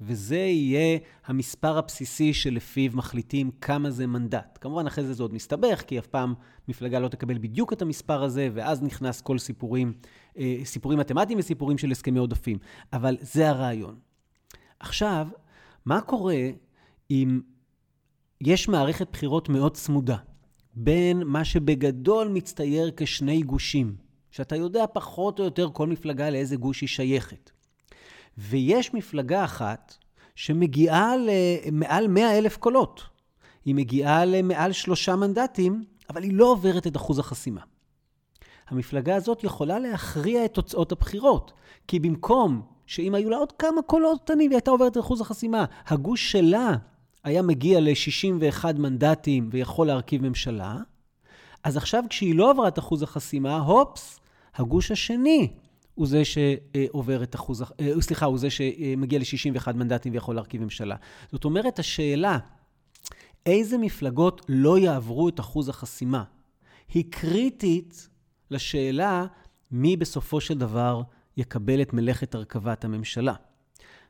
וזה 0.00 0.36
יהיה 0.36 0.98
המספר 1.26 1.78
הבסיסי 1.78 2.34
שלפיו 2.34 2.90
מחליטים 2.94 3.50
כמה 3.60 3.90
זה 3.90 4.06
מנדט. 4.06 4.58
כמובן, 4.60 4.86
אחרי 4.86 5.04
זה 5.04 5.14
זה 5.14 5.22
עוד 5.22 5.34
מסתבך, 5.34 5.82
כי 5.86 5.98
אף 5.98 6.06
פעם 6.06 6.34
מפלגה 6.68 6.98
לא 6.98 7.08
תקבל 7.08 7.38
בדיוק 7.38 7.72
את 7.72 7.82
המספר 7.82 8.22
הזה, 8.22 8.48
ואז 8.54 8.82
נכנס 8.82 9.20
כל 9.20 9.38
סיפורים, 9.38 9.92
אה, 10.38 10.56
סיפורים 10.64 10.98
מתמטיים 10.98 11.38
וסיפורים 11.38 11.78
של 11.78 11.90
הסכמי 11.90 12.18
עודפים. 12.18 12.58
אבל 12.92 13.16
זה 13.20 13.48
הרעיון. 13.48 13.98
עכשיו, 14.80 15.26
מה 15.84 16.00
קורה 16.00 16.50
אם 17.10 17.40
יש 18.40 18.68
מערכת 18.68 19.08
בחירות 19.12 19.48
מאוד 19.48 19.74
צמודה 19.76 20.16
בין 20.74 21.22
מה 21.22 21.44
שבגדול 21.44 22.28
מצטייר 22.28 22.90
כשני 22.96 23.42
גושים, 23.42 23.96
שאתה 24.30 24.56
יודע 24.56 24.84
פחות 24.92 25.38
או 25.38 25.44
יותר 25.44 25.68
כל 25.72 25.86
מפלגה 25.86 26.30
לאיזה 26.30 26.56
גוש 26.56 26.80
היא 26.80 26.88
שייכת. 26.88 27.55
ויש 28.38 28.94
מפלגה 28.94 29.44
אחת 29.44 29.94
שמגיעה 30.34 31.12
למעל 31.16 32.08
100 32.08 32.38
אלף 32.38 32.56
קולות. 32.56 33.02
היא 33.64 33.74
מגיעה 33.74 34.24
למעל 34.24 34.72
שלושה 34.72 35.16
מנדטים, 35.16 35.84
אבל 36.10 36.22
היא 36.22 36.34
לא 36.34 36.44
עוברת 36.44 36.86
את 36.86 36.96
אחוז 36.96 37.18
החסימה. 37.18 37.60
המפלגה 38.68 39.16
הזאת 39.16 39.44
יכולה 39.44 39.78
להכריע 39.78 40.44
את 40.44 40.54
תוצאות 40.54 40.92
הבחירות, 40.92 41.52
כי 41.88 41.98
במקום 41.98 42.62
שאם 42.86 43.14
היו 43.14 43.30
לה 43.30 43.36
עוד 43.36 43.52
כמה 43.52 43.82
קולות 43.82 44.20
קטנים, 44.20 44.50
היא 44.50 44.56
הייתה 44.56 44.70
עוברת 44.70 44.92
את 44.92 44.98
אחוז 44.98 45.20
החסימה. 45.20 45.64
הגוש 45.86 46.32
שלה 46.32 46.72
היה 47.24 47.42
מגיע 47.42 47.80
ל-61 47.80 48.64
מנדטים 48.78 49.48
ויכול 49.52 49.86
להרכיב 49.86 50.28
ממשלה, 50.28 50.76
אז 51.64 51.76
עכשיו 51.76 52.04
כשהיא 52.10 52.34
לא 52.34 52.50
עברה 52.50 52.68
את 52.68 52.78
אחוז 52.78 53.02
החסימה, 53.02 53.56
הופס, 53.56 54.20
הגוש 54.54 54.90
השני 54.90 55.52
הוא 55.96 56.06
זה 56.06 56.22
שעובר 56.24 57.22
את 57.22 57.34
אחוז, 57.34 57.62
אה, 57.62 58.00
סליחה, 58.00 58.26
הוא 58.26 58.38
זה 58.38 58.50
שמגיע 58.50 59.18
ל-61 59.18 59.72
מנדטים 59.72 60.12
ויכול 60.12 60.34
להרכיב 60.34 60.62
ממשלה. 60.62 60.96
זאת 61.32 61.44
אומרת, 61.44 61.78
השאלה, 61.78 62.38
איזה 63.46 63.78
מפלגות 63.78 64.46
לא 64.48 64.78
יעברו 64.78 65.28
את 65.28 65.40
אחוז 65.40 65.68
החסימה, 65.68 66.24
היא 66.94 67.04
קריטית 67.10 68.08
לשאלה 68.50 69.26
מי 69.70 69.96
בסופו 69.96 70.40
של 70.40 70.58
דבר 70.58 71.02
יקבל 71.36 71.82
את 71.82 71.92
מלאכת 71.92 72.34
הרכבת 72.34 72.84
הממשלה. 72.84 73.34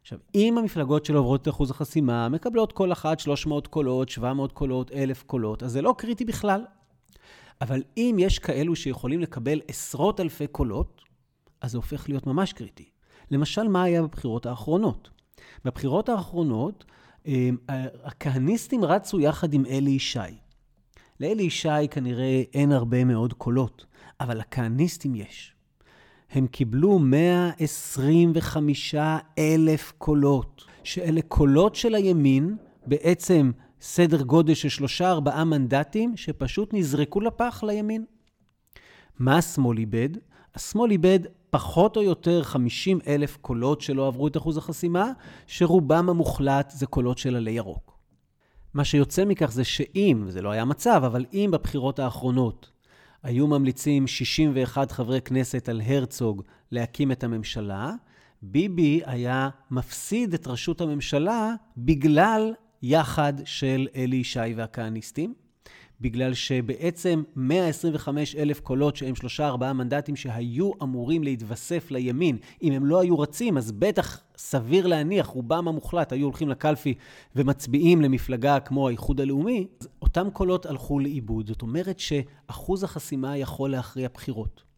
עכשיו, 0.02 0.18
אם 0.34 0.58
המפלגות 0.58 1.04
שלו 1.04 1.18
עוברות 1.18 1.42
את 1.42 1.48
אחוז 1.48 1.70
החסימה, 1.70 2.28
מקבלות 2.28 2.72
כל 2.72 2.92
אחת 2.92 3.20
300 3.20 3.66
קולות, 3.66 4.08
700 4.08 4.52
קולות, 4.52 4.92
1,000 4.92 5.22
קולות, 5.26 5.62
אז 5.62 5.72
זה 5.72 5.82
לא 5.82 5.94
קריטי 5.98 6.24
בכלל. 6.24 6.64
אבל 7.60 7.82
אם 7.96 8.16
יש 8.18 8.38
כאלו 8.38 8.76
שיכולים 8.76 9.20
לקבל 9.20 9.60
עשרות 9.68 10.20
אלפי 10.20 10.46
קולות, 10.46 11.02
אז 11.60 11.70
זה 11.70 11.78
הופך 11.78 12.08
להיות 12.08 12.26
ממש 12.26 12.52
קריטי. 12.52 12.88
למשל, 13.30 13.68
מה 13.68 13.82
היה 13.82 14.02
בבחירות 14.02 14.46
האחרונות? 14.46 15.10
בבחירות 15.64 16.08
האחרונות, 16.08 16.84
אה, 17.26 17.50
הכהניסטים 18.04 18.84
רצו 18.84 19.20
יחד 19.20 19.54
עם 19.54 19.66
אלי 19.66 19.90
ישי. 19.90 20.18
לאלי 21.20 21.42
ישי 21.42 21.88
כנראה 21.90 22.42
אין 22.54 22.72
הרבה 22.72 23.04
מאוד 23.04 23.32
קולות, 23.32 23.86
אבל 24.20 24.38
לכהניסטים 24.38 25.14
יש. 25.14 25.54
הם 26.30 26.46
קיבלו 26.46 26.98
125 26.98 28.94
אלף 29.38 29.92
קולות, 29.98 30.64
שאלה 30.84 31.22
קולות 31.22 31.74
של 31.74 31.94
הימין, 31.94 32.56
בעצם 32.86 33.50
סדר 33.80 34.22
גודל 34.22 34.54
של 34.54 34.68
שלושה 34.68 35.10
ארבעה 35.10 35.44
מנדטים, 35.44 36.16
שפשוט 36.16 36.74
נזרקו 36.74 37.20
לפח 37.20 37.62
לימין. 37.66 38.04
מה 39.18 39.38
השמאל 39.38 39.78
איבד? 39.78 40.08
השמאל 40.54 40.90
איבד 40.90 41.20
פחות 41.56 41.96
או 41.96 42.02
יותר 42.02 42.42
50 42.42 42.98
אלף 43.06 43.36
קולות 43.36 43.80
שלא 43.80 44.06
עברו 44.06 44.26
את 44.26 44.36
אחוז 44.36 44.56
החסימה, 44.56 45.12
שרובם 45.46 46.08
המוחלט 46.08 46.70
זה 46.70 46.86
קולות 46.86 47.18
של 47.18 47.36
עלי 47.36 47.50
ירוק. 47.50 47.98
מה 48.74 48.84
שיוצא 48.84 49.24
מכך 49.24 49.52
זה 49.52 49.64
שאם, 49.64 50.22
וזה 50.26 50.42
לא 50.42 50.50
היה 50.50 50.64
מצב, 50.64 51.02
אבל 51.06 51.24
אם 51.32 51.50
בבחירות 51.52 51.98
האחרונות 51.98 52.70
היו 53.22 53.46
ממליצים 53.46 54.06
61 54.06 54.92
חברי 54.92 55.20
כנסת 55.20 55.68
על 55.68 55.80
הרצוג 55.86 56.42
להקים 56.70 57.12
את 57.12 57.24
הממשלה, 57.24 57.92
ביבי 58.42 59.00
היה 59.04 59.48
מפסיד 59.70 60.34
את 60.34 60.46
ראשות 60.46 60.80
הממשלה 60.80 61.54
בגלל 61.76 62.52
יחד 62.82 63.32
של 63.44 63.88
אלי 63.96 64.16
ישי 64.16 64.54
והכהניסטים. 64.56 65.34
בגלל 66.00 66.34
שבעצם 66.34 67.22
125 67.36 68.36
אלף 68.36 68.60
קולות 68.60 68.96
שהם 68.96 69.14
שלושה 69.14 69.46
ארבעה 69.46 69.72
מנדטים 69.72 70.16
שהיו 70.16 70.70
אמורים 70.82 71.22
להתווסף 71.24 71.90
לימין, 71.90 72.38
אם 72.62 72.72
הם 72.72 72.86
לא 72.86 73.00
היו 73.00 73.18
רצים, 73.18 73.58
אז 73.58 73.72
בטח 73.72 74.20
סביר 74.36 74.86
להניח, 74.86 75.26
רובם 75.26 75.68
המוחלט 75.68 76.12
היו 76.12 76.24
הולכים 76.24 76.48
לקלפי 76.48 76.94
ומצביעים 77.36 78.02
למפלגה 78.02 78.60
כמו 78.60 78.88
האיחוד 78.88 79.20
הלאומי, 79.20 79.66
אז 79.80 79.88
אותם 80.02 80.28
קולות 80.32 80.66
הלכו 80.66 81.00
לאיבוד. 81.00 81.46
זאת 81.46 81.62
אומרת 81.62 81.98
שאחוז 81.98 82.84
החסימה 82.84 83.36
יכול 83.36 83.70
להכריע 83.70 84.08
בחירות. 84.14 84.75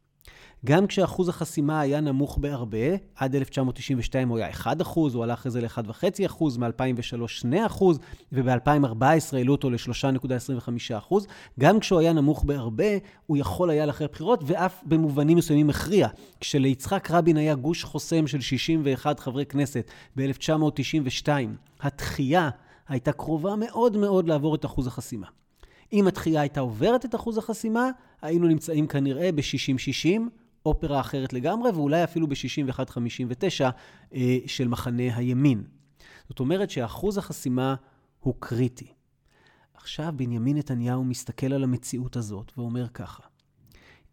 גם 0.64 0.87
כשאחוז 0.87 1.29
החסימה 1.29 1.81
היה 1.81 2.01
נמוך 2.01 2.39
בהרבה, 2.39 2.97
עד 3.16 3.37
1992 3.37 4.29
הוא 4.29 4.39
היה 4.39 4.51
1%, 4.51 4.66
הוא 4.95 5.24
הלך 5.24 5.39
אחרי 5.39 5.51
זה 5.51 5.61
ל-1.5%, 5.61 6.45
מ-2003 6.59 7.47
2%, 7.70 7.85
וב-2014 8.33 9.03
העלו 9.37 9.53
אותו 9.53 9.70
ל-3.25%. 9.70 11.14
גם 11.61 11.81
כשהוא 11.81 12.01
היה 12.01 12.12
נמוך 12.12 12.45
בהרבה, 12.45 12.99
הוא 13.26 13.37
יכול 13.37 13.70
היה 13.70 13.87
לאחר 13.87 14.07
בחירות, 14.12 14.41
ואף 14.47 14.83
במובנים 14.87 15.39
מסוימים 15.39 15.70
הכריע. 15.70 16.09
כשליצחק 16.41 17.11
רבין 17.11 17.37
היה 17.37 17.55
גוש 17.55 17.85
חוסם 17.85 18.26
של 18.26 18.41
61 18.41 19.20
חברי 19.20 19.47
כנסת 19.47 19.91
ב-1992, 20.16 21.29
התחייה 21.81 22.51
הייתה 22.89 23.12
קרובה 23.12 23.57
מאוד 23.57 23.97
מאוד 23.97 24.29
לעבור 24.29 24.55
את 24.55 24.64
אחוז 24.64 24.87
החסימה. 24.87 25.26
אם 25.93 26.07
התחייה 26.07 26.41
הייתה 26.41 26.61
עוברת 26.61 27.05
את 27.05 27.14
אחוז 27.14 27.39
החסימה, 27.39 27.91
היינו 28.22 28.49
נמצאים 28.49 28.86
כנראה 28.86 29.32
ב-60-60, 29.32 30.20
אופרה 30.66 31.01
אחרת 31.01 31.32
לגמרי, 31.32 31.70
ואולי 31.70 32.05
אפילו 32.05 32.26
ב-61-59 32.26 33.64
אה, 34.14 34.39
של 34.47 34.68
מחנה 34.68 35.16
הימין. 35.16 35.64
זאת 36.28 36.41
אומרת 36.41 36.70
שאחוז 36.70 37.18
החסימה 37.18 37.74
הוא 38.20 38.34
קריטי. 38.39 38.93
עכשיו 39.74 40.12
בנימין 40.16 40.57
נתניהו 40.57 41.05
מסתכל 41.05 41.53
על 41.53 41.64
המציאות 41.64 42.16
הזאת 42.16 42.53
ואומר 42.57 42.89
ככה: 42.89 43.22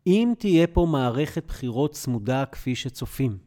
אם 0.08 0.34
תהיה 0.38 0.68
פה 0.68 0.88
מערכת 0.92 1.44
בחירות 1.48 1.92
צמודה 1.92 2.46
כפי 2.46 2.76
שצופים, 2.76 3.38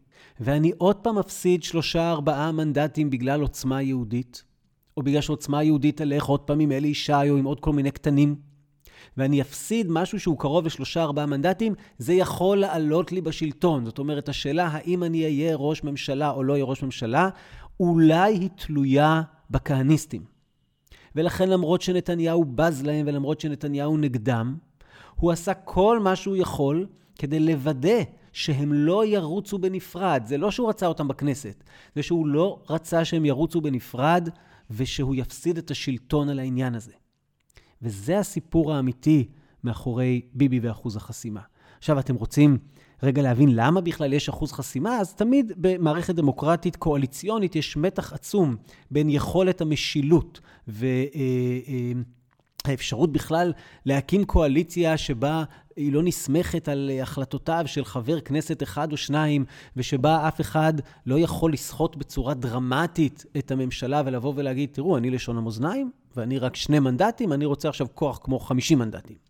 ואני 0.40 0.72
עוד 0.78 0.96
פעם 0.96 1.18
מפסיד 1.18 1.62
שלושה 1.62 2.10
ארבעה 2.10 2.52
מנדטים 2.52 3.10
בגלל 3.10 3.40
עוצמה 3.40 3.82
יהודית, 3.82 4.44
או 4.99 5.03
בגלל 5.03 5.20
שעוצמה 5.20 5.62
יהודית 5.62 5.96
תלך 5.96 6.24
עוד 6.24 6.40
פעם 6.40 6.61
עם 6.61 6.72
אלי 6.72 6.88
ישי 6.88 7.30
או 7.30 7.36
עם 7.36 7.44
עוד 7.44 7.61
כל 7.61 7.72
מיני 7.72 7.90
קטנים, 7.90 8.36
ואני 9.16 9.40
אפסיד 9.40 9.86
משהו 9.90 10.20
שהוא 10.20 10.38
קרוב 10.38 10.66
לשלושה 10.66 11.03
ארבעה 11.03 11.26
מנדטים, 11.26 11.74
זה 11.99 12.14
יכול 12.14 12.59
לעלות 12.59 13.12
לי 13.12 13.20
בשלטון. 13.20 13.84
זאת 13.84 13.99
אומרת, 13.99 14.28
השאלה 14.28 14.66
האם 14.66 15.05
אני 15.05 15.24
אהיה 15.24 15.57
ראש 15.57 15.84
ממשלה 15.84 16.30
או 16.30 16.44
לא 16.44 16.53
אהיה 16.53 16.64
ראש 16.64 16.82
ממשלה, 16.82 17.28
אולי 17.80 18.34
היא 18.34 18.49
תלויה 18.57 19.22
בכהניסטים. 19.51 20.24
ולכן 21.16 21.49
למרות 21.49 21.82
שנתניהו 21.82 22.44
בז 22.44 22.82
להם 22.82 23.07
ולמרות 23.09 23.40
שנתניהו 23.40 23.96
נגדם, 23.96 24.57
הוא 25.14 25.32
עשה 25.32 25.55
כל 25.55 25.99
מה 25.99 26.16
שהוא 26.16 26.36
יכול 26.36 26.86
כדי 27.18 27.40
לוודא 27.40 28.03
שהם 28.32 28.72
לא 28.72 29.07
ירוצו 29.07 29.59
בנפרד. 29.59 30.22
זה 30.26 30.38
לא 30.38 30.51
שהוא 30.51 30.68
רצה 30.68 30.86
אותם 30.86 31.09
בכנסת, 31.09 31.64
זה 31.94 32.03
שהוא 32.03 32.26
לא 32.26 32.62
רצה 32.70 33.05
שהם 33.05 33.24
ירוצו 33.24 33.61
בנפרד, 33.61 34.28
ושהוא 34.70 35.14
יפסיד 35.14 35.58
את 35.58 35.70
השלטון 35.70 36.28
על 36.28 36.38
העניין 36.38 36.74
הזה. 36.74 36.92
וזה 37.82 38.18
הסיפור 38.18 38.74
האמיתי 38.74 39.28
מאחורי 39.64 40.20
ביבי 40.32 40.60
ואחוז 40.60 40.96
החסימה. 40.96 41.40
עכשיו, 41.78 41.98
אתם 41.98 42.14
רוצים 42.14 42.58
רגע 43.02 43.22
להבין 43.22 43.48
למה 43.54 43.80
בכלל 43.80 44.12
יש 44.12 44.28
אחוז 44.28 44.52
חסימה? 44.52 44.98
אז 44.98 45.14
תמיד 45.14 45.52
במערכת 45.56 46.14
דמוקרטית 46.14 46.76
קואליציונית 46.76 47.56
יש 47.56 47.76
מתח 47.76 48.12
עצום 48.12 48.56
בין 48.90 49.10
יכולת 49.10 49.60
המשילות 49.60 50.40
ו... 50.68 50.86
אה, 50.86 51.18
אה, 51.68 51.92
האפשרות 52.64 53.12
בכלל 53.12 53.52
להקים 53.86 54.24
קואליציה 54.24 54.96
שבה 54.96 55.44
היא 55.78 55.92
לא 55.92 56.02
נסמכת 56.02 56.68
על 56.68 56.90
החלטותיו 57.02 57.62
של 57.66 57.84
חבר 57.84 58.20
כנסת 58.20 58.62
אחד 58.62 58.92
או 58.92 58.96
שניים, 58.96 59.44
ושבה 59.76 60.28
אף 60.28 60.40
אחד 60.40 60.72
לא 61.06 61.18
יכול 61.18 61.52
לסחוט 61.52 61.96
בצורה 61.96 62.34
דרמטית 62.34 63.24
את 63.38 63.50
הממשלה 63.50 64.02
ולבוא 64.06 64.32
ולהגיד, 64.36 64.68
תראו, 64.72 64.96
אני 64.96 65.10
לשון 65.10 65.38
המאזניים, 65.38 65.90
ואני 66.16 66.38
רק 66.38 66.56
שני 66.56 66.78
מנדטים, 66.78 67.32
אני 67.32 67.44
רוצה 67.44 67.68
עכשיו 67.68 67.86
כוח 67.94 68.20
כמו 68.22 68.38
50 68.38 68.78
מנדטים. 68.78 69.27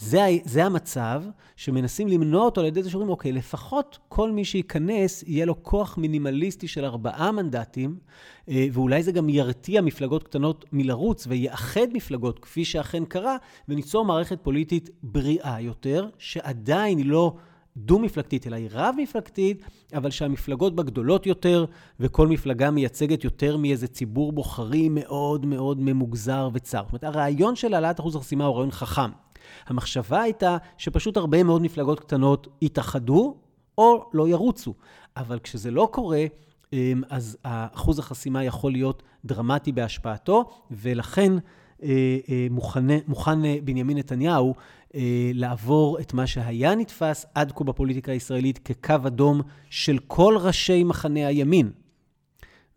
זה, 0.00 0.28
זה 0.44 0.64
המצב 0.64 1.22
שמנסים 1.56 2.08
למנוע 2.08 2.44
אותו 2.44 2.60
על 2.60 2.66
ידי 2.66 2.82
זה 2.82 2.90
שאומרים, 2.90 3.10
אוקיי, 3.10 3.32
לפחות 3.32 3.98
כל 4.08 4.30
מי 4.30 4.44
שייכנס, 4.44 5.24
יהיה 5.26 5.46
לו 5.46 5.62
כוח 5.62 5.98
מינימליסטי 5.98 6.68
של 6.68 6.84
ארבעה 6.84 7.32
מנדטים, 7.32 7.98
אה, 8.48 8.66
ואולי 8.72 9.02
זה 9.02 9.12
גם 9.12 9.28
ירתיע 9.28 9.80
מפלגות 9.80 10.22
קטנות 10.22 10.64
מלרוץ 10.72 11.26
ויאחד 11.26 11.86
מפלגות, 11.92 12.38
כפי 12.38 12.64
שאכן 12.64 13.04
קרה, 13.04 13.36
וניצור 13.68 14.04
מערכת 14.04 14.38
פוליטית 14.42 14.90
בריאה 15.02 15.60
יותר, 15.60 16.08
שעדיין 16.18 16.98
היא 16.98 17.06
לא 17.06 17.36
דו-מפלגתית, 17.76 18.46
אלא 18.46 18.56
היא 18.56 18.68
רב-מפלגתית, 18.72 19.62
אבל 19.94 20.10
שהמפלגות 20.10 20.76
בה 20.76 20.82
גדולות 20.82 21.26
יותר, 21.26 21.64
וכל 22.00 22.28
מפלגה 22.28 22.70
מייצגת 22.70 23.24
יותר 23.24 23.56
מאיזה 23.56 23.88
ציבור 23.88 24.32
בוחרים 24.32 24.94
מאוד 24.94 25.46
מאוד 25.46 25.80
ממוגזר 25.80 26.48
וצר. 26.52 26.82
זאת 26.82 26.88
אומרת, 26.92 27.04
הרעיון 27.04 27.56
של 27.56 27.74
העלאת 27.74 28.00
אחוז 28.00 28.16
החסימה 28.16 28.44
הוא 28.44 28.56
רעיון 28.56 28.70
חכם. 28.70 29.10
המחשבה 29.70 30.22
הייתה 30.22 30.56
שפשוט 30.78 31.16
הרבה 31.16 31.42
מאוד 31.42 31.62
מפלגות 31.62 32.00
קטנות 32.00 32.48
יתאחדו 32.62 33.36
או 33.78 34.10
לא 34.12 34.28
ירוצו. 34.28 34.74
אבל 35.16 35.38
כשזה 35.38 35.70
לא 35.70 35.88
קורה, 35.92 36.24
אמ, 36.72 37.02
אז 37.10 37.38
אחוז 37.42 37.98
החסימה 37.98 38.44
יכול 38.44 38.72
להיות 38.72 39.02
דרמטי 39.24 39.72
בהשפעתו, 39.72 40.44
ולכן 40.70 41.32
אה, 41.82 42.18
אה, 42.28 42.46
מוכן, 42.50 42.84
מוכן 43.06 43.44
אה, 43.44 43.56
בנימין 43.64 43.98
נתניהו 43.98 44.54
לעבור 45.34 45.98
את 46.00 46.14
מה 46.14 46.26
שהיה 46.26 46.74
נתפס 46.74 47.26
עד 47.34 47.52
כה 47.52 47.64
בפוליטיקה 47.64 48.12
הישראלית 48.12 48.58
כקו 48.58 48.94
אדום 49.06 49.40
של 49.70 49.98
כל 50.06 50.36
ראשי 50.40 50.84
מחנה 50.84 51.26
הימין, 51.26 51.70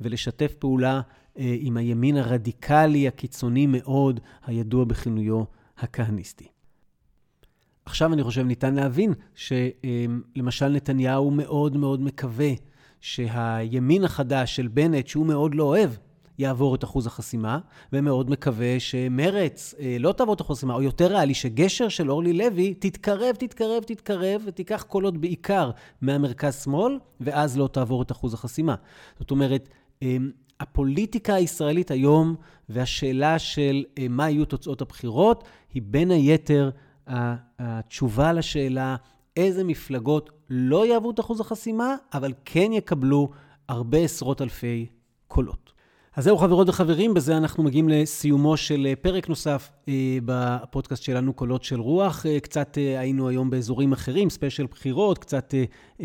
ולשתף 0.01 0.53
פעולה 0.59 1.01
עם 1.35 1.77
הימין 1.77 2.17
הרדיקלי 2.17 3.07
הקיצוני 3.07 3.67
מאוד, 3.67 4.19
הידוע 4.45 4.85
בכינויו 4.85 5.43
הכהניסטי. 5.77 6.47
עכשיו 7.85 8.13
אני 8.13 8.23
חושב 8.23 8.41
ניתן 8.41 8.75
להבין 8.75 9.13
שלמשל 9.35 10.67
נתניהו 10.67 11.31
מאוד 11.31 11.77
מאוד 11.77 12.01
מקווה 12.01 12.49
שהימין 13.01 14.03
החדש 14.03 14.55
של 14.55 14.67
בנט, 14.67 15.07
שהוא 15.07 15.25
מאוד 15.25 15.55
לא 15.55 15.63
אוהב, 15.63 15.89
יעבור 16.39 16.75
את 16.75 16.83
אחוז 16.83 17.07
החסימה, 17.07 17.59
ומאוד 17.93 18.29
מקווה 18.29 18.79
שמרץ 18.79 19.75
אה, 19.79 19.97
לא 19.99 20.11
תעבור 20.11 20.33
את 20.33 20.41
אחוז 20.41 20.57
החסימה, 20.57 20.73
או 20.73 20.81
יותר 20.81 21.07
ריאלי, 21.07 21.33
שגשר 21.33 21.89
של 21.89 22.11
אורלי 22.11 22.33
לוי 22.33 22.73
תתקרב, 22.73 23.35
תתקרב, 23.35 23.83
תתקרב, 23.83 24.41
ותיקח 24.45 24.85
קולות 24.87 25.17
בעיקר 25.17 25.71
מהמרכז-שמאל, 26.01 26.99
ואז 27.21 27.57
לא 27.57 27.69
תעבור 27.71 28.01
את 28.01 28.11
אחוז 28.11 28.33
החסימה. 28.33 28.75
זאת 29.19 29.31
אומרת, 29.31 29.69
אה, 30.03 30.17
הפוליטיקה 30.59 31.33
הישראלית 31.33 31.91
היום, 31.91 32.35
והשאלה 32.69 33.39
של 33.39 33.83
אה, 33.97 34.07
מה 34.09 34.29
יהיו 34.29 34.45
תוצאות 34.45 34.81
הבחירות, 34.81 35.43
היא 35.73 35.81
בין 35.85 36.11
היתר 36.11 36.69
התשובה 37.59 38.33
לשאלה 38.33 38.95
איזה 39.37 39.63
מפלגות 39.63 40.29
לא 40.49 40.85
יעברו 40.85 41.11
את 41.11 41.19
אחוז 41.19 41.41
החסימה, 41.41 41.95
אבל 42.13 42.33
כן 42.45 42.73
יקבלו 42.73 43.29
הרבה 43.69 43.97
עשרות 43.97 44.41
אלפי 44.41 44.87
קולות. 45.27 45.71
אז 46.15 46.23
זהו 46.23 46.37
חברות 46.37 46.69
וחברים, 46.69 47.13
בזה 47.13 47.37
אנחנו 47.37 47.63
מגיעים 47.63 47.89
לסיומו 47.89 48.57
של 48.57 48.87
אה, 48.89 48.95
פרק 48.95 49.29
נוסף 49.29 49.69
אה, 49.87 50.17
בפודקאסט 50.25 51.03
שלנו, 51.03 51.33
קולות 51.33 51.63
של 51.63 51.79
רוח. 51.79 52.25
אה, 52.25 52.39
קצת 52.39 52.77
היינו 52.97 53.27
היום 53.27 53.49
באזורים 53.49 53.91
אחרים, 53.91 54.29
ספיישל 54.29 54.65
בחירות, 54.65 55.17
קצת 55.17 55.53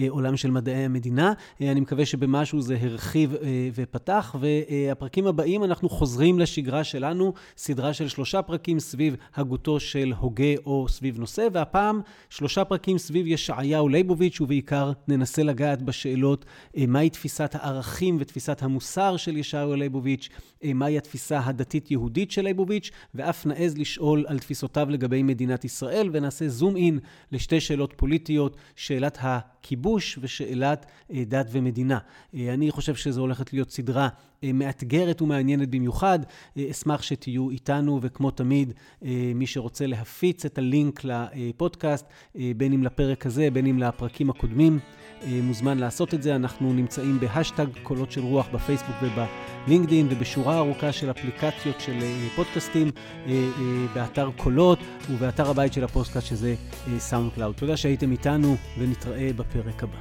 עולם 0.08 0.36
של 0.36 0.50
מדעי 0.50 0.84
המדינה. 0.84 1.32
אני 1.60 1.80
מקווה 1.80 2.06
שבמשהו 2.06 2.60
זה 2.60 2.76
הרחיב 2.80 3.34
ופתח, 3.74 4.36
והפרקים 4.40 5.26
הבאים 5.26 5.64
אנחנו 5.64 5.88
חוזרים 5.88 6.38
לשגרה 6.38 6.84
שלנו, 6.84 7.32
סדרה 7.56 7.92
של 7.92 8.08
שלושה 8.08 8.42
פרקים 8.42 8.80
סביב 8.80 9.16
הגותו 9.34 9.80
של 9.80 10.12
הוגה 10.18 10.54
או 10.66 10.86
סביב 10.88 11.18
נושא, 11.18 11.48
והפעם 11.52 12.00
שלושה 12.30 12.64
פרקים 12.64 12.98
סביב 12.98 13.26
ישעיהו 13.26 13.88
ליבוביץ', 13.88 14.40
ובעיקר 14.40 14.92
ננסה 15.08 15.42
לגעת 15.42 15.82
בשאלות 15.82 16.44
מהי 16.76 17.10
תפיסת 17.10 17.54
הערכים 17.54 18.16
ותפיסת 18.20 18.62
המוסר 18.62 19.16
של 19.16 19.36
ישעיהו 19.36 19.74
ליבוביץ'. 19.74 20.28
אה, 20.64 20.72
מהי 20.74 20.98
התפיסה 20.98 21.40
הדתית-יהודית 21.44 22.30
של 22.30 22.42
ליבוביץ', 22.42 22.90
ואף 23.14 23.46
נעז 23.46 23.78
לשאול 23.78 24.24
על 24.28 24.38
תפיסותיו 24.38 24.90
לגבי 24.90 25.22
מדינת 25.22 25.64
ישראל, 25.64 26.10
ונעשה 26.12 26.48
זום 26.48 26.76
אין 26.76 26.98
לשתי 27.32 27.60
שאלות 27.60 27.92
פוליטיות, 27.96 28.56
שאלת 28.76 29.18
הכיבוש 29.66 30.18
ושאלת 30.22 30.86
אה, 31.12 31.22
דת 31.26 31.46
ומדינה. 31.50 31.98
אה, 32.34 32.54
אני 32.54 32.70
חושב 32.70 32.94
שזו 32.94 33.20
הולכת 33.20 33.52
להיות 33.52 33.70
סדרה 33.70 34.08
מאתגרת 34.42 35.22
ומעניינת 35.22 35.70
במיוחד. 35.70 36.18
אשמח 36.70 37.02
שתהיו 37.02 37.50
איתנו, 37.50 37.98
וכמו 38.02 38.30
תמיד, 38.30 38.72
מי 39.34 39.46
שרוצה 39.46 39.86
להפיץ 39.86 40.44
את 40.44 40.58
הלינק 40.58 41.00
לפודקאסט, 41.04 42.06
בין 42.34 42.72
אם 42.72 42.84
לפרק 42.84 43.26
הזה, 43.26 43.48
בין 43.52 43.66
אם 43.66 43.78
לפרקים 43.78 44.30
הקודמים, 44.30 44.78
מוזמן 45.42 45.78
לעשות 45.78 46.14
את 46.14 46.22
זה. 46.22 46.36
אנחנו 46.36 46.72
נמצאים 46.72 47.20
בהאשטג 47.20 47.66
קולות 47.82 48.12
של 48.12 48.20
רוח 48.20 48.46
בפייסבוק 48.54 48.96
ובלינקדאין 49.02 50.06
ובשורה 50.10 50.58
ארוכה 50.58 50.92
של 50.92 51.10
אפליקציות 51.10 51.80
של 51.80 51.98
פודקאסטים 52.36 52.90
באתר 53.94 54.30
קולות 54.36 54.78
ובאתר 55.10 55.50
הבית 55.50 55.72
של 55.72 55.84
הפודקאסט 55.84 56.26
שזה 56.26 56.54
SoundCloud. 56.98 57.54
תודה 57.54 57.76
שהייתם 57.76 58.12
איתנו 58.12 58.56
ונתראה 58.78 59.30
בפרק 59.36 59.82
הבא. 59.82 59.98